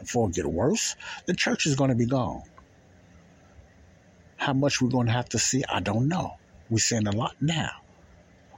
before 0.00 0.28
it 0.28 0.34
get 0.34 0.46
worse, 0.46 0.96
the 1.26 1.34
church 1.34 1.66
is 1.66 1.76
going 1.76 1.90
to 1.90 1.96
be 1.96 2.06
gone. 2.06 2.42
How 4.38 4.54
much 4.54 4.82
we're 4.82 4.88
going 4.88 5.06
to 5.06 5.12
have 5.12 5.28
to 5.30 5.38
see, 5.38 5.62
I 5.72 5.80
don't 5.80 6.08
know. 6.08 6.36
We're 6.68 6.78
seeing 6.78 7.06
a 7.06 7.12
lot 7.12 7.36
now. 7.40 7.70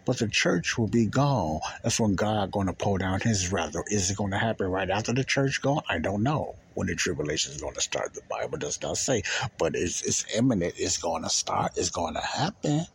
But 0.04 0.18
the 0.18 0.28
church 0.28 0.76
will 0.76 0.88
be 0.88 1.06
gone. 1.06 1.60
That's 1.82 2.00
when 2.00 2.14
God 2.14 2.50
going 2.50 2.66
to 2.66 2.72
pull 2.72 2.98
down 2.98 3.20
His 3.20 3.52
wrath. 3.52 3.74
Is 3.88 4.10
it 4.10 4.16
going 4.16 4.32
to 4.32 4.38
happen 4.38 4.66
right 4.66 4.90
after 4.90 5.12
the 5.12 5.24
church 5.24 5.62
gone? 5.62 5.82
I 5.88 5.98
don't 5.98 6.22
know 6.22 6.56
when 6.74 6.86
the 6.86 6.94
tribulation 6.94 7.52
is 7.52 7.60
going 7.60 7.74
to 7.74 7.80
start. 7.80 8.14
The 8.14 8.22
Bible 8.28 8.58
does 8.58 8.80
not 8.82 8.96
say, 8.96 9.22
but 9.58 9.74
it's 9.74 10.02
it's 10.02 10.24
imminent. 10.36 10.74
It's 10.76 10.98
going 10.98 11.22
to 11.22 11.30
start. 11.30 11.72
It's 11.76 11.90
going 11.90 12.14
to 12.14 12.20
happen. 12.20 12.86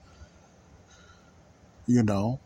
You 1.86 2.04
know. 2.04 2.40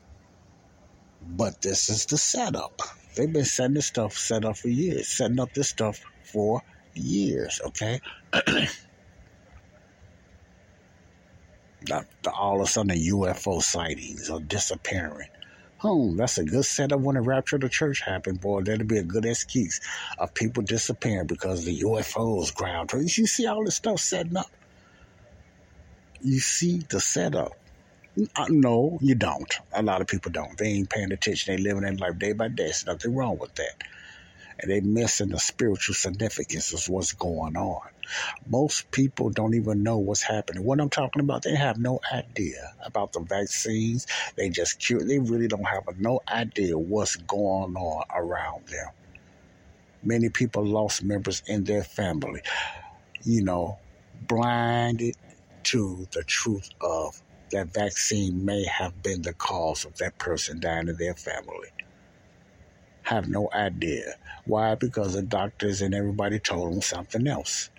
But 1.24 1.62
this 1.62 1.89
is 1.89 2.07
the 2.07 2.18
setup. 2.18 2.82
They've 3.16 3.32
been 3.32 3.45
setting 3.45 3.76
this 3.76 3.88
stuff 3.88 4.14
set 4.14 4.43
up 4.43 4.57
for 4.57 4.70
years, 4.70 5.07
setting 5.07 5.39
up 5.39 5.53
this 5.53 5.70
stuff 5.70 5.99
for 6.24 6.62
years. 6.93 7.62
Okay. 7.68 7.99
the, 11.86 12.06
the, 12.24 12.32
all 12.32 12.62
of 12.62 12.68
a 12.68 12.72
sudden 12.72 12.96
UFO 12.96 13.62
sightings 13.62 14.30
or 14.30 14.40
disappearing. 14.40 15.28
Hmm, 15.80 16.16
that's 16.16 16.38
a 16.38 16.44
good 16.44 16.66
setup 16.66 17.00
when 17.00 17.16
the 17.16 17.22
rapture 17.22 17.56
of 17.56 17.64
the 17.64 17.70
church 17.70 18.02
happened, 18.02 18.40
boy. 18.40 18.62
That'd 18.62 18.88
be 18.88 19.00
a 19.00 19.04
good 19.04 19.26
excuse 19.26 19.82
of 20.20 20.34
people 20.34 20.62
disappearing 20.62 21.26
because 21.26 21.66
the 21.66 21.80
UFOs 21.82 22.54
ground. 22.54 22.92
You 22.94 23.08
see 23.08 23.48
all 23.48 23.66
this 23.66 23.78
stuff 23.78 24.00
setting 24.00 24.38
up. 24.38 24.52
You 26.22 26.40
see 26.40 26.84
the 26.90 27.00
setup. 27.00 27.54
Uh, 28.36 28.46
no, 28.50 29.00
you 29.02 29.16
don't. 29.16 29.52
A 29.74 29.82
lot 29.82 30.02
of 30.02 30.08
people 30.08 30.32
don't. 30.32 30.56
They 30.58 30.68
ain't 30.68 30.90
paying 30.90 31.12
attention. 31.12 31.56
They 31.56 31.64
living 31.64 31.82
their 31.82 31.94
life 31.94 32.20
day 32.20 32.34
by 32.34 32.50
day. 32.50 32.66
There's 32.66 32.86
nothing 32.86 33.16
wrong 33.16 33.40
with 33.40 33.56
that. 33.56 33.84
And 34.62 34.70
they 34.70 34.80
missing 34.80 35.30
the 35.30 35.39
spiritual 35.39 35.95
significance 35.95 36.72
of 36.74 36.88
what's 36.88 37.14
going 37.14 37.57
on. 37.57 37.82
Most 38.47 38.91
people 38.91 39.32
don't 39.32 39.55
even 39.55 39.82
know 39.82 39.97
what's 39.97 40.22
happening. 40.22 40.64
What 40.64 40.80
I'm 40.80 40.89
talking 40.89 41.22
about, 41.22 41.41
they 41.41 41.55
have 41.55 41.80
no 41.80 41.99
idea 42.14 42.74
about 42.86 43.14
the 43.14 43.22
vaccines. 43.22 44.05
They 44.36 44.49
just 44.49 44.80
cure. 44.80 45.03
They 45.03 45.18
really 45.18 45.47
don't 45.47 45.68
have 45.68 45.88
a, 45.88 45.93
no 45.97 46.22
idea 46.28 46.78
what's 46.78 47.16
going 47.16 47.76
on 47.76 48.05
around 48.14 48.68
them. 48.68 48.89
Many 50.03 50.30
people 50.30 50.66
lost 50.66 51.03
members 51.03 51.41
in 51.47 51.64
their 51.64 51.84
family. 51.84 52.41
You 53.24 53.43
know, 53.43 53.80
blinded 54.28 55.16
to 55.64 56.07
the 56.12 56.24
truth 56.24 56.70
of 56.82 57.22
that 57.51 57.74
vaccine 57.74 58.45
may 58.45 58.64
have 58.66 59.01
been 59.03 59.22
the 59.22 59.34
cause 59.34 59.86
of 59.86 59.97
that 59.97 60.18
person 60.18 60.59
dying 60.59 60.88
in 60.88 60.97
their 60.97 61.14
family. 61.14 61.70
Have 63.12 63.28
no 63.28 63.49
idea. 63.53 64.16
Why? 64.45 64.76
Because 64.76 65.16
the 65.16 65.22
doctors 65.22 65.82
and 65.82 65.93
everybody 65.93 66.39
told 66.39 66.72
them 66.72 66.82
something 66.82 67.28
else. 67.28 67.70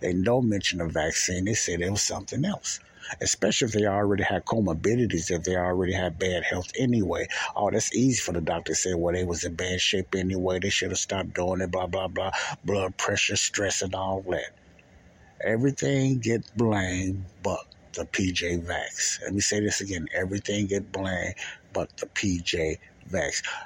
They 0.00 0.12
don't 0.12 0.48
mention 0.48 0.80
the 0.80 0.86
vaccine. 0.86 1.44
They 1.44 1.54
said 1.54 1.80
it 1.80 1.92
was 1.92 2.02
something 2.02 2.44
else. 2.44 2.80
Especially 3.20 3.66
if 3.66 3.72
they 3.72 3.86
already 3.86 4.24
had 4.24 4.44
comorbidities, 4.46 5.30
if 5.30 5.44
they 5.44 5.54
already 5.54 5.92
had 5.92 6.18
bad 6.18 6.42
health 6.42 6.72
anyway. 6.76 7.28
Oh, 7.54 7.70
that's 7.70 7.94
easy 7.94 8.20
for 8.20 8.32
the 8.32 8.40
doctor 8.40 8.72
to 8.72 8.76
say, 8.76 8.94
well, 8.94 9.14
they 9.14 9.22
was 9.22 9.44
in 9.44 9.54
bad 9.54 9.80
shape 9.80 10.12
anyway. 10.16 10.58
They 10.58 10.70
should 10.70 10.90
have 10.90 10.98
stopped 10.98 11.34
doing 11.34 11.60
it, 11.60 11.70
blah, 11.70 11.86
blah, 11.86 12.08
blah. 12.08 12.32
Blood 12.64 12.96
pressure, 12.96 13.36
stress, 13.36 13.82
and 13.82 13.94
all 13.94 14.22
that. 14.30 14.50
Everything 15.44 16.18
get 16.18 16.42
blamed 16.56 17.26
but 17.44 17.60
the 17.92 18.06
PJ 18.06 18.66
Vax. 18.66 19.22
Let 19.22 19.34
me 19.34 19.40
say 19.40 19.60
this 19.60 19.80
again. 19.80 20.08
Everything 20.12 20.66
get 20.66 20.90
blamed 20.90 21.36
but 21.72 21.96
the 21.98 22.06
PJ 22.06 22.78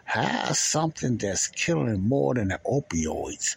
Has 0.04 0.58
something 0.58 1.18
that's 1.18 1.48
killing 1.48 2.08
more 2.08 2.34
than 2.34 2.48
the 2.48 2.60
opioids, 2.66 3.56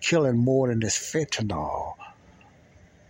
killing 0.00 0.38
more 0.38 0.68
than 0.68 0.80
this 0.80 0.98
fentanyl, 0.98 1.94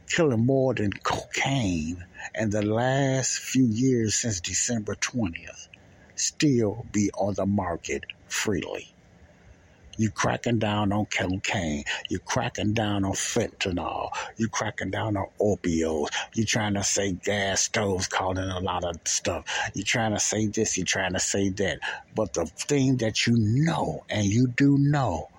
killing 0.08 0.44
more 0.44 0.74
than 0.74 0.92
cocaine 0.92 2.04
in 2.34 2.50
the 2.50 2.62
last 2.62 3.38
few 3.38 3.64
years 3.64 4.14
since 4.14 4.40
December 4.40 4.94
20th 4.94 5.68
still 6.16 6.86
be 6.92 7.10
on 7.12 7.34
the 7.34 7.46
market 7.46 8.04
freely. 8.28 8.92
You're 9.98 10.12
cracking 10.12 10.60
down 10.60 10.92
on 10.92 11.06
cocaine. 11.06 11.82
You're 12.08 12.20
cracking 12.20 12.72
down 12.72 13.04
on 13.04 13.14
fentanyl. 13.14 14.10
You're 14.36 14.48
cracking 14.48 14.92
down 14.92 15.16
on 15.16 15.26
opioids. 15.40 16.10
You're 16.34 16.46
trying 16.46 16.74
to 16.74 16.84
say 16.84 17.14
gas 17.14 17.62
stoves 17.62 18.06
causing 18.06 18.44
a 18.44 18.60
lot 18.60 18.84
of 18.84 18.96
stuff. 19.06 19.44
You're 19.74 19.84
trying 19.84 20.12
to 20.12 20.20
say 20.20 20.46
this. 20.46 20.76
You're 20.76 20.86
trying 20.86 21.14
to 21.14 21.18
say 21.18 21.48
that. 21.48 21.80
But 22.14 22.32
the 22.34 22.46
thing 22.46 22.98
that 22.98 23.26
you 23.26 23.34
know, 23.36 24.04
and 24.08 24.24
you 24.24 24.46
do 24.46 24.78
know, 24.78 25.30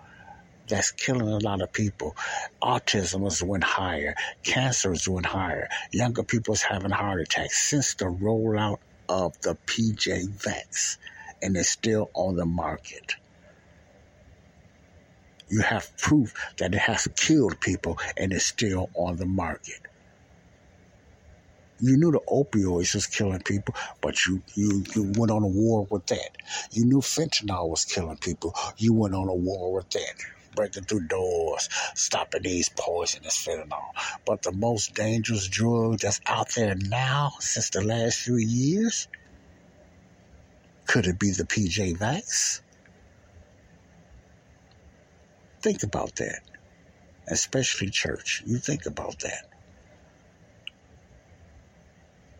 that's 0.67 0.91
killing 0.91 1.29
a 1.29 1.39
lot 1.39 1.61
of 1.61 1.71
people. 1.71 2.17
Autism 2.61 3.25
is 3.27 3.41
went 3.41 3.63
higher. 3.63 4.13
Cancer 4.43 4.91
is 4.91 5.07
went 5.07 5.25
higher. 5.25 5.69
Younger 5.93 6.23
people 6.23 6.53
is 6.53 6.63
having 6.63 6.91
heart 6.91 7.21
attacks 7.21 7.69
since 7.69 7.93
the 7.93 8.07
rollout 8.07 8.79
of 9.07 9.39
the 9.39 9.55
PJ 9.67 10.27
Vax, 10.37 10.97
and 11.41 11.55
it's 11.55 11.69
still 11.69 12.11
on 12.13 12.35
the 12.35 12.45
market 12.45 13.15
you 15.49 15.61
have 15.61 15.95
proof 15.97 16.33
that 16.57 16.73
it 16.73 16.79
has 16.79 17.07
killed 17.15 17.59
people 17.61 17.97
and 18.17 18.31
it's 18.33 18.45
still 18.45 18.89
on 18.95 19.17
the 19.17 19.25
market. 19.25 19.81
You 21.81 21.95
knew 21.95 22.11
the 22.11 22.19
opioids 22.27 22.93
was 22.93 23.07
killing 23.07 23.39
people, 23.39 23.73
but 24.01 24.25
you, 24.25 24.41
you, 24.53 24.83
you 24.95 25.13
went 25.15 25.31
on 25.31 25.43
a 25.43 25.47
war 25.47 25.87
with 25.89 26.05
that. 26.07 26.31
You 26.71 26.85
knew 26.85 26.99
fentanyl 26.99 27.69
was 27.69 27.85
killing 27.85 28.17
people. 28.17 28.53
You 28.77 28.93
went 28.93 29.15
on 29.15 29.29
a 29.29 29.33
war 29.33 29.73
with 29.73 29.89
that. 29.91 30.15
Breaking 30.55 30.83
through 30.83 31.07
doors, 31.07 31.69
stopping 31.95 32.41
these 32.43 32.69
poisonous 32.69 33.45
fentanyl. 33.47 33.79
But 34.25 34.41
the 34.41 34.51
most 34.51 34.93
dangerous 34.93 35.47
drug 35.47 35.99
that's 35.99 36.19
out 36.25 36.49
there 36.55 36.75
now 36.75 37.31
since 37.39 37.69
the 37.69 37.81
last 37.81 38.19
few 38.19 38.35
years, 38.35 39.07
could 40.85 41.07
it 41.07 41.17
be 41.17 41.31
the 41.31 41.45
PJ 41.45 41.97
Vax? 41.97 42.61
Think 45.61 45.83
about 45.83 46.15
that. 46.15 46.41
Especially 47.27 47.89
church. 47.89 48.43
You 48.45 48.57
think 48.57 48.85
about 48.85 49.19
that. 49.19 49.49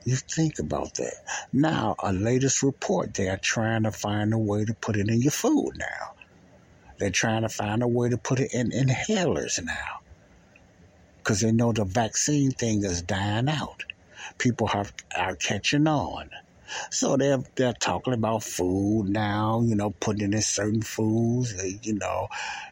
You 0.05 0.15
think 0.15 0.59
about 0.59 0.95
that. 0.95 1.15
Now, 1.51 1.95
a 1.99 2.13
latest 2.13 2.63
report, 2.63 3.13
they 3.13 3.28
are 3.28 3.38
trying 3.38 3.84
to 3.84 3.91
find 3.91 4.34
a 4.34 4.38
way 4.38 4.65
to 4.65 4.74
put 4.74 4.95
it 4.95 5.09
in 5.09 5.22
your 5.22 5.32
food 5.32 5.74
now. 5.76 6.13
They're 6.97 7.09
trying 7.09 7.43
to 7.43 7.49
find 7.49 7.84
a 7.84 7.88
way 7.88 8.09
to 8.09 8.17
put 8.17 8.39
it 8.39 8.53
in 8.53 8.72
inhalers 8.72 9.63
now. 9.63 9.99
Because 11.17 11.41
they 11.41 11.51
know 11.51 11.74
the 11.74 11.86
vaccine 11.86 12.51
thing 12.51 12.84
is 12.84 13.01
dying 13.01 13.49
out. 13.49 13.84
People 14.38 14.67
have, 14.67 14.93
are 15.15 15.36
catching 15.36 15.88
on. 15.88 16.30
So 16.91 17.17
they're 17.17 17.43
they're 17.55 17.74
talking 17.74 18.13
about 18.13 18.43
food 18.43 19.09
now, 19.09 19.61
you 19.65 19.76
know, 19.76 19.91
putting 19.91 20.34
in 20.34 20.41
certain 20.41 20.82
foods, 20.82 21.53
you 21.84 21.93
know, 21.93 22.28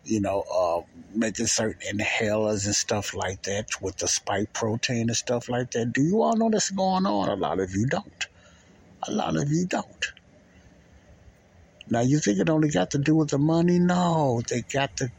you 0.05 0.21
know, 0.21 0.41
uh, 0.41 0.81
making 1.13 1.47
certain 1.47 1.81
inhalers 1.81 2.65
and 2.65 2.75
stuff 2.75 3.13
like 3.13 3.43
that 3.43 3.81
with 3.81 3.97
the 3.97 4.07
spike 4.07 4.53
protein 4.53 5.09
and 5.09 5.15
stuff 5.15 5.49
like 5.49 5.71
that. 5.71 5.93
Do 5.93 6.01
you 6.01 6.21
all 6.21 6.35
know 6.35 6.49
this 6.49 6.69
going 6.69 7.05
on? 7.05 7.29
A 7.29 7.35
lot 7.35 7.59
of 7.59 7.71
you 7.71 7.87
don't. 7.87 8.27
A 9.07 9.11
lot 9.11 9.35
of 9.35 9.49
you 9.51 9.65
don't. 9.65 10.05
Now 11.89 12.01
you 12.01 12.19
think 12.19 12.39
it 12.39 12.49
only 12.49 12.69
got 12.69 12.91
to 12.91 12.97
do 12.97 13.15
with 13.15 13.29
the 13.29 13.37
money? 13.37 13.79
No, 13.79 14.41
they 14.47 14.61
got 14.61 14.97
to. 14.97 15.11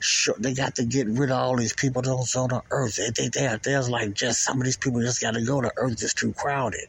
Sure, 0.00 0.34
they 0.36 0.52
got 0.52 0.76
to 0.76 0.84
get 0.84 1.06
rid 1.06 1.30
of 1.30 1.38
all 1.38 1.56
these 1.56 1.74
people 1.74 2.02
that's 2.02 2.34
on 2.34 2.48
the 2.48 2.62
earth. 2.72 2.96
They, 2.96 3.10
they, 3.10 3.28
they, 3.28 3.56
there's 3.62 3.88
like 3.88 4.14
just 4.14 4.42
some 4.42 4.58
of 4.58 4.64
these 4.64 4.76
people 4.76 5.00
just 5.00 5.20
got 5.20 5.34
to 5.34 5.44
go. 5.44 5.60
The 5.60 5.72
earth 5.76 6.02
is 6.02 6.12
too 6.12 6.32
crowded. 6.32 6.88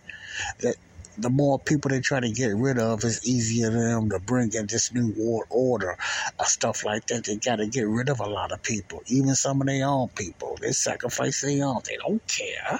That 0.61 0.77
the 1.17 1.29
more 1.29 1.59
people 1.59 1.89
they 1.89 1.99
try 1.99 2.19
to 2.19 2.31
get 2.31 2.55
rid 2.55 2.79
of, 2.79 3.03
it's 3.03 3.27
easier 3.27 3.71
for 3.71 3.77
them 3.77 4.09
to 4.09 4.19
bring 4.19 4.53
in 4.53 4.67
this 4.67 4.93
new 4.93 5.13
world 5.17 5.45
order, 5.49 5.97
uh, 6.39 6.43
stuff 6.43 6.85
like 6.85 7.07
that. 7.07 7.25
They 7.25 7.35
got 7.35 7.57
to 7.57 7.67
get 7.67 7.87
rid 7.87 8.09
of 8.09 8.19
a 8.19 8.27
lot 8.27 8.51
of 8.51 8.63
people, 8.63 9.01
even 9.07 9.35
some 9.35 9.61
of 9.61 9.67
their 9.67 9.85
own 9.87 10.09
people. 10.09 10.57
They 10.59 10.71
sacrifice 10.71 11.41
their 11.41 11.65
own. 11.65 11.81
They 11.85 11.97
don't 11.97 12.25
care. 12.27 12.79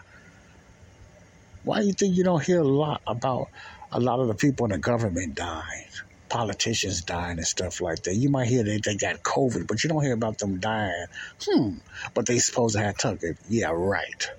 Why 1.63 1.81
do 1.81 1.88
you 1.88 1.93
think 1.93 2.17
you 2.17 2.23
don't 2.23 2.43
hear 2.43 2.59
a 2.59 2.67
lot 2.67 3.01
about 3.07 3.49
a 3.91 3.99
lot 3.99 4.19
of 4.19 4.27
the 4.27 4.36
people 4.36 4.65
in 4.65 4.71
the 4.71 4.77
government 4.79 5.36
dying? 5.36 5.88
Politicians 6.29 7.03
dying 7.03 7.38
and 7.38 7.47
stuff 7.47 7.79
like 7.79 8.03
that. 8.03 8.15
You 8.15 8.29
might 8.29 8.47
hear 8.47 8.63
that 8.63 8.84
they 8.84 8.95
got 8.95 9.21
COVID, 9.21 9.67
but 9.67 9.84
you 9.84 9.89
don't 9.89 10.03
hear 10.03 10.13
about 10.13 10.39
them 10.39 10.59
dying. 10.59 11.05
Hmm. 11.45 11.75
But 12.15 12.25
they 12.25 12.39
supposed 12.39 12.75
to 12.75 12.81
have 12.81 12.97
took 12.97 13.21
it. 13.21 13.38
Yeah, 13.47 13.71
right 13.71 14.29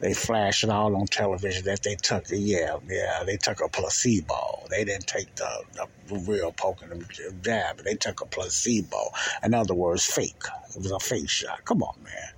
they 0.00 0.12
flash 0.12 0.64
it 0.64 0.70
all 0.70 0.96
on 0.96 1.06
television 1.06 1.64
that 1.64 1.82
they 1.82 1.94
took 1.94 2.30
a 2.30 2.36
yeah 2.36 2.76
yeah 2.88 3.22
they 3.24 3.36
took 3.36 3.60
a 3.60 3.68
placebo. 3.68 4.64
They 4.70 4.84
didn't 4.84 5.06
take 5.06 5.34
the, 5.36 5.64
the 5.72 6.18
real 6.18 6.52
poking 6.52 6.88
them 6.88 7.06
jab 7.42 7.78
they 7.78 7.94
took 7.94 8.20
a 8.20 8.26
placebo. 8.26 9.10
In 9.42 9.54
other 9.54 9.74
words 9.74 10.04
fake. 10.04 10.42
It 10.70 10.82
was 10.82 10.90
a 10.90 10.98
fake 10.98 11.30
shot. 11.30 11.64
Come 11.64 11.82
on 11.82 11.94
man. 12.02 12.32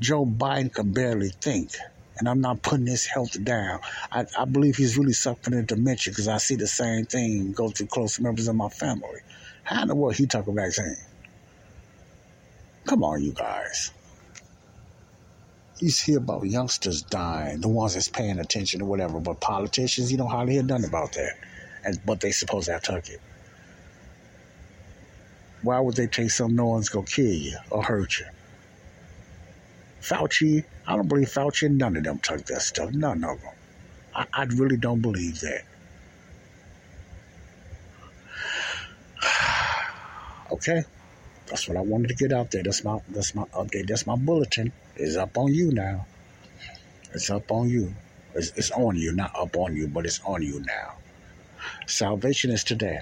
Joe 0.00 0.26
biden 0.26 0.72
can 0.72 0.92
barely 0.92 1.30
think 1.30 1.72
and 2.18 2.28
i'm 2.28 2.40
not 2.40 2.62
putting 2.62 2.86
his 2.86 3.06
health 3.06 3.42
down. 3.42 3.80
I, 4.12 4.26
I 4.38 4.44
believe 4.44 4.76
he's 4.76 4.98
really 4.98 5.12
suffering 5.14 5.58
in 5.58 5.66
dementia 5.66 6.12
because 6.12 6.28
i 6.28 6.36
see 6.36 6.56
the 6.56 6.66
same 6.66 7.06
thing 7.06 7.52
go 7.52 7.70
through 7.70 7.86
close 7.86 8.20
members 8.20 8.48
of 8.48 8.56
my 8.56 8.68
family. 8.68 9.20
How 9.62 9.82
in 9.82 9.88
the 9.88 9.94
world 9.94 10.16
he 10.16 10.26
took 10.26 10.46
a 10.46 10.52
vaccine? 10.52 10.96
Come 12.86 13.04
on 13.04 13.22
you 13.22 13.32
guys 13.32 13.92
you 15.82 15.90
hear 15.90 16.18
about 16.18 16.44
youngsters 16.44 17.02
dying, 17.02 17.60
the 17.60 17.68
ones 17.68 17.94
that's 17.94 18.08
paying 18.08 18.38
attention 18.38 18.82
or 18.82 18.86
whatever, 18.86 19.20
but 19.20 19.40
politicians, 19.40 20.10
you 20.10 20.18
don't 20.18 20.30
hardly 20.30 20.54
hear 20.54 20.62
nothing 20.62 20.86
about 20.86 21.12
that. 21.12 21.34
And 21.84 21.98
but 22.04 22.20
they 22.20 22.30
supposed 22.30 22.66
to 22.66 22.80
took 22.82 23.08
it. 23.08 23.20
Why 25.62 25.80
would 25.80 25.96
they 25.96 26.06
take 26.06 26.30
something 26.30 26.56
no 26.56 26.66
one's 26.66 26.88
gonna 26.88 27.06
kill 27.06 27.32
you 27.32 27.56
or 27.70 27.82
hurt 27.82 28.18
you? 28.18 28.26
Fauci, 30.00 30.64
I 30.86 30.96
don't 30.96 31.08
believe 31.08 31.28
Fauci 31.28 31.66
and 31.66 31.78
none 31.78 31.96
of 31.96 32.04
them 32.04 32.18
took 32.18 32.44
that 32.46 32.62
stuff. 32.62 32.92
None 32.92 33.22
of 33.24 33.40
them. 33.40 33.52
I, 34.14 34.26
I 34.32 34.44
really 34.44 34.76
don't 34.76 35.00
believe 35.00 35.40
that. 35.40 35.62
okay. 40.52 40.84
That's 41.46 41.68
what 41.68 41.76
I 41.76 41.80
wanted 41.80 42.08
to 42.08 42.14
get 42.14 42.32
out 42.32 42.50
there. 42.50 42.62
That's 42.62 42.84
my 42.84 43.00
that's 43.08 43.34
my 43.34 43.44
update. 43.46 43.88
That's 43.88 44.06
my 44.06 44.16
bulletin. 44.16 44.72
It's 45.00 45.16
up 45.16 45.38
on 45.38 45.52
you 45.54 45.72
now. 45.72 46.06
It's 47.14 47.30
up 47.30 47.50
on 47.50 47.68
you. 47.70 47.94
It's, 48.34 48.50
it's 48.56 48.70
on 48.70 48.96
you, 48.96 49.12
not 49.12 49.32
up 49.34 49.56
on 49.56 49.74
you, 49.74 49.88
but 49.88 50.04
it's 50.04 50.20
on 50.24 50.42
you 50.42 50.60
now. 50.60 50.94
Salvation 51.86 52.50
is 52.50 52.62
today. 52.62 53.00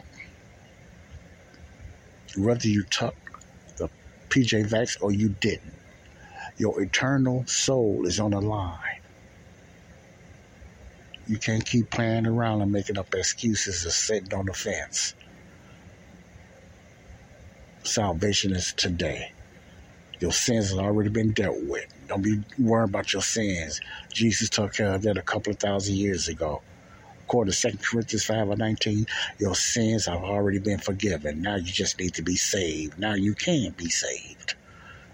Whether 2.36 2.68
you 2.68 2.84
took 2.84 3.16
the 3.76 3.90
PJ 4.28 4.70
Vax 4.70 4.96
or 5.02 5.12
you 5.12 5.30
didn't, 5.40 5.74
your 6.56 6.80
eternal 6.80 7.44
soul 7.46 8.06
is 8.06 8.20
on 8.20 8.30
the 8.30 8.40
line. 8.40 8.78
You 11.26 11.38
can't 11.38 11.64
keep 11.64 11.90
playing 11.90 12.26
around 12.26 12.62
and 12.62 12.72
making 12.72 12.96
up 12.96 13.12
excuses 13.14 13.84
or 13.84 13.90
sitting 13.90 14.32
on 14.32 14.46
the 14.46 14.54
fence 14.54 15.14
salvation 17.84 18.52
is 18.54 18.72
today. 18.76 19.32
Your 20.20 20.32
sins 20.32 20.70
have 20.70 20.80
already 20.80 21.10
been 21.10 21.32
dealt 21.32 21.62
with. 21.62 21.86
Don't 22.08 22.22
be 22.22 22.40
worried 22.58 22.88
about 22.88 23.12
your 23.12 23.22
sins. 23.22 23.80
Jesus 24.12 24.48
took 24.48 24.74
care 24.74 24.94
of 24.94 25.02
that 25.02 25.16
a 25.16 25.22
couple 25.22 25.52
of 25.52 25.58
thousand 25.58 25.94
years 25.94 26.26
ago. 26.26 26.60
According 27.24 27.52
to 27.52 27.70
2 27.70 27.78
Corinthians 27.78 28.24
5 28.24 28.50
and 28.50 28.58
19, 28.58 29.06
your 29.38 29.54
sins 29.54 30.06
have 30.06 30.24
already 30.24 30.58
been 30.58 30.78
forgiven. 30.78 31.42
Now 31.42 31.56
you 31.56 31.70
just 31.70 32.00
need 32.00 32.14
to 32.14 32.22
be 32.22 32.36
saved. 32.36 32.98
Now 32.98 33.14
you 33.14 33.34
can 33.34 33.72
be 33.76 33.90
saved 33.90 34.54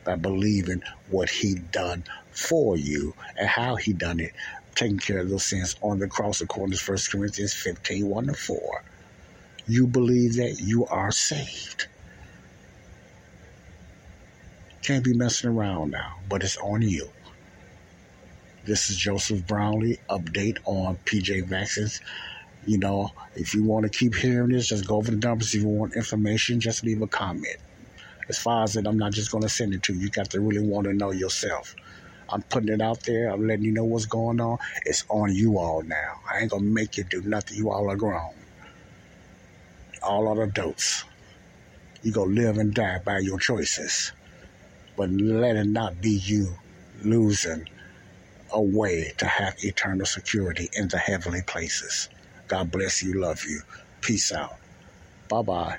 by 0.05 0.17
believing 0.17 0.83
what 1.11 1.29
he 1.29 1.57
done 1.57 2.05
for 2.31 2.77
you 2.77 3.15
and 3.37 3.49
how 3.49 3.77
he 3.77 3.93
done 3.93 4.21
it, 4.21 4.33
taking 4.75 4.99
care 4.99 5.19
of 5.19 5.29
those 5.29 5.45
sins 5.45 5.77
on 5.83 5.99
the 5.99 6.09
cross 6.09 6.41
according 6.41 6.77
to 6.77 6.91
1 6.93 6.99
Corinthians 7.11 7.53
15, 7.53 8.07
1 8.07 8.27
to 8.29 8.35
4. 8.35 8.85
You 9.67 9.87
believe 9.87 10.37
that 10.37 10.61
you 10.61 10.87
are 10.87 11.11
saved. 11.11 11.89
Can't 14.85 15.03
be 15.03 15.15
messing 15.15 15.49
around 15.49 15.93
now, 15.93 16.19
but 16.29 16.43
it's 16.43 16.59
on 16.59 16.83
you. 16.83 17.09
This 18.67 18.91
is 18.91 18.99
Joseph 18.99 19.47
Brownlee. 19.47 19.99
Update 20.11 20.59
on 20.67 20.99
PJ 21.07 21.47
Vaccines. 21.47 22.03
You 22.67 22.77
know, 22.77 23.13
if 23.35 23.55
you 23.55 23.65
want 23.65 23.85
to 23.85 23.99
keep 23.99 24.15
hearing 24.15 24.51
this, 24.51 24.69
just 24.69 24.87
go 24.87 24.97
over 24.97 25.11
the 25.11 25.17
numbers. 25.17 25.55
If 25.55 25.63
you 25.63 25.69
want 25.69 25.97
information, 25.97 26.61
just 26.61 26.85
leave 26.85 27.01
a 27.01 27.07
comment. 27.07 27.57
As 28.29 28.39
far 28.39 28.65
as 28.65 28.77
it, 28.77 28.87
I'm 28.87 28.99
not 28.99 29.13
just 29.13 29.33
going 29.33 29.41
to 29.41 29.49
send 29.49 29.73
it 29.73 29.83
to 29.85 29.95
you. 29.95 30.01
You 30.01 30.11
got 30.11 30.29
to 30.33 30.41
really 30.43 30.61
want 30.61 30.87
to 30.87 30.93
know 30.93 31.13
yourself. 31.13 31.75
I'm 32.29 32.43
putting 32.43 32.69
it 32.69 32.83
out 32.83 33.05
there. 33.05 33.31
I'm 33.31 33.47
letting 33.49 33.65
you 33.65 33.73
know 33.73 33.87
what's 33.87 34.05
going 34.05 34.39
on. 34.39 34.59
It's 34.85 35.07
on 35.09 35.35
you 35.35 35.57
all 35.57 35.83
now. 35.83 36.21
I 36.31 36.41
ain't 36.41 36.51
going 36.51 36.65
to 36.65 36.69
make 36.71 36.99
you 36.99 37.05
do 37.05 37.23
nothing. 37.23 37.57
You 37.57 37.71
all 37.71 37.91
are 37.91 37.97
grown. 37.97 38.35
All 40.03 40.29
are 40.29 40.43
adults. 40.43 41.05
You 42.03 42.13
go 42.13 42.25
live 42.25 42.59
and 42.59 42.75
die 42.75 42.99
by 43.03 43.21
your 43.21 43.39
choices 43.39 44.13
but 44.97 45.11
let 45.11 45.57
it 45.57 45.67
not 45.67 46.01
be 46.01 46.11
you 46.11 46.55
losing 47.03 47.69
a 48.53 48.63
way 48.63 49.13
to 49.19 49.27
have 49.27 49.55
eternal 49.65 50.07
security 50.07 50.71
in 50.75 50.89
the 50.89 50.99
heavenly 50.99 51.43
places. 51.47 52.09
God 52.49 52.71
bless 52.71 53.03
you, 53.03 53.21
love 53.21 53.45
you. 53.45 53.63
Peace 54.01 54.33
out. 54.33 54.57
Bye 55.29 55.43
bye. 55.43 55.79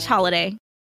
slash 0.00 0.06
holiday. 0.06 0.56